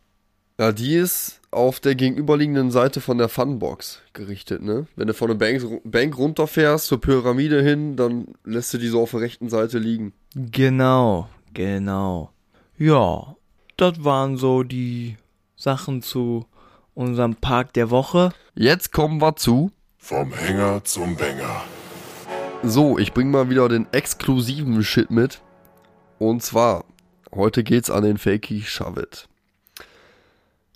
Ja, 0.60 0.72
die 0.72 0.96
ist 0.96 1.41
auf 1.50 1.80
der 1.80 1.96
gegenüberliegenden 1.96 2.69
Seite 2.69 3.02
von 3.02 3.17
der 3.17 3.28
Funbox 3.30 4.02
gerichtet, 4.13 4.62
ne? 4.62 4.88
Wenn 4.96 5.08
du 5.08 5.13
von 5.13 5.28
der 5.28 5.36
Bank, 5.36 5.82
Bank 5.84 6.17
runterfährst 6.17 6.86
zur 6.86 7.02
Pyramide 7.02 7.62
hin, 7.63 7.96
dann 7.96 8.28
lässt 8.43 8.74
du 8.74 8.78
die 8.78 8.88
so 8.88 9.02
auf 9.02 9.12
der 9.12 9.22
rechten 9.22 9.50
Seite 9.50 9.80
liegen. 9.80 10.13
Genau, 10.36 11.28
genau. 11.54 12.32
Ja, 12.78 13.36
das 13.78 14.04
waren 14.04 14.38
so 14.38 14.63
die 14.63 15.17
Sachen 15.56 16.02
zu 16.02 16.46
unserem 16.93 17.36
Park 17.36 17.74
der 17.74 17.89
Woche. 17.89 18.32
Jetzt 18.56 18.91
kommen 18.91 19.22
wir 19.22 19.36
zu. 19.36 19.72
Vom 19.98 20.34
Hänger 20.34 20.84
zum 20.84 21.15
Banger. 21.15 21.63
So, 22.62 22.98
ich 22.98 23.13
bring 23.13 23.32
mal 23.32 23.50
wieder 23.50 23.67
den 23.69 23.88
exklusiven 23.91 24.84
Shit 24.84 25.10
mit. 25.10 25.41
Und 26.19 26.43
zwar, 26.43 26.86
heute 27.34 27.63
geht's 27.63 27.89
an 27.89 28.04
den 28.04 28.17
Fakey 28.17 28.62
Shavit. 28.62 29.28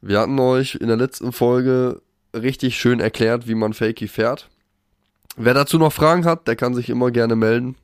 Wir 0.01 0.19
hatten 0.19 0.39
euch 0.39 0.75
in 0.75 0.87
der 0.87 0.97
letzten 0.97 1.31
Folge 1.31 2.01
richtig 2.35 2.77
schön 2.77 2.99
erklärt, 2.99 3.47
wie 3.47 3.55
man 3.55 3.73
Fakey 3.73 4.07
fährt. 4.07 4.49
Wer 5.35 5.53
dazu 5.53 5.77
noch 5.77 5.93
Fragen 5.93 6.25
hat, 6.25 6.47
der 6.47 6.55
kann 6.55 6.73
sich 6.73 6.89
immer 6.89 7.11
gerne 7.11 7.35
melden. 7.35 7.75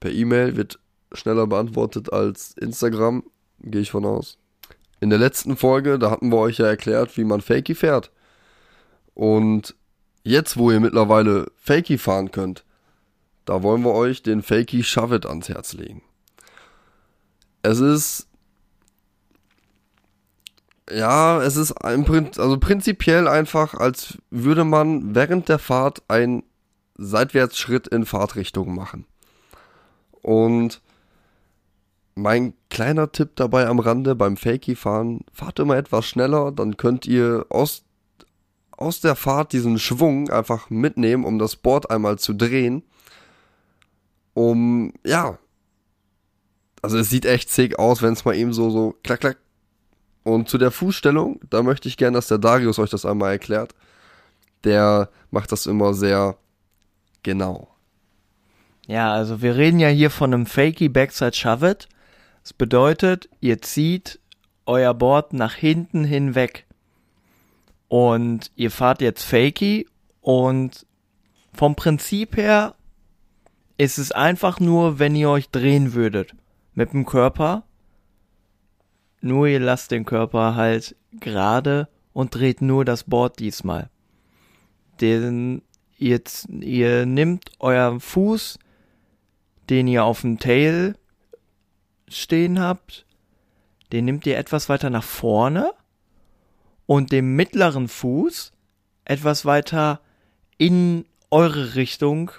Per 0.00 0.10
E-Mail 0.10 0.56
wird 0.56 0.78
schneller 1.12 1.46
beantwortet 1.46 2.12
als 2.12 2.54
Instagram, 2.58 3.22
gehe 3.60 3.82
ich 3.82 3.90
von 3.90 4.04
aus. 4.04 4.38
In 5.00 5.10
der 5.10 5.18
letzten 5.18 5.56
Folge, 5.56 5.98
da 5.98 6.10
hatten 6.10 6.30
wir 6.30 6.38
euch 6.38 6.58
ja 6.58 6.66
erklärt, 6.66 7.16
wie 7.16 7.24
man 7.24 7.40
Fakey 7.40 7.74
fährt. 7.74 8.10
Und 9.14 9.74
jetzt, 10.22 10.56
wo 10.56 10.70
ihr 10.70 10.80
mittlerweile 10.80 11.50
Fakey 11.56 11.98
fahren 11.98 12.30
könnt, 12.30 12.64
da 13.44 13.62
wollen 13.62 13.82
wir 13.82 13.92
euch 13.92 14.22
den 14.22 14.42
Fakey 14.42 14.84
Shove 14.84 15.16
It 15.16 15.26
ans 15.26 15.48
Herz 15.48 15.72
legen. 15.72 16.02
Es 17.62 17.80
ist. 17.80 18.28
Ja, 20.90 21.40
es 21.42 21.56
ist 21.56 21.72
ein 21.72 22.04
also 22.36 22.58
prinzipiell 22.58 23.26
einfach, 23.26 23.74
als 23.74 24.18
würde 24.30 24.64
man 24.64 25.14
während 25.14 25.48
der 25.48 25.58
Fahrt 25.58 26.02
ein 26.08 26.42
Seitwärtsschritt 26.96 27.88
in 27.88 28.04
Fahrtrichtung 28.04 28.74
machen. 28.74 29.06
Und 30.20 30.82
mein 32.14 32.54
kleiner 32.68 33.10
Tipp 33.12 33.30
dabei 33.36 33.66
am 33.66 33.78
Rande 33.78 34.14
beim 34.14 34.36
Fakey-Fahren, 34.36 35.20
fahrt 35.32 35.58
immer 35.58 35.76
etwas 35.76 36.06
schneller, 36.06 36.52
dann 36.52 36.76
könnt 36.76 37.06
ihr 37.06 37.46
aus, 37.48 37.84
aus 38.72 39.00
der 39.00 39.16
Fahrt 39.16 39.52
diesen 39.52 39.78
Schwung 39.78 40.30
einfach 40.30 40.68
mitnehmen, 40.68 41.24
um 41.24 41.38
das 41.38 41.56
Board 41.56 41.90
einmal 41.90 42.18
zu 42.18 42.34
drehen. 42.34 42.82
Um, 44.34 44.92
ja. 45.04 45.38
Also 46.82 46.98
es 46.98 47.10
sieht 47.10 47.24
echt 47.24 47.48
sick 47.48 47.78
aus, 47.78 48.02
wenn 48.02 48.12
es 48.12 48.24
mal 48.24 48.34
eben 48.34 48.52
so, 48.52 48.68
so 48.70 48.96
klack, 49.04 49.20
klack. 49.20 49.38
Und 50.24 50.48
zu 50.48 50.58
der 50.58 50.72
Fußstellung, 50.72 51.40
da 51.48 51.62
möchte 51.62 51.88
ich 51.88 51.96
gerne, 51.96 52.16
dass 52.16 52.26
der 52.26 52.38
Darius 52.38 52.78
euch 52.78 52.90
das 52.90 53.06
einmal 53.06 53.32
erklärt. 53.32 53.74
Der 54.64 55.08
macht 55.30 55.52
das 55.52 55.66
immer 55.66 55.94
sehr 55.94 56.36
genau. 57.22 57.68
Ja, 58.86 59.12
also 59.12 59.42
wir 59.42 59.56
reden 59.56 59.78
ja 59.78 59.88
hier 59.88 60.10
von 60.10 60.34
einem 60.34 60.46
Fakey 60.46 60.88
Backside 60.88 61.34
Shove 61.34 61.62
It. 61.62 61.88
Das 62.42 62.52
bedeutet, 62.52 63.28
ihr 63.40 63.62
zieht 63.62 64.18
euer 64.66 64.94
Board 64.94 65.32
nach 65.32 65.54
hinten 65.54 66.04
hinweg. 66.04 66.66
Und 67.86 68.50
ihr 68.56 68.70
fahrt 68.70 69.00
jetzt 69.00 69.22
Fakey 69.22 69.86
und 70.20 70.86
vom 71.52 71.76
Prinzip 71.76 72.36
her 72.36 72.74
ist 73.76 73.98
es 73.98 74.10
einfach 74.10 74.58
nur, 74.58 74.98
wenn 74.98 75.14
ihr 75.14 75.30
euch 75.30 75.50
drehen 75.50 75.94
würdet 75.94 76.34
mit 76.74 76.92
dem 76.92 77.06
Körper. 77.06 77.64
Nur 79.20 79.46
ihr 79.46 79.60
lasst 79.60 79.90
den 79.90 80.04
Körper 80.04 80.54
halt 80.54 80.96
gerade 81.12 81.88
und 82.12 82.34
dreht 82.34 82.62
nur 82.62 82.84
das 82.84 83.04
Board 83.04 83.38
diesmal. 83.38 83.90
Den, 85.00 85.62
jetzt, 85.96 86.48
ihr 86.48 87.06
nehmt 87.06 87.50
euren 87.60 88.00
Fuß, 88.00 88.58
den 89.70 89.86
ihr 89.86 90.04
auf 90.04 90.22
dem 90.22 90.38
Tail 90.38 90.96
stehen 92.08 92.60
habt, 92.60 93.06
den 93.92 94.04
nehmt 94.04 94.26
ihr 94.26 94.38
etwas 94.38 94.68
weiter 94.68 94.90
nach 94.90 95.04
vorne 95.04 95.72
und 96.86 97.12
den 97.12 97.36
mittleren 97.36 97.88
Fuß 97.88 98.52
etwas 99.04 99.44
weiter 99.44 100.00
in 100.58 101.04
eure 101.30 101.74
Richtung 101.74 102.30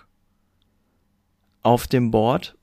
auf 1.62 1.88
dem 1.88 2.12
Board, 2.12 2.56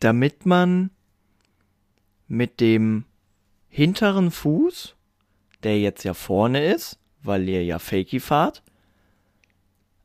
damit 0.00 0.46
man 0.46 0.90
mit 2.26 2.60
dem 2.60 3.04
hinteren 3.68 4.30
Fuß, 4.30 4.96
der 5.62 5.78
jetzt 5.78 6.04
ja 6.04 6.14
vorne 6.14 6.64
ist, 6.72 6.98
weil 7.22 7.48
ihr 7.48 7.64
ja 7.64 7.78
Fakey 7.78 8.20
fahrt, 8.20 8.62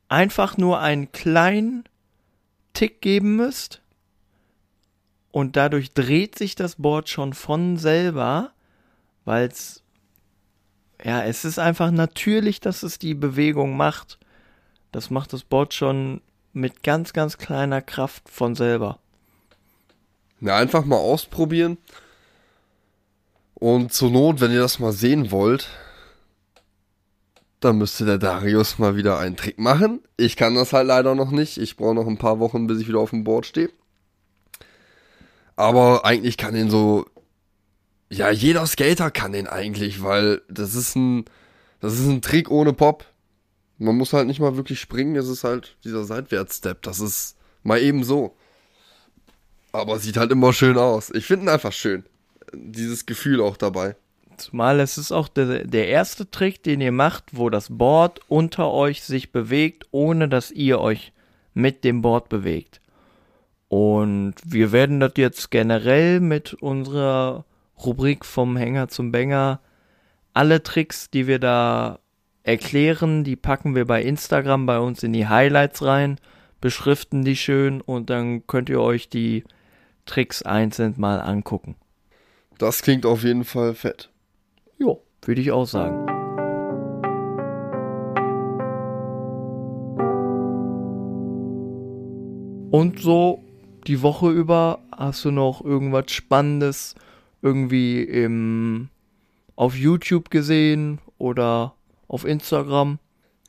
einfach 0.08 0.56
nur 0.56 0.80
einen 0.80 1.12
kleinen 1.12 1.84
Tick 2.72 3.00
geben 3.00 3.36
müsst 3.36 3.82
und 5.32 5.56
dadurch 5.56 5.92
dreht 5.92 6.36
sich 6.36 6.54
das 6.54 6.76
Board 6.76 7.08
schon 7.08 7.32
von 7.32 7.76
selber, 7.76 8.52
weil 9.24 9.48
es 9.48 9.82
ja, 11.04 11.22
es 11.22 11.44
ist 11.44 11.58
einfach 11.58 11.90
natürlich, 11.90 12.60
dass 12.60 12.82
es 12.82 12.98
die 12.98 13.14
Bewegung 13.14 13.76
macht. 13.76 14.18
Das 14.92 15.10
macht 15.10 15.32
das 15.32 15.44
Board 15.44 15.74
schon 15.74 16.22
mit 16.52 16.82
ganz, 16.82 17.12
ganz 17.12 17.36
kleiner 17.36 17.82
Kraft 17.82 18.28
von 18.30 18.54
selber. 18.54 18.98
Na, 20.40 20.56
einfach 20.56 20.84
mal 20.84 20.96
ausprobieren. 20.96 21.78
Und 23.54 23.92
zur 23.92 24.10
Not, 24.10 24.40
wenn 24.40 24.52
ihr 24.52 24.60
das 24.60 24.78
mal 24.78 24.92
sehen 24.92 25.30
wollt, 25.30 25.68
dann 27.60 27.78
müsste 27.78 28.04
der 28.04 28.18
Darius 28.18 28.78
mal 28.78 28.96
wieder 28.96 29.18
einen 29.18 29.36
Trick 29.36 29.58
machen. 29.58 30.00
Ich 30.16 30.36
kann 30.36 30.54
das 30.54 30.72
halt 30.72 30.86
leider 30.86 31.14
noch 31.14 31.30
nicht. 31.30 31.56
Ich 31.56 31.76
brauche 31.76 31.94
noch 31.94 32.06
ein 32.06 32.18
paar 32.18 32.38
Wochen, 32.38 32.66
bis 32.66 32.80
ich 32.80 32.88
wieder 32.88 32.98
auf 32.98 33.10
dem 33.10 33.24
Board 33.24 33.46
stehe. 33.46 33.70
Aber 35.56 36.04
eigentlich 36.04 36.36
kann 36.36 36.54
den 36.54 36.70
so, 36.70 37.06
ja, 38.10 38.30
jeder 38.30 38.66
Skater 38.66 39.10
kann 39.10 39.32
den 39.32 39.46
eigentlich, 39.46 40.02
weil 40.02 40.42
das 40.48 40.74
ist 40.74 40.94
ein, 40.96 41.24
das 41.80 41.94
ist 41.94 42.06
ein 42.06 42.20
Trick 42.20 42.50
ohne 42.50 42.74
Pop. 42.74 43.06
Man 43.78 43.96
muss 43.96 44.12
halt 44.12 44.26
nicht 44.26 44.40
mal 44.40 44.56
wirklich 44.56 44.80
springen, 44.80 45.16
es 45.16 45.28
ist 45.28 45.44
halt 45.44 45.76
dieser 45.82 46.04
Seitwärtsstep. 46.04 46.82
Das 46.82 47.00
ist 47.00 47.36
mal 47.62 47.80
eben 47.80 48.04
so. 48.04 48.36
Aber 49.76 49.98
sieht 49.98 50.16
halt 50.16 50.32
immer 50.32 50.54
schön 50.54 50.78
aus. 50.78 51.10
Ich 51.10 51.26
finde 51.26 51.46
ihn 51.46 51.48
einfach 51.50 51.72
schön. 51.72 52.04
Dieses 52.54 53.04
Gefühl 53.04 53.42
auch 53.42 53.58
dabei. 53.58 53.94
Zumal 54.38 54.80
es 54.80 54.96
ist 54.96 55.12
auch 55.12 55.28
der, 55.28 55.64
der 55.64 55.88
erste 55.88 56.30
Trick, 56.30 56.62
den 56.62 56.80
ihr 56.80 56.92
macht, 56.92 57.24
wo 57.32 57.50
das 57.50 57.68
Board 57.70 58.20
unter 58.28 58.70
euch 58.70 59.02
sich 59.02 59.32
bewegt, 59.32 59.84
ohne 59.90 60.28
dass 60.28 60.50
ihr 60.50 60.80
euch 60.80 61.12
mit 61.52 61.84
dem 61.84 62.00
Board 62.00 62.30
bewegt. 62.30 62.80
Und 63.68 64.34
wir 64.44 64.72
werden 64.72 65.00
das 65.00 65.12
jetzt 65.16 65.50
generell 65.50 66.20
mit 66.20 66.54
unserer 66.54 67.44
Rubrik 67.84 68.24
vom 68.24 68.56
Hänger 68.56 68.88
zum 68.88 69.12
Bänger, 69.12 69.60
alle 70.32 70.62
Tricks, 70.62 71.10
die 71.10 71.26
wir 71.26 71.38
da 71.38 71.98
erklären, 72.42 73.24
die 73.24 73.36
packen 73.36 73.74
wir 73.74 73.84
bei 73.86 74.02
Instagram 74.02 74.64
bei 74.64 74.78
uns 74.78 75.02
in 75.02 75.12
die 75.12 75.26
Highlights 75.26 75.82
rein, 75.82 76.18
beschriften 76.60 77.24
die 77.24 77.36
schön 77.36 77.80
und 77.80 78.08
dann 78.08 78.46
könnt 78.46 78.70
ihr 78.70 78.80
euch 78.80 79.08
die 79.08 79.44
Tricks 80.06 80.42
einzeln 80.42 80.94
mal 80.96 81.20
angucken. 81.20 81.76
Das 82.58 82.82
klingt 82.82 83.04
auf 83.04 83.22
jeden 83.22 83.44
Fall 83.44 83.74
fett. 83.74 84.10
Jo, 84.78 85.02
würde 85.22 85.40
ich 85.40 85.50
auch 85.52 85.66
sagen. 85.66 86.06
Und 92.70 93.00
so 93.00 93.42
die 93.86 94.02
Woche 94.02 94.30
über 94.30 94.80
hast 94.94 95.24
du 95.24 95.30
noch 95.30 95.64
irgendwas 95.64 96.10
Spannendes 96.10 96.94
irgendwie 97.42 98.02
im, 98.02 98.88
auf 99.54 99.76
YouTube 99.76 100.30
gesehen 100.30 100.98
oder 101.18 101.74
auf 102.08 102.24
Instagram? 102.24 102.98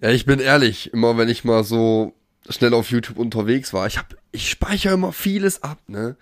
Ja, 0.01 0.11
ich 0.11 0.25
bin 0.25 0.39
ehrlich, 0.39 0.93
immer 0.93 1.17
wenn 1.17 1.29
ich 1.29 1.43
mal 1.43 1.63
so 1.63 2.13
schnell 2.49 2.73
auf 2.73 2.91
YouTube 2.91 3.17
unterwegs 3.17 3.73
war, 3.73 3.87
ich 3.87 3.97
hab, 3.97 4.15
ich 4.31 4.49
speichere 4.49 4.93
immer 4.93 5.11
vieles 5.11 5.63
ab, 5.63 5.79
ne? 5.87 6.15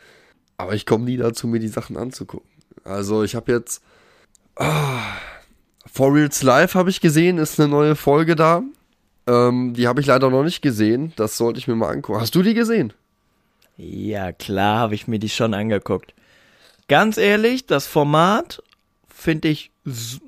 Aber 0.58 0.74
ich 0.74 0.86
komme 0.86 1.06
nie 1.06 1.18
dazu, 1.18 1.48
mir 1.48 1.60
die 1.60 1.68
Sachen 1.68 1.98
anzugucken. 1.98 2.50
Also 2.84 3.24
ich 3.24 3.36
habe 3.36 3.52
jetzt 3.52 3.82
ah, 4.56 5.18
For 5.92 6.14
Reals 6.14 6.44
Live 6.44 6.76
habe 6.76 6.90
ich 6.90 7.02
gesehen, 7.02 7.38
ist 7.38 7.60
eine 7.60 7.70
neue 7.70 7.96
Folge 7.96 8.36
da. 8.36 8.64
Ähm, 9.28 9.74
die 9.74 9.88
habe 9.88 10.02
ich 10.02 10.08
leider 10.08 10.30
noch 10.30 10.44
nicht 10.44 10.62
gesehen. 10.62 11.14
Das 11.16 11.38
sollte 11.38 11.60
ich 11.60 11.68
mir 11.68 11.76
mal 11.76 11.92
angucken. 11.92 12.22
Hast 12.22 12.36
du 12.36 12.44
die 12.44 12.54
gesehen? 12.54 12.94
Ja, 13.78 14.32
klar 14.32 14.80
habe 14.80 14.96
ich 14.96 15.08
mir 15.08 15.20
die 15.20 15.30
schon 15.30 15.54
angeguckt. 15.54 16.14
Ganz 16.88 17.18
ehrlich, 17.18 17.66
das 17.66 17.88
Format 17.88 18.62
finde 19.08 19.48
ich 19.50 19.72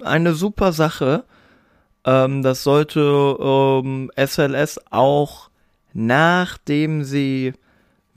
eine 0.03 0.33
super 0.33 0.73
Sache. 0.73 1.23
Ähm, 2.03 2.41
das 2.41 2.63
sollte 2.63 2.99
ähm, 3.39 4.11
SLS 4.17 4.79
auch 4.89 5.49
nachdem 5.93 7.03
sie 7.03 7.53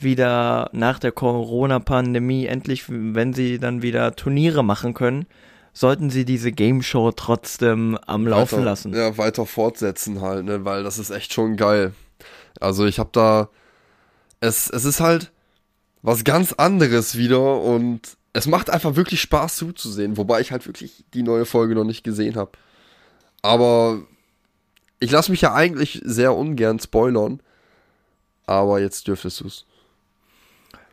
wieder 0.02 0.70
nach 0.72 0.98
der 0.98 1.12
Corona-Pandemie 1.12 2.46
endlich, 2.46 2.84
wenn 2.88 3.32
sie 3.32 3.58
dann 3.58 3.82
wieder 3.82 4.16
Turniere 4.16 4.64
machen 4.64 4.94
können, 4.94 5.26
sollten 5.72 6.10
sie 6.10 6.24
diese 6.24 6.52
Game 6.52 6.82
Show 6.82 7.12
trotzdem 7.12 7.98
am 8.06 8.26
Laufen 8.26 8.58
weiter, 8.58 8.64
lassen. 8.64 8.94
Ja, 8.94 9.16
weiter 9.18 9.46
fortsetzen 9.46 10.20
halt, 10.20 10.44
ne, 10.44 10.64
weil 10.64 10.82
das 10.82 10.98
ist 10.98 11.10
echt 11.10 11.32
schon 11.32 11.56
geil. 11.56 11.92
Also 12.60 12.86
ich 12.86 12.98
habe 12.98 13.10
da, 13.12 13.48
es, 14.40 14.68
es 14.70 14.84
ist 14.84 15.00
halt 15.00 15.30
was 16.02 16.24
ganz 16.24 16.52
anderes 16.52 17.16
wieder 17.16 17.60
und 17.60 18.16
es 18.32 18.46
macht 18.46 18.70
einfach 18.70 18.96
wirklich 18.96 19.20
Spaß 19.20 19.56
zuzusehen, 19.56 20.16
wobei 20.16 20.40
ich 20.40 20.52
halt 20.52 20.66
wirklich 20.66 21.04
die 21.14 21.22
neue 21.22 21.44
Folge 21.44 21.74
noch 21.74 21.84
nicht 21.84 22.04
gesehen 22.04 22.36
habe. 22.36 22.52
Aber 23.42 24.02
ich 24.98 25.10
lasse 25.10 25.30
mich 25.30 25.40
ja 25.40 25.54
eigentlich 25.54 26.00
sehr 26.04 26.34
ungern 26.34 26.78
spoilern, 26.78 27.40
aber 28.46 28.80
jetzt 28.80 29.08
dürftest 29.08 29.40
du's. 29.40 29.66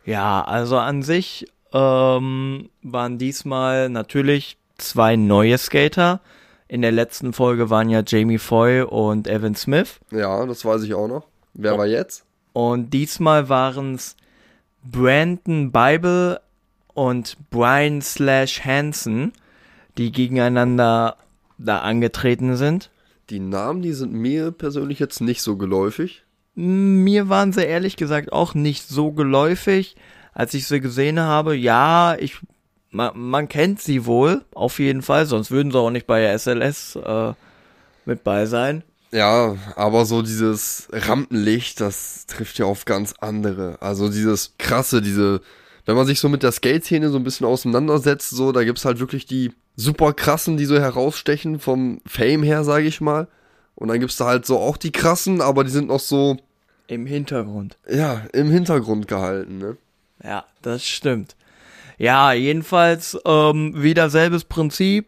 Ja, 0.08 0.42
also 0.42 0.78
an 0.78 1.02
sich 1.02 1.44
ähm, 1.70 2.70
waren 2.82 3.18
diesmal 3.18 3.90
natürlich 3.90 4.56
zwei 4.78 5.16
neue 5.16 5.58
Skater. 5.58 6.22
In 6.66 6.80
der 6.80 6.92
letzten 6.92 7.34
Folge 7.34 7.68
waren 7.68 7.90
ja 7.90 8.02
Jamie 8.06 8.38
Foy 8.38 8.80
und 8.80 9.28
Evan 9.28 9.54
Smith. 9.54 10.00
Ja, 10.10 10.46
das 10.46 10.64
weiß 10.64 10.84
ich 10.84 10.94
auch 10.94 11.08
noch. 11.08 11.26
Wer 11.52 11.74
oh. 11.74 11.78
war 11.78 11.86
jetzt? 11.86 12.24
Und 12.54 12.94
diesmal 12.94 13.50
waren 13.50 13.96
es 13.96 14.16
Brandon 14.82 15.72
Bible 15.72 16.40
und 16.94 17.36
Brian 17.50 18.00
Slash 18.00 18.64
Hansen, 18.64 19.34
die 19.98 20.10
gegeneinander 20.10 21.18
da 21.58 21.80
angetreten 21.80 22.56
sind. 22.56 22.90
Die 23.28 23.40
Namen, 23.40 23.82
die 23.82 23.92
sind 23.92 24.14
mir 24.14 24.52
persönlich 24.52 25.00
jetzt 25.00 25.20
nicht 25.20 25.42
so 25.42 25.58
geläufig. 25.58 26.24
Mir 26.60 27.28
waren 27.28 27.52
sie 27.52 27.64
ehrlich 27.64 27.96
gesagt 27.96 28.32
auch 28.32 28.54
nicht 28.54 28.88
so 28.88 29.12
geläufig, 29.12 29.94
als 30.34 30.54
ich 30.54 30.66
sie 30.66 30.80
gesehen 30.80 31.20
habe. 31.20 31.54
Ja, 31.54 32.16
ich 32.18 32.38
man, 32.90 33.12
man 33.14 33.48
kennt 33.48 33.80
sie 33.80 34.06
wohl, 34.06 34.44
auf 34.54 34.78
jeden 34.78 35.02
Fall, 35.02 35.26
sonst 35.26 35.50
würden 35.50 35.70
sie 35.70 35.78
auch 35.78 35.90
nicht 35.90 36.06
bei 36.06 36.36
SLS 36.36 36.96
äh, 36.96 37.32
mit 38.06 38.24
bei 38.24 38.46
sein. 38.46 38.82
Ja, 39.12 39.56
aber 39.76 40.04
so 40.04 40.22
dieses 40.22 40.88
Rampenlicht, 40.92 41.80
das 41.80 42.26
trifft 42.26 42.58
ja 42.58 42.66
auf 42.66 42.86
ganz 42.86 43.14
andere. 43.20 43.78
Also 43.80 44.08
dieses 44.08 44.54
krasse, 44.58 45.00
diese, 45.00 45.40
wenn 45.86 45.96
man 45.96 46.06
sich 46.06 46.18
so 46.18 46.28
mit 46.28 46.42
der 46.42 46.52
Skate-Szene 46.52 47.10
so 47.10 47.18
ein 47.18 47.24
bisschen 47.24 47.46
auseinandersetzt, 47.46 48.30
so, 48.30 48.52
da 48.52 48.64
gibt's 48.64 48.84
halt 48.84 48.98
wirklich 48.98 49.26
die 49.26 49.52
super 49.76 50.12
krassen, 50.12 50.56
die 50.56 50.66
so 50.66 50.78
herausstechen 50.78 51.60
vom 51.60 52.00
Fame 52.04 52.42
her, 52.42 52.64
sage 52.64 52.86
ich 52.86 53.00
mal. 53.00 53.28
Und 53.76 53.88
dann 53.88 54.00
gibt's 54.00 54.16
da 54.16 54.26
halt 54.26 54.44
so 54.44 54.58
auch 54.58 54.76
die 54.76 54.92
krassen, 54.92 55.40
aber 55.40 55.62
die 55.62 55.70
sind 55.70 55.86
noch 55.86 56.00
so, 56.00 56.36
Im 56.88 57.06
Hintergrund. 57.06 57.78
ja, 57.88 58.22
im 58.32 58.50
Hintergrund 58.50 59.06
gehalten, 59.08 59.58
ne? 59.58 59.76
Ja, 60.24 60.44
das 60.62 60.84
stimmt. 60.84 61.36
Ja, 61.98 62.32
jedenfalls 62.32 63.16
ähm, 63.24 63.80
wieder 63.82 64.10
selbes 64.10 64.44
Prinzip. 64.44 65.06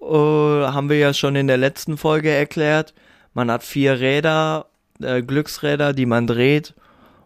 Äh, 0.00 0.04
haben 0.04 0.88
wir 0.88 0.98
ja 0.98 1.14
schon 1.14 1.34
in 1.36 1.46
der 1.46 1.56
letzten 1.56 1.96
Folge 1.96 2.30
erklärt. 2.30 2.94
Man 3.34 3.50
hat 3.50 3.62
vier 3.64 3.98
Räder, 3.98 4.66
äh, 5.00 5.22
Glücksräder, 5.22 5.92
die 5.92 6.06
man 6.06 6.26
dreht. 6.26 6.74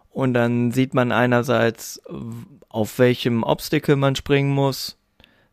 Und 0.09 0.33
dann 0.33 0.71
sieht 0.71 0.93
man 0.93 1.11
einerseits, 1.11 2.01
auf 2.69 2.97
welchem 2.99 3.43
Obstacle 3.43 3.95
man 3.95 4.15
springen 4.15 4.51
muss, 4.51 4.97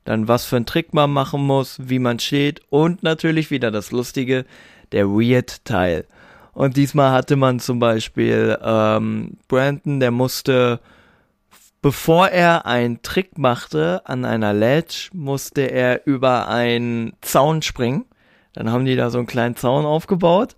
dann 0.04 0.28
was 0.28 0.44
für 0.44 0.56
einen 0.56 0.66
Trick 0.66 0.94
man 0.94 1.10
machen 1.10 1.42
muss, 1.42 1.78
wie 1.82 1.98
man 1.98 2.18
steht 2.18 2.60
und 2.70 3.02
natürlich 3.02 3.50
wieder 3.50 3.70
das 3.70 3.90
Lustige, 3.90 4.44
der 4.92 5.08
Weird-Teil. 5.08 6.06
Und 6.54 6.76
diesmal 6.76 7.12
hatte 7.12 7.36
man 7.36 7.60
zum 7.60 7.78
Beispiel 7.78 8.58
ähm, 8.62 9.38
Brandon, 9.48 10.00
der 10.00 10.10
musste 10.10 10.80
Bevor 11.84 12.28
er 12.28 12.64
einen 12.64 13.02
Trick 13.02 13.36
machte 13.36 14.00
an 14.06 14.24
einer 14.24 14.54
Ledge, 14.54 15.10
musste 15.12 15.70
er 15.70 16.06
über 16.06 16.48
einen 16.48 17.12
Zaun 17.20 17.60
springen. 17.60 18.06
Dann 18.54 18.72
haben 18.72 18.86
die 18.86 18.96
da 18.96 19.10
so 19.10 19.18
einen 19.18 19.26
kleinen 19.26 19.54
Zaun 19.54 19.84
aufgebaut. 19.84 20.56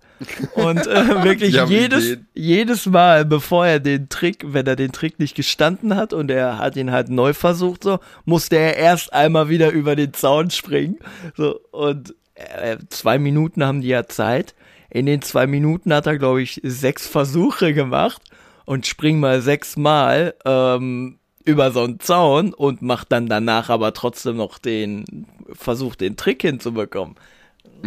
Und 0.53 0.87
äh, 0.87 1.23
wirklich 1.25 1.53
jedes, 1.67 2.17
jedes 2.33 2.85
Mal, 2.85 3.25
bevor 3.25 3.67
er 3.67 3.81
den 3.81 4.07
Trick, 4.07 4.45
wenn 4.53 4.67
er 4.67 4.77
den 4.77 4.93
Trick 4.93 5.19
nicht 5.19 5.35
gestanden 5.35 5.97
hat 5.97 6.13
und 6.13 6.31
er 6.31 6.59
hat 6.59 6.77
ihn 6.77 6.91
halt 6.91 7.09
neu 7.09 7.33
versucht, 7.33 7.83
so, 7.83 7.99
musste 8.23 8.55
er 8.55 8.77
erst 8.77 9.11
einmal 9.11 9.49
wieder 9.49 9.71
über 9.71 9.97
den 9.97 10.13
Zaun 10.13 10.49
springen. 10.49 10.97
So, 11.35 11.59
und 11.71 12.15
äh, 12.35 12.77
zwei 12.87 13.19
Minuten 13.19 13.65
haben 13.65 13.81
die 13.81 13.89
ja 13.89 14.05
Zeit. 14.05 14.55
In 14.89 15.05
den 15.05 15.21
zwei 15.21 15.47
Minuten 15.47 15.93
hat 15.93 16.07
er, 16.07 16.17
glaube 16.17 16.41
ich, 16.41 16.61
sechs 16.63 17.07
Versuche 17.07 17.73
gemacht 17.73 18.21
und 18.65 18.87
springt 18.87 19.19
mal 19.19 19.41
sechsmal 19.41 20.35
ähm, 20.45 21.19
über 21.43 21.71
so 21.71 21.83
einen 21.83 21.99
Zaun 21.99 22.53
und 22.53 22.81
macht 22.81 23.11
dann 23.11 23.27
danach 23.27 23.69
aber 23.69 23.93
trotzdem 23.93 24.37
noch 24.37 24.57
den 24.57 25.25
Versuch, 25.53 25.95
den 25.95 26.17
Trick 26.17 26.41
hinzubekommen. 26.41 27.15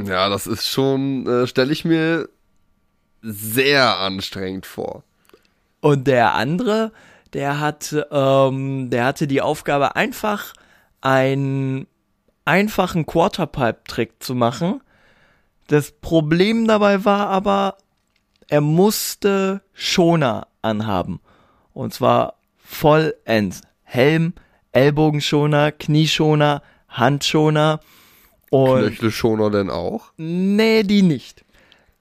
Ja, 0.04 0.28
das 0.28 0.46
ist 0.46 0.68
schon, 0.68 1.26
äh, 1.26 1.46
stelle 1.46 1.72
ich 1.72 1.84
mir 1.84 2.28
sehr 3.22 3.98
anstrengend 3.98 4.66
vor. 4.66 5.02
Und 5.80 6.06
der 6.06 6.34
andere, 6.34 6.92
der 7.32 7.60
hat, 7.60 7.94
ähm, 8.10 8.90
der 8.90 9.04
hatte 9.04 9.26
die 9.26 9.42
Aufgabe, 9.42 9.96
einfach 9.96 10.54
einen 11.00 11.86
einfachen 12.44 13.06
Quarterpipe-Trick 13.06 14.22
zu 14.22 14.34
machen. 14.34 14.80
Das 15.70 15.92
Problem 15.92 16.66
dabei 16.66 17.04
war 17.04 17.28
aber, 17.28 17.76
er 18.48 18.60
musste 18.60 19.62
Schoner 19.72 20.48
anhaben. 20.62 21.20
Und 21.72 21.94
zwar 21.94 22.40
vollends. 22.58 23.60
Helm, 23.84 24.32
Ellbogenschoner, 24.72 25.70
Knieschoner, 25.70 26.62
Handschoner 26.88 27.78
und 28.50 28.80
Knöchelschoner 28.80 29.48
denn 29.50 29.70
auch? 29.70 30.12
Nee, 30.16 30.82
die 30.82 31.02
nicht. 31.02 31.44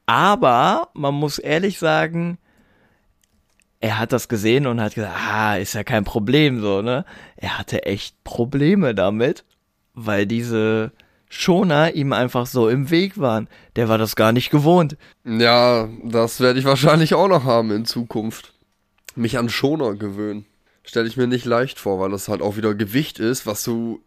Aber 0.07 0.89
man 0.95 1.13
muss 1.13 1.37
ehrlich 1.37 1.77
sagen, 1.77 2.39
er 3.79 3.99
hat 3.99 4.13
das 4.13 4.29
gesehen 4.29 4.65
und 4.65 4.81
hat 4.81 4.95
gesagt, 4.95 5.15
ah, 5.15 5.57
ist 5.57 5.73
ja 5.73 5.83
kein 5.83 6.05
Problem 6.05 6.59
so, 6.59 6.81
ne? 6.81 7.05
Er 7.37 7.59
hatte 7.59 7.85
echt 7.85 8.23
Probleme 8.23 8.95
damit, 8.95 9.45
weil 9.93 10.25
diese 10.25 10.91
Schoner 11.29 11.93
ihm 11.93 12.11
einfach 12.11 12.47
so 12.47 12.67
im 12.67 12.89
Weg 12.89 13.19
waren. 13.19 13.47
Der 13.75 13.87
war 13.87 13.99
das 13.99 14.15
gar 14.15 14.31
nicht 14.31 14.49
gewohnt. 14.49 14.97
Ja, 15.23 15.87
das 16.03 16.39
werde 16.39 16.59
ich 16.59 16.65
wahrscheinlich 16.65 17.13
auch 17.13 17.27
noch 17.27 17.43
haben 17.43 17.71
in 17.71 17.85
Zukunft. 17.85 18.53
Mich 19.15 19.37
an 19.37 19.49
Schoner 19.49 19.95
gewöhnen. 19.95 20.45
Stelle 20.83 21.07
ich 21.07 21.17
mir 21.17 21.27
nicht 21.27 21.45
leicht 21.45 21.77
vor, 21.77 21.99
weil 21.99 22.09
das 22.09 22.27
halt 22.29 22.41
auch 22.41 22.57
wieder 22.57 22.73
Gewicht 22.73 23.19
ist, 23.19 23.45
was 23.45 23.63
du 23.63 24.01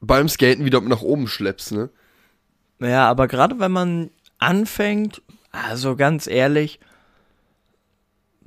beim 0.00 0.28
Skaten 0.28 0.64
wieder 0.64 0.80
nach 0.80 1.02
oben 1.02 1.28
schleppst, 1.28 1.72
ne? 1.72 1.90
Ja, 2.80 3.08
aber 3.08 3.28
gerade 3.28 3.60
wenn 3.60 3.72
man 3.72 4.10
anfängt, 4.38 5.22
also 5.52 5.96
ganz 5.96 6.26
ehrlich, 6.26 6.80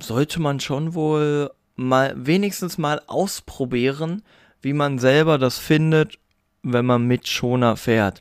sollte 0.00 0.40
man 0.40 0.60
schon 0.60 0.94
wohl 0.94 1.50
mal 1.76 2.14
wenigstens 2.16 2.78
mal 2.78 3.00
ausprobieren, 3.06 4.22
wie 4.60 4.72
man 4.72 4.98
selber 4.98 5.38
das 5.38 5.58
findet, 5.58 6.18
wenn 6.62 6.86
man 6.86 7.06
mit 7.06 7.28
Schoner 7.28 7.76
fährt. 7.76 8.20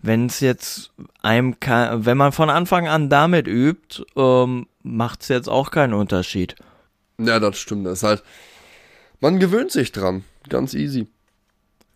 Wenn 0.00 0.26
es 0.26 0.40
jetzt 0.40 0.92
einem, 1.22 1.58
ke- 1.58 1.98
wenn 2.00 2.16
man 2.16 2.32
von 2.32 2.50
Anfang 2.50 2.86
an 2.86 3.08
damit 3.08 3.48
übt, 3.48 4.04
ähm, 4.16 4.66
macht 4.82 5.22
es 5.22 5.28
jetzt 5.28 5.48
auch 5.48 5.70
keinen 5.70 5.94
Unterschied. 5.94 6.54
Ja, 7.18 7.40
das 7.40 7.58
stimmt. 7.58 7.86
Das 7.86 7.98
ist 7.98 8.02
halt, 8.04 8.22
man 9.20 9.40
gewöhnt 9.40 9.72
sich 9.72 9.90
dran. 9.90 10.24
Ganz 10.48 10.74
easy. 10.74 11.08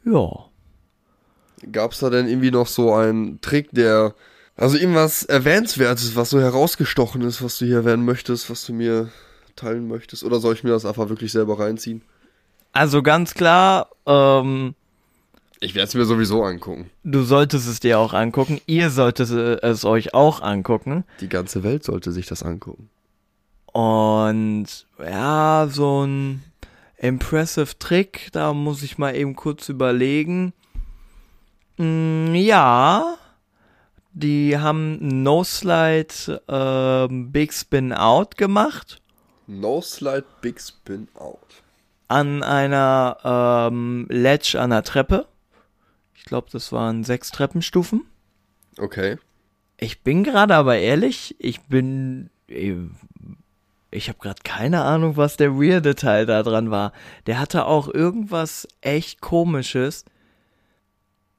Ja. 0.05 0.47
Gab's 1.71 2.01
da 2.01 2.11
denn 2.11 2.27
irgendwie 2.29 2.51
noch 2.51 2.67
so 2.67 2.93
einen 2.93 3.41
Trick, 3.41 3.71
der, 3.71 4.15
also 4.57 4.77
irgendwas 4.77 5.23
Erwähnenswertes, 5.23 6.17
was 6.17 6.31
so 6.31 6.41
herausgestochen 6.41 7.23
ist, 7.23 7.41
was 7.41 7.59
du 7.59 7.67
hier 7.67 7.77
erwähnen 7.77 8.05
möchtest, 8.05 8.51
was 8.51 8.67
du 8.67 8.73
mir 8.73 9.11
teilen 9.55 9.87
möchtest? 9.87 10.25
Oder 10.25 10.41
soll 10.41 10.55
ich 10.55 10.65
mir 10.65 10.71
das 10.71 10.85
einfach 10.85 11.09
wirklich 11.09 11.31
selber 11.31 11.61
reinziehen? 11.61 12.03
Also 12.73 13.01
ganz 13.03 13.35
klar, 13.35 13.91
ähm, 14.07 14.75
Ich 15.65 15.77
werde 15.77 15.87
es 15.87 15.95
mir 15.95 16.05
sowieso 16.05 16.43
angucken. 16.43 16.91
du 17.05 17.23
solltest 17.23 17.69
es 17.69 17.79
dir 17.79 18.01
auch 18.01 18.15
angucken. 18.15 18.61
Ihr 18.67 18.91
solltet 18.91 19.31
es 19.31 19.85
euch 19.85 20.13
auch 20.13 20.43
angucken. 20.43 21.05
Die 21.21 21.29
ganze 21.29 21.63
Welt 21.63 21.85
sollte 21.85 22.11
sich 22.11 22.27
das 22.27 22.43
angucken. 22.43 22.91
Und 23.67 24.67
ja, 24.99 25.69
so 25.71 26.05
ein 26.05 26.43
impressive 26.99 27.79
Trick, 27.79 28.29
da 28.33 28.53
muss 28.53 28.83
ich 28.83 28.99
mal 28.99 29.15
eben 29.15 29.37
kurz 29.37 29.69
überlegen. 29.69 30.53
Mm, 31.77 32.35
ja, 32.35 33.15
die 34.13 34.59
haben 34.59 35.23
No 35.23 35.45
Slide 35.45 36.43
ähm, 36.49 37.31
Big 37.31 37.53
Spin 37.53 37.93
Out 37.93 38.37
gemacht 38.37 39.01
No 39.47 39.81
Slide 39.81 40.25
Big 40.41 40.61
Spin 40.61 41.07
Out. 41.15 41.39
an 42.09 42.43
einer 42.43 43.69
ähm, 43.71 44.07
Ledge 44.11 44.61
an 44.61 44.71
der 44.71 44.83
Treppe. 44.83 45.27
Ich 46.33 46.35
glaube, 46.35 46.49
das 46.51 46.73
waren 46.73 47.05
sechs 47.05 47.31
Treppenstufen. 47.31 48.07
Okay. 48.79 49.19
Ich 49.77 50.03
bin 50.03 50.25
gerade 50.25 50.55
aber 50.55 50.79
ehrlich, 50.79 51.37
ich 51.39 51.61
bin. 51.61 52.31
Ich 53.91 54.09
habe 54.09 54.19
gerade 54.19 54.41
keine 54.43 54.81
Ahnung, 54.81 55.19
was 55.19 55.37
der 55.37 55.57
weirde 55.57 55.95
Teil 55.95 56.25
da 56.25 56.43
dran 56.43 56.71
war. 56.71 56.95
Der 57.27 57.39
hatte 57.39 57.67
auch 57.67 57.87
irgendwas 57.87 58.67
echt 58.81 59.21
komisches. 59.21 60.07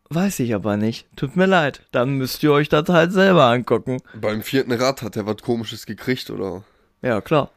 Weiß 0.09 0.39
ich 0.41 0.53
aber 0.53 0.77
nicht. 0.77 1.07
Tut 1.15 1.35
mir 1.35 1.47
leid. 1.47 1.81
Dann 1.91 2.19
müsst 2.19 2.43
ihr 2.43 2.51
euch 2.51 2.69
das 2.69 2.87
halt 2.87 3.13
selber 3.13 3.45
angucken. 3.45 3.97
Beim 4.13 4.43
vierten 4.43 4.73
Rad 4.73 5.01
hat 5.01 5.15
er 5.15 5.25
was 5.25 5.37
komisches 5.37 5.87
gekriegt, 5.87 6.29
oder? 6.29 6.63
Ja, 7.01 7.19
klar. 7.19 7.49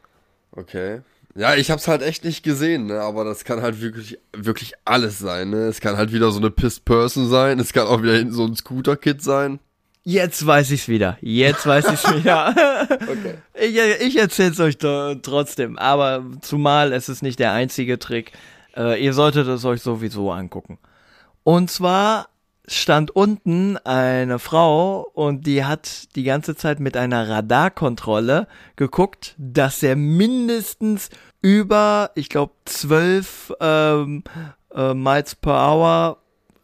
Okay. 0.53 1.01
Ja, 1.37 1.53
ich 1.53 1.69
hab's 1.69 1.87
halt 1.87 2.01
echt 2.01 2.23
nicht 2.25 2.41
gesehen, 2.41 2.87
ne? 2.87 2.99
Aber 2.99 3.23
das 3.23 3.43
kann 3.43 3.61
halt 3.61 3.79
wirklich, 3.79 4.17
wirklich 4.33 4.73
alles 4.85 5.19
sein, 5.19 5.51
ne? 5.51 5.67
Es 5.67 5.81
kann 5.81 5.95
halt 5.95 6.11
wieder 6.11 6.31
so 6.31 6.39
eine 6.39 6.49
Pissed 6.49 6.83
Person 6.83 7.29
sein, 7.29 7.59
es 7.59 7.73
kann 7.73 7.85
auch 7.85 8.01
wieder 8.01 8.15
hinten 8.15 8.33
so 8.33 8.43
ein 8.43 8.55
Scooter-Kid 8.55 9.21
sein. 9.21 9.59
Jetzt 10.03 10.47
weiß 10.47 10.71
ich's 10.71 10.87
wieder. 10.87 11.17
Jetzt 11.21 11.67
weiß 11.67 11.91
ich's 11.93 12.15
wieder. 12.15 12.55
Okay. 12.89 13.35
Ich, 13.53 14.07
ich 14.07 14.17
erzähl's 14.17 14.59
euch 14.59 14.77
trotzdem. 14.77 15.77
Aber 15.77 16.23
zumal 16.41 16.93
es 16.93 17.09
ist 17.09 17.21
nicht 17.21 17.39
der 17.39 17.51
einzige 17.51 17.99
Trick. 17.99 18.31
Äh, 18.75 19.03
ihr 19.03 19.13
solltet 19.13 19.47
es 19.47 19.65
euch 19.65 19.81
sowieso 19.81 20.31
angucken. 20.31 20.77
Und 21.43 21.69
zwar 21.69 22.29
stand 22.67 23.11
unten 23.11 23.77
eine 23.77 24.39
Frau 24.39 25.09
und 25.13 25.47
die 25.47 25.63
hat 25.63 26.15
die 26.15 26.23
ganze 26.23 26.55
Zeit 26.55 26.79
mit 26.79 26.97
einer 26.97 27.29
Radarkontrolle 27.29 28.47
geguckt, 28.75 29.35
dass 29.37 29.81
er 29.83 29.95
mindestens 29.95 31.09
über, 31.41 32.11
ich 32.15 32.29
glaube, 32.29 32.53
zwölf 32.65 33.53
ähm, 33.59 34.23
äh, 34.73 34.93
Miles 34.93 35.35
per 35.35 35.53
Hour 35.53 36.17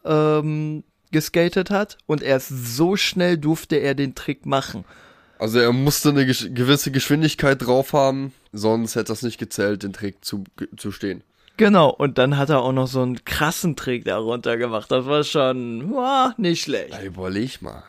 ähm, 0.04 0.84
geskatet 1.10 1.70
hat 1.70 1.98
und 2.06 2.22
erst 2.22 2.48
so 2.48 2.96
schnell 2.96 3.38
durfte 3.38 3.76
er 3.76 3.94
den 3.94 4.14
Trick 4.14 4.46
machen. 4.46 4.84
Also 5.38 5.58
er 5.58 5.72
musste 5.72 6.10
eine 6.10 6.26
gewisse 6.26 6.90
Geschwindigkeit 6.90 7.64
drauf 7.64 7.92
haben, 7.92 8.32
sonst 8.52 8.94
hätte 8.94 9.12
das 9.12 9.22
nicht 9.22 9.38
gezählt, 9.38 9.82
den 9.82 9.92
Trick 9.92 10.24
zu, 10.24 10.44
zu 10.76 10.92
stehen. 10.92 11.22
Genau, 11.56 11.90
und 11.90 12.18
dann 12.18 12.36
hat 12.36 12.50
er 12.50 12.62
auch 12.62 12.72
noch 12.72 12.88
so 12.88 13.00
einen 13.02 13.24
krassen 13.24 13.76
Trick 13.76 14.04
darunter 14.04 14.56
gemacht. 14.56 14.90
Das 14.90 15.06
war 15.06 15.22
schon 15.22 15.88
boah, 15.90 16.34
nicht 16.36 16.62
schlecht. 16.62 16.92
Ja, 16.92 17.02
überleg 17.02 17.62
mal. 17.62 17.84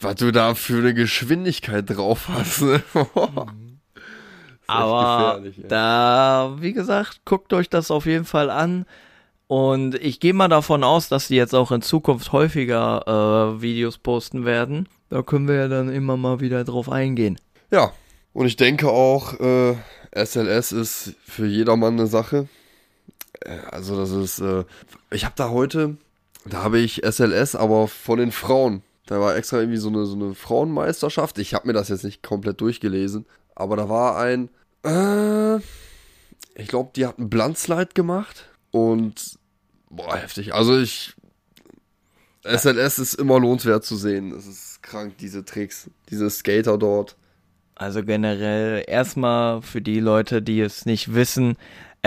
was 0.00 0.14
du 0.14 0.30
da 0.30 0.54
für 0.54 0.78
eine 0.78 0.94
Geschwindigkeit 0.94 1.90
drauf 1.90 2.28
hast. 2.28 2.62
Ne? 2.62 2.82
Aber 4.72 5.42
da, 5.66 6.56
wie 6.60 6.74
gesagt, 6.74 7.22
guckt 7.24 7.52
euch 7.52 7.70
das 7.70 7.90
auf 7.90 8.06
jeden 8.06 8.26
Fall 8.26 8.50
an. 8.50 8.84
Und 9.46 9.94
ich 9.94 10.20
gehe 10.20 10.34
mal 10.34 10.48
davon 10.48 10.84
aus, 10.84 11.08
dass 11.08 11.28
die 11.28 11.36
jetzt 11.36 11.54
auch 11.54 11.72
in 11.72 11.80
Zukunft 11.80 12.32
häufiger 12.32 13.56
äh, 13.56 13.62
Videos 13.62 13.96
posten 13.96 14.44
werden. 14.44 14.88
Da 15.08 15.22
können 15.22 15.48
wir 15.48 15.54
ja 15.54 15.68
dann 15.68 15.88
immer 15.88 16.18
mal 16.18 16.40
wieder 16.40 16.64
drauf 16.64 16.90
eingehen. 16.90 17.40
Ja, 17.70 17.92
und 18.34 18.46
ich 18.46 18.56
denke 18.56 18.90
auch, 18.90 19.40
äh, 19.40 19.74
SLS 20.14 20.72
ist 20.72 21.14
für 21.24 21.46
jedermann 21.46 21.94
eine 21.94 22.06
Sache. 22.06 22.46
Äh, 23.40 23.56
also 23.70 23.96
das 23.96 24.10
ist, 24.10 24.40
äh, 24.40 24.64
ich 25.10 25.24
habe 25.24 25.34
da 25.36 25.48
heute, 25.48 25.96
da 26.44 26.62
habe 26.62 26.78
ich 26.78 27.02
SLS, 27.04 27.54
aber 27.56 27.88
von 27.88 28.18
den 28.18 28.32
Frauen. 28.32 28.82
Da 29.06 29.18
war 29.18 29.34
extra 29.34 29.60
irgendwie 29.60 29.78
so 29.78 29.88
eine, 29.88 30.04
so 30.04 30.14
eine 30.14 30.34
Frauenmeisterschaft. 30.34 31.38
Ich 31.38 31.54
habe 31.54 31.66
mir 31.66 31.72
das 31.72 31.88
jetzt 31.88 32.04
nicht 32.04 32.22
komplett 32.22 32.60
durchgelesen, 32.60 33.24
aber 33.58 33.76
da 33.76 33.88
war 33.88 34.16
ein, 34.18 34.50
äh, 34.84 35.56
ich 36.54 36.68
glaube, 36.68 36.92
die 36.94 37.06
hat 37.06 37.18
einen 37.18 37.28
Blindslide 37.28 37.90
gemacht 37.92 38.48
und 38.70 39.36
boah, 39.90 40.16
heftig. 40.16 40.54
Also 40.54 40.78
ich, 40.78 41.14
SLS 42.44 43.00
ist 43.00 43.14
immer 43.14 43.40
lohnenswert 43.40 43.84
zu 43.84 43.96
sehen. 43.96 44.32
Es 44.32 44.46
ist 44.46 44.82
krank, 44.82 45.18
diese 45.18 45.44
Tricks, 45.44 45.90
diese 46.08 46.30
Skater 46.30 46.78
dort. 46.78 47.16
Also 47.74 48.04
generell 48.04 48.84
erstmal 48.86 49.60
für 49.62 49.82
die 49.82 49.98
Leute, 49.98 50.40
die 50.40 50.60
es 50.60 50.86
nicht 50.86 51.14
wissen, 51.14 51.56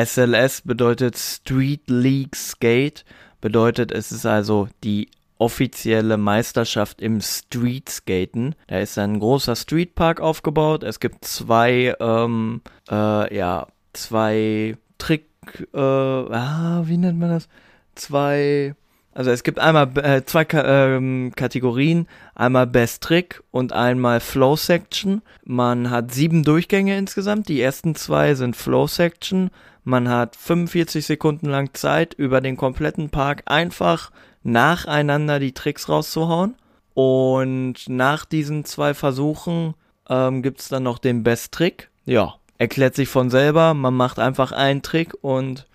SLS 0.01 0.61
bedeutet 0.61 1.17
Street 1.17 1.89
League 1.89 2.37
Skate, 2.37 3.03
bedeutet 3.41 3.91
es 3.91 4.13
ist 4.13 4.25
also 4.25 4.69
die 4.85 5.09
offizielle 5.41 6.17
Meisterschaft 6.17 7.01
im 7.01 7.19
Street 7.19 7.89
Skaten. 7.89 8.53
Da 8.67 8.77
ist 8.77 8.99
ein 8.99 9.19
großer 9.19 9.55
Streetpark 9.55 10.21
aufgebaut. 10.21 10.83
Es 10.83 10.99
gibt 10.99 11.25
zwei, 11.25 11.95
ähm, 11.99 12.61
äh, 12.89 13.35
ja, 13.35 13.65
zwei 13.93 14.77
Trick, 14.99 15.25
äh, 15.73 15.79
ah, 15.79 16.83
wie 16.85 16.97
nennt 16.97 17.17
man 17.17 17.31
das? 17.31 17.49
Zwei, 17.95 18.75
also 19.15 19.31
es 19.31 19.41
gibt 19.41 19.57
einmal 19.57 19.89
äh, 19.97 20.23
zwei 20.25 20.45
Ka 20.45 20.63
ähm, 20.63 21.33
Kategorien, 21.35 22.07
einmal 22.35 22.67
Best 22.67 23.01
Trick 23.01 23.41
und 23.49 23.73
einmal 23.73 24.19
Flow 24.19 24.55
Section. 24.55 25.23
Man 25.43 25.89
hat 25.89 26.13
sieben 26.13 26.43
Durchgänge 26.43 26.95
insgesamt. 26.95 27.49
Die 27.49 27.59
ersten 27.59 27.95
zwei 27.95 28.35
sind 28.35 28.55
Flow 28.55 28.85
Section. 28.85 29.49
Man 29.83 30.07
hat 30.07 30.35
45 30.35 31.03
Sekunden 31.03 31.47
lang 31.47 31.73
Zeit, 31.73 32.13
über 32.13 32.41
den 32.41 32.57
kompletten 32.57 33.09
Park 33.09 33.41
einfach 33.47 34.11
nacheinander 34.43 35.39
die 35.39 35.53
Tricks 35.53 35.89
rauszuhauen. 35.89 36.55
Und 36.93 37.87
nach 37.87 38.25
diesen 38.25 38.65
zwei 38.65 38.93
Versuchen 38.93 39.75
ähm, 40.09 40.41
gibt's 40.41 40.69
dann 40.69 40.83
noch 40.83 40.99
den 40.99 41.23
Best 41.23 41.53
Trick. 41.53 41.89
Ja, 42.05 42.35
erklärt 42.57 42.95
sich 42.95 43.09
von 43.09 43.29
selber. 43.29 43.73
Man 43.73 43.93
macht 43.93 44.19
einfach 44.19 44.51
einen 44.51 44.81
Trick 44.81 45.13
und 45.21 45.67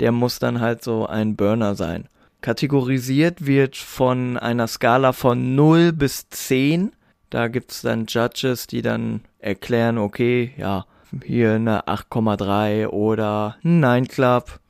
der 0.00 0.12
muss 0.12 0.38
dann 0.38 0.60
halt 0.60 0.82
so 0.82 1.06
ein 1.06 1.36
Burner 1.36 1.74
sein. 1.74 2.08
Kategorisiert 2.40 3.46
wird 3.46 3.76
von 3.76 4.36
einer 4.36 4.66
Skala 4.66 5.12
von 5.12 5.54
0 5.54 5.92
bis 5.92 6.28
10. 6.28 6.92
Da 7.30 7.48
gibt's 7.48 7.80
dann 7.80 8.06
Judges, 8.06 8.66
die 8.66 8.82
dann 8.82 9.22
erklären, 9.38 9.96
okay, 9.96 10.52
ja, 10.58 10.84
hier 11.24 11.52
eine 11.52 11.86
8,3 11.86 12.88
oder 12.88 13.56
ein 13.64 13.80
9 13.80 14.08
Club. 14.08 14.60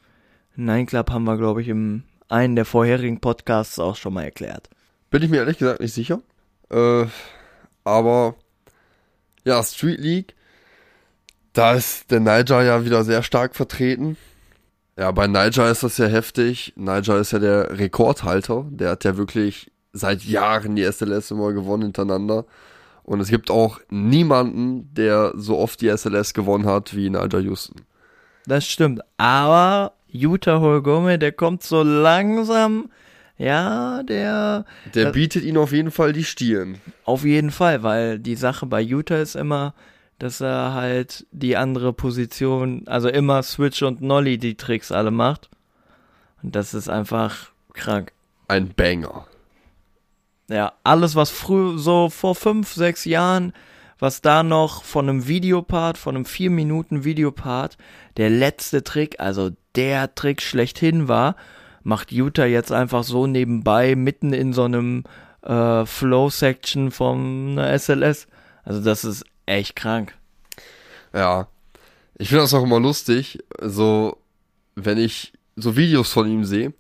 9 0.57 0.87
Club 0.87 1.11
haben 1.11 1.25
wir, 1.25 1.37
glaube 1.37 1.63
ich, 1.63 1.69
im 1.69 2.05
einen 2.29 2.57
der 2.57 2.65
vorherigen 2.65 3.21
Podcasts 3.21 3.79
auch 3.79 3.97
schon 3.97 4.15
mal 4.15 4.25
erklärt. 4.25 4.69
Bin 5.11 5.23
ich 5.23 5.31
mir 5.31 5.39
ehrlich 5.39 5.59
gesagt 5.59 5.81
nicht 5.81 5.95
sicher. 5.95 6.21
Äh, 6.71 7.07
aber 7.85 8.35
ja, 9.45 9.63
Street 9.63 10.01
League, 10.01 10.35
da 11.53 11.75
ist 11.75 12.11
der 12.11 12.21
Niger 12.21 12.63
ja 12.63 12.85
wieder 12.85 13.05
sehr 13.05 13.23
stark 13.23 13.55
vertreten. 13.55 14.17
Ja, 14.99 15.11
bei 15.11 15.27
Niger 15.27 15.71
ist 15.71 15.83
das 15.83 15.99
ja 15.99 16.07
heftig. 16.07 16.73
Niger 16.77 17.19
ist 17.19 17.33
ja 17.33 17.39
der 17.39 17.79
Rekordhalter. 17.79 18.67
Der 18.71 18.91
hat 18.91 19.05
ja 19.05 19.17
wirklich 19.17 19.71
seit 19.93 20.25
Jahren 20.25 20.77
die 20.77 20.85
SLS 20.85 21.31
immer 21.31 21.53
gewonnen 21.53 21.85
hintereinander. 21.85 22.45
Und 23.05 23.21
es 23.21 23.29
gibt 23.29 23.51
auch 23.51 23.81
niemanden, 23.91 24.93
der 24.95 25.33
so 25.37 25.59
oft 25.59 25.81
die 25.81 25.95
SLS 25.95 26.33
gewonnen 26.33 26.67
hat 26.67 26.97
wie 26.97 27.11
Nigel 27.11 27.45
Houston. 27.45 27.83
Das 28.47 28.67
stimmt. 28.67 29.01
Aber 29.19 29.93
Utah 30.15 30.61
Holgome, 30.61 31.19
der 31.19 31.33
kommt 31.33 31.63
so 31.65 31.83
langsam. 31.83 32.91
Ja, 33.37 34.05
der. 34.05 34.65
Der 34.95 35.11
bietet 35.11 35.43
ihn 35.43 35.57
auf 35.57 35.73
jeden 35.73 35.91
Fall 35.91 36.13
die 36.13 36.23
Stirn. 36.23 36.79
Auf 37.05 37.25
jeden 37.25 37.51
Fall, 37.51 37.83
weil 37.83 38.21
die 38.21 38.37
Sache 38.37 38.65
bei 38.67 38.81
Utah 38.81 39.19
ist 39.19 39.35
immer, 39.35 39.75
dass 40.21 40.41
er 40.41 40.73
halt 40.73 41.27
die 41.33 41.57
andere 41.57 41.93
Position, 41.93 42.85
also 42.87 43.09
immer 43.09 43.43
Switch 43.43 43.83
und 43.83 44.03
Nolly 44.03 44.39
die 44.39 44.57
Tricks 44.57 44.93
alle 44.93 45.11
macht. 45.11 45.51
Und 46.43 46.55
das 46.55 46.75
ist 46.75 46.89
einfach 46.89 47.51
krank. 47.73 48.13
Ein 48.47 48.73
Banger. 48.73 49.27
Ja, 50.49 50.75
alles, 50.85 51.17
was 51.17 51.31
früh, 51.31 51.77
so 51.77 52.09
vor 52.11 52.37
fünf, 52.37 52.73
sechs 52.73 53.05
Jahren, 53.05 53.53
was 54.05 54.21
da 54.21 54.43
noch 54.43 54.85
von 54.85 55.09
einem 55.09 55.29
Videopart, 55.29 55.97
von 55.97 56.15
einem 56.15 56.27
vier 56.27 56.51
Minuten 56.51 57.05
Videopart, 57.05 57.79
der 58.19 58.29
letzte 58.29 58.85
Trick, 58.85 59.19
also 59.19 59.53
der 59.77 60.15
Trick 60.15 60.43
schlechthin 60.43 61.09
war, 61.09 61.37
macht 61.85 62.13
Utah 62.13 62.45
jetzt 62.45 62.71
einfach 62.71 63.03
so 63.03 63.27
nebenbei, 63.27 63.97
mitten 63.97 64.35
in 64.35 64.53
so 64.53 64.65
einem 64.65 65.05
äh, 65.41 65.87
Flow-Section 65.87 66.91
von 66.91 67.59
einer 67.59 67.79
SLS. 67.79 68.27
Also 68.63 68.83
das 68.83 69.07
ist 69.07 69.25
echt 69.47 69.75
krank. 69.75 70.15
Ja. 71.15 71.49
Ich 72.19 72.29
finde 72.29 72.43
das 72.43 72.53
auch 72.53 72.63
immer 72.63 72.81
lustig, 72.81 73.39
so, 73.59 74.19
wenn 74.75 74.99
ich 74.99 75.33
so 75.57 75.79
Videos 75.79 76.13
von 76.13 76.29
ihm 76.29 76.45
sehe 76.45 76.75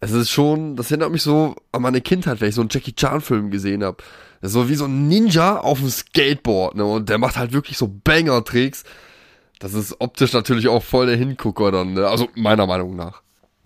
es 0.00 0.12
ist 0.12 0.30
schon, 0.30 0.76
das 0.76 0.90
erinnert 0.90 1.12
mich 1.12 1.22
so 1.22 1.54
an 1.72 1.82
meine 1.82 2.00
Kindheit, 2.00 2.40
wenn 2.40 2.48
ich 2.48 2.54
so 2.54 2.62
einen 2.62 2.70
Jackie 2.72 2.94
Chan 2.94 3.20
Film 3.20 3.50
gesehen 3.50 3.84
habe. 3.84 3.98
So 4.42 4.68
wie 4.68 4.74
so 4.74 4.86
ein 4.86 5.08
Ninja 5.08 5.58
auf 5.58 5.80
dem 5.80 5.90
Skateboard, 5.90 6.76
ne? 6.76 6.84
Und 6.84 7.08
der 7.08 7.18
macht 7.18 7.36
halt 7.36 7.52
wirklich 7.52 7.76
so 7.76 7.88
Banger-Tricks. 7.88 8.84
Das 9.58 9.74
ist 9.74 9.96
optisch 10.00 10.32
natürlich 10.32 10.68
auch 10.68 10.82
voll 10.82 11.06
der 11.06 11.16
Hingucker 11.16 11.70
dann, 11.70 11.92
ne? 11.92 12.06
Also 12.06 12.28
meiner 12.34 12.66
Meinung 12.66 12.96
nach. 12.96 13.22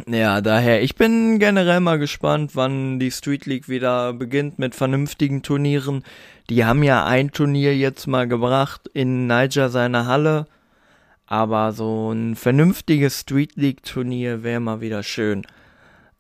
Ja, 0.09 0.41
daher, 0.41 0.83
ich 0.83 0.97
bin 0.97 1.39
generell 1.39 1.79
mal 1.81 1.99
gespannt, 1.99 2.53
wann 2.55 2.99
die 2.99 3.13
Street 3.13 3.47
League 3.47 3.69
wieder 3.69 4.13
beginnt 4.13 4.59
mit 4.59 4.75
vernünftigen 4.75 5.43
Turnieren. 5.43 6.03
Die 6.51 6.65
haben 6.65 6.83
ja 6.83 7.05
ein 7.07 7.31
Turnier 7.31 7.77
jetzt 7.77 8.07
mal 8.07 8.27
gebracht 8.27 8.91
in 8.93 9.29
Niger 9.29 9.71
seiner 9.71 10.07
Halle. 10.07 10.47
Aber 11.27 11.73
so 11.73 12.13
ein 12.13 12.35
vernünftiges 12.35 13.21
Street 13.21 13.57
League 13.57 13.83
Turnier 13.83 14.43
wäre 14.43 14.61
mal 14.61 14.81
wieder 14.81 15.03
schön. 15.03 15.47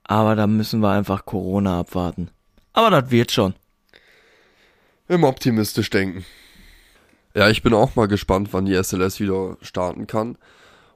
Aber 0.05 0.36
da 0.36 0.46
müssen 0.46 0.80
wir 0.80 0.90
einfach 0.90 1.26
Corona 1.26 1.80
abwarten. 1.80 2.30
Aber 2.72 2.90
das 2.90 3.11
wird 3.11 3.32
schon. 3.32 3.55
Immer 5.09 5.28
optimistisch 5.28 5.90
denken. 5.90 6.24
Ja, 7.34 7.50
ich 7.50 7.62
bin 7.62 7.74
auch 7.74 7.96
mal 7.96 8.09
gespannt, 8.09 8.50
wann 8.52 8.64
die 8.64 8.80
SLS 8.80 9.20
wieder 9.20 9.57
starten 9.61 10.07
kann. 10.07 10.38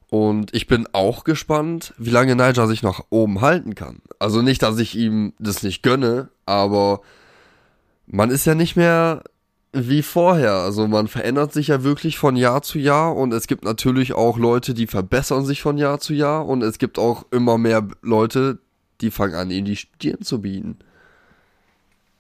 Und 0.08 0.54
ich 0.54 0.66
bin 0.66 0.86
auch 0.92 1.24
gespannt, 1.24 1.92
wie 1.98 2.10
lange 2.10 2.34
Niger 2.34 2.66
sich 2.66 2.82
noch 2.82 3.06
oben 3.10 3.42
halten 3.42 3.74
kann. 3.74 4.00
Also 4.18 4.40
nicht, 4.40 4.62
dass 4.62 4.78
ich 4.78 4.96
ihm 4.96 5.34
das 5.38 5.62
nicht 5.62 5.82
gönne, 5.82 6.30
aber 6.46 7.02
man 8.06 8.30
ist 8.30 8.46
ja 8.46 8.54
nicht 8.54 8.76
mehr 8.76 9.22
wie 9.72 10.02
vorher. 10.02 10.54
Also 10.54 10.88
man 10.88 11.08
verändert 11.08 11.52
sich 11.52 11.68
ja 11.68 11.82
wirklich 11.82 12.16
von 12.16 12.36
Jahr 12.36 12.62
zu 12.62 12.78
Jahr 12.78 13.14
und 13.14 13.32
es 13.32 13.46
gibt 13.46 13.64
natürlich 13.64 14.14
auch 14.14 14.38
Leute, 14.38 14.72
die 14.72 14.86
verbessern 14.86 15.44
sich 15.44 15.60
von 15.60 15.76
Jahr 15.76 16.00
zu 16.00 16.14
Jahr 16.14 16.46
und 16.46 16.62
es 16.62 16.78
gibt 16.78 16.98
auch 16.98 17.26
immer 17.30 17.58
mehr 17.58 17.86
Leute, 18.00 18.58
die 19.02 19.10
fangen 19.10 19.34
an, 19.34 19.50
ihm 19.50 19.66
die 19.66 19.76
Stirn 19.76 20.22
zu 20.22 20.40
bieten. 20.40 20.78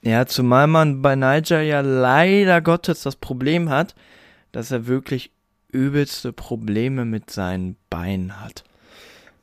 Ja, 0.02 0.26
zumal 0.26 0.66
man 0.66 1.02
bei 1.02 1.16
Niger 1.16 1.60
ja 1.60 1.80
leider 1.80 2.60
Gottes 2.60 3.02
das 3.02 3.16
Problem 3.16 3.68
hat, 3.68 3.94
dass 4.52 4.70
er 4.70 4.86
wirklich 4.86 5.32
übelste 5.70 6.32
Probleme 6.32 7.04
mit 7.04 7.30
seinen 7.30 7.76
Beinen 7.90 8.40
hat. 8.40 8.64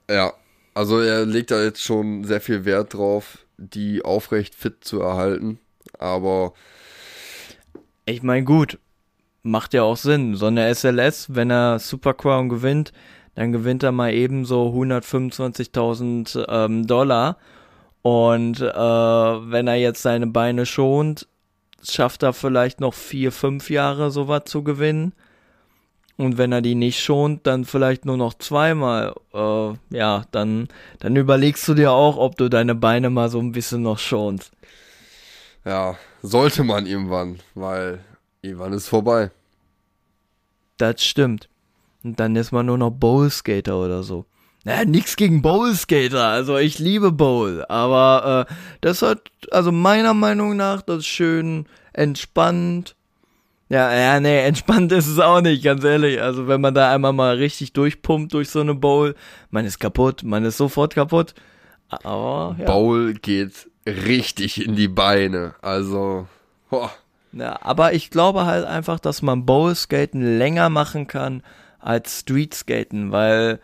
Ja, 0.10 0.34
also 0.74 1.00
er 1.00 1.26
legt 1.26 1.52
da 1.52 1.62
jetzt 1.62 1.82
schon 1.82 2.24
sehr 2.24 2.42
viel 2.42 2.66
Wert 2.66 2.94
drauf, 2.94 3.40
die 3.58 4.04
aufrecht 4.04 4.56
fit 4.56 4.84
zu 4.84 5.02
erhalten, 5.02 5.60
aber 6.00 6.54
ich 8.06 8.22
meine, 8.22 8.46
gut, 8.46 8.78
macht 9.42 9.74
ja 9.74 9.84
auch 9.84 9.98
Sinn. 9.98 10.36
So 10.36 10.46
eine 10.48 10.74
SLS, 10.74 11.34
wenn 11.34 11.50
er 11.50 11.80
Super 11.80 12.14
Crown 12.14 12.50
gewinnt, 12.50 12.94
dann 13.34 13.52
gewinnt 13.52 13.84
er 13.84 13.92
mal 13.92 14.14
eben 14.14 14.46
so 14.46 14.68
125.000 14.70 16.46
ähm, 16.48 16.88
Dollar. 16.88 17.38
Und 18.06 18.62
äh, 18.62 18.72
wenn 18.72 19.68
er 19.68 19.78
jetzt 19.78 20.04
seine 20.04 20.28
Beine 20.28 20.68
schont, 20.68 21.28
schafft 21.82 22.22
er 22.22 22.34
vielleicht 22.34 22.80
noch 22.80 22.94
vier, 22.94 23.32
fünf 23.32 23.72
Jahre 23.72 24.12
sowas 24.12 24.44
zu 24.46 24.64
gewinnen. 24.64 25.14
Und 26.16 26.38
wenn 26.38 26.52
er 26.52 26.62
die 26.62 26.76
nicht 26.76 27.00
schont, 27.04 27.48
dann 27.48 27.66
vielleicht 27.66 28.06
nur 28.06 28.16
noch 28.16 28.36
zweimal. 28.36 29.16
Äh, 29.34 29.74
ja, 29.90 30.26
dann, 30.30 30.68
dann 31.00 31.16
überlegst 31.16 31.68
du 31.68 31.74
dir 31.74 31.94
auch, 31.94 32.18
ob 32.18 32.38
du 32.38 32.48
deine 32.48 32.76
Beine 32.76 33.10
mal 33.10 33.30
so 33.30 33.40
ein 33.40 33.54
bisschen 33.54 33.82
noch 33.82 33.98
schonst. 33.98 34.52
ja, 35.66 35.98
sollte 36.22 36.64
man 36.64 36.86
irgendwann, 36.86 37.40
weil 37.56 38.02
irgendwann 38.44 38.74
ist 38.74 38.88
vorbei. 38.88 39.32
Das 40.78 41.04
stimmt. 41.04 41.50
Und 42.04 42.20
dann 42.20 42.36
ist 42.36 42.52
man 42.52 42.68
nur 42.68 42.78
noch 42.78 42.92
Bowl-Skater 42.92 43.76
oder 43.80 44.04
so. 44.04 44.28
Naja, 44.66 44.84
nix 44.84 45.16
gegen 45.16 45.44
Bowl-Skater. 45.44 46.24
Also 46.24 46.58
ich 46.58 46.80
liebe 46.80 47.12
Bowl. 47.12 47.64
Aber 47.70 48.48
äh, 48.50 48.54
das 48.82 49.04
hat, 49.04 49.22
also 49.52 49.72
meiner 49.72 50.16
Meinung 50.16 50.58
nach, 50.58 50.82
das 50.82 51.06
schön 51.06 51.68
entspannt. 51.94 52.96
Ja, 53.70 53.94
ja, 53.94 54.20
nee, 54.20 54.40
entspannt 54.46 54.92
ist 54.92 55.08
es 55.08 55.20
auch 55.20 55.42
nicht, 55.42 55.64
ganz 55.64 55.84
ehrlich. 55.84 56.20
Also 56.20 56.48
wenn 56.48 56.62
man 56.62 56.74
da 56.74 56.92
einmal 56.92 57.14
mal 57.14 57.36
richtig 57.36 57.74
durchpumpt 57.74 58.34
durch 58.34 58.50
so 58.50 58.60
eine 58.60 58.74
Bowl, 58.74 59.16
man 59.52 59.66
ist 59.66 59.80
kaputt, 59.80 60.24
man 60.24 60.44
ist 60.44 60.58
sofort 60.58 60.96
kaputt. 60.96 61.36
Aber 61.90 62.56
ja. 62.58 62.66
Bowl 62.66 63.14
geht 63.14 63.70
richtig 63.86 64.66
in 64.66 64.76
die 64.76 64.88
Beine. 64.88 65.54
Also, 65.62 66.28
boah. 66.72 66.90
Ja, 67.34 67.60
aber 67.62 67.94
ich 67.94 68.10
glaube 68.10 68.46
halt 68.48 68.66
einfach, 68.66 69.00
dass 69.00 69.22
man 69.22 69.46
Bowl-Skaten 69.46 70.40
länger 70.40 70.70
machen 70.70 71.06
kann 71.06 71.44
als 71.80 72.22
Street-Skaten, 72.22 73.12
weil 73.12 73.60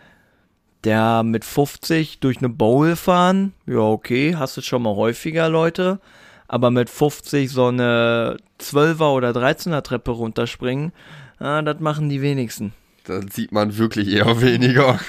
der 0.83 1.23
mit 1.23 1.45
50 1.45 2.19
durch 2.19 2.39
eine 2.39 2.49
Bowl 2.49 2.95
fahren, 2.95 3.53
ja 3.65 3.79
okay, 3.79 4.35
hast 4.35 4.57
du 4.57 4.61
schon 4.61 4.81
mal 4.83 4.95
häufiger 4.95 5.49
Leute, 5.49 5.99
aber 6.47 6.71
mit 6.71 6.89
50 6.89 7.49
so 7.49 7.67
eine 7.67 8.37
12er 8.59 9.13
oder 9.13 9.31
13er 9.31 9.81
Treppe 9.81 10.11
runterspringen, 10.11 10.91
ah, 11.39 11.61
das 11.61 11.79
machen 11.79 12.09
die 12.09 12.21
wenigsten. 12.21 12.73
Dann 13.05 13.29
sieht 13.29 13.51
man 13.51 13.77
wirklich 13.77 14.07
eher 14.09 14.41
weniger. 14.41 14.99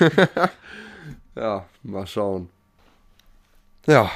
ja, 1.37 1.66
mal 1.83 2.07
schauen. 2.07 2.49
Ja, 3.87 4.11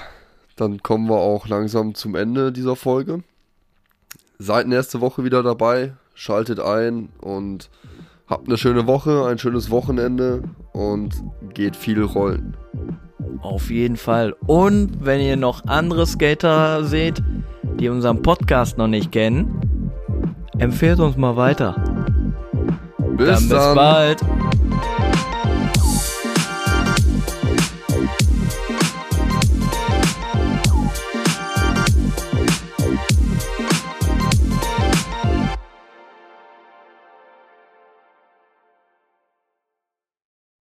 dann 0.56 0.82
kommen 0.82 1.08
wir 1.08 1.18
auch 1.18 1.48
langsam 1.48 1.94
zum 1.94 2.14
Ende 2.14 2.52
dieser 2.52 2.76
Folge. 2.76 3.22
Seid 4.38 4.68
nächste 4.68 5.00
Woche 5.00 5.24
wieder 5.24 5.42
dabei, 5.42 5.94
schaltet 6.14 6.60
ein 6.60 7.08
und 7.20 7.68
habt 8.26 8.46
eine 8.46 8.56
schöne 8.56 8.86
Woche, 8.86 9.26
ein 9.26 9.38
schönes 9.38 9.70
Wochenende 9.70 10.42
und 10.76 11.24
geht 11.54 11.74
viel 11.74 12.02
rollen. 12.02 12.54
Auf 13.40 13.70
jeden 13.70 13.96
Fall. 13.96 14.34
Und 14.46 15.04
wenn 15.04 15.20
ihr 15.20 15.36
noch 15.36 15.64
andere 15.66 16.06
Skater 16.06 16.84
seht, 16.84 17.22
die 17.80 17.88
unseren 17.88 18.22
Podcast 18.22 18.76
noch 18.76 18.86
nicht 18.86 19.10
kennen, 19.10 19.90
empfehlt 20.58 21.00
uns 21.00 21.16
mal 21.16 21.36
weiter. 21.36 21.74
Bis 23.16 23.26
dann. 23.26 23.38
Bis 23.38 23.48
dann. 23.48 23.74
bald. 23.74 24.20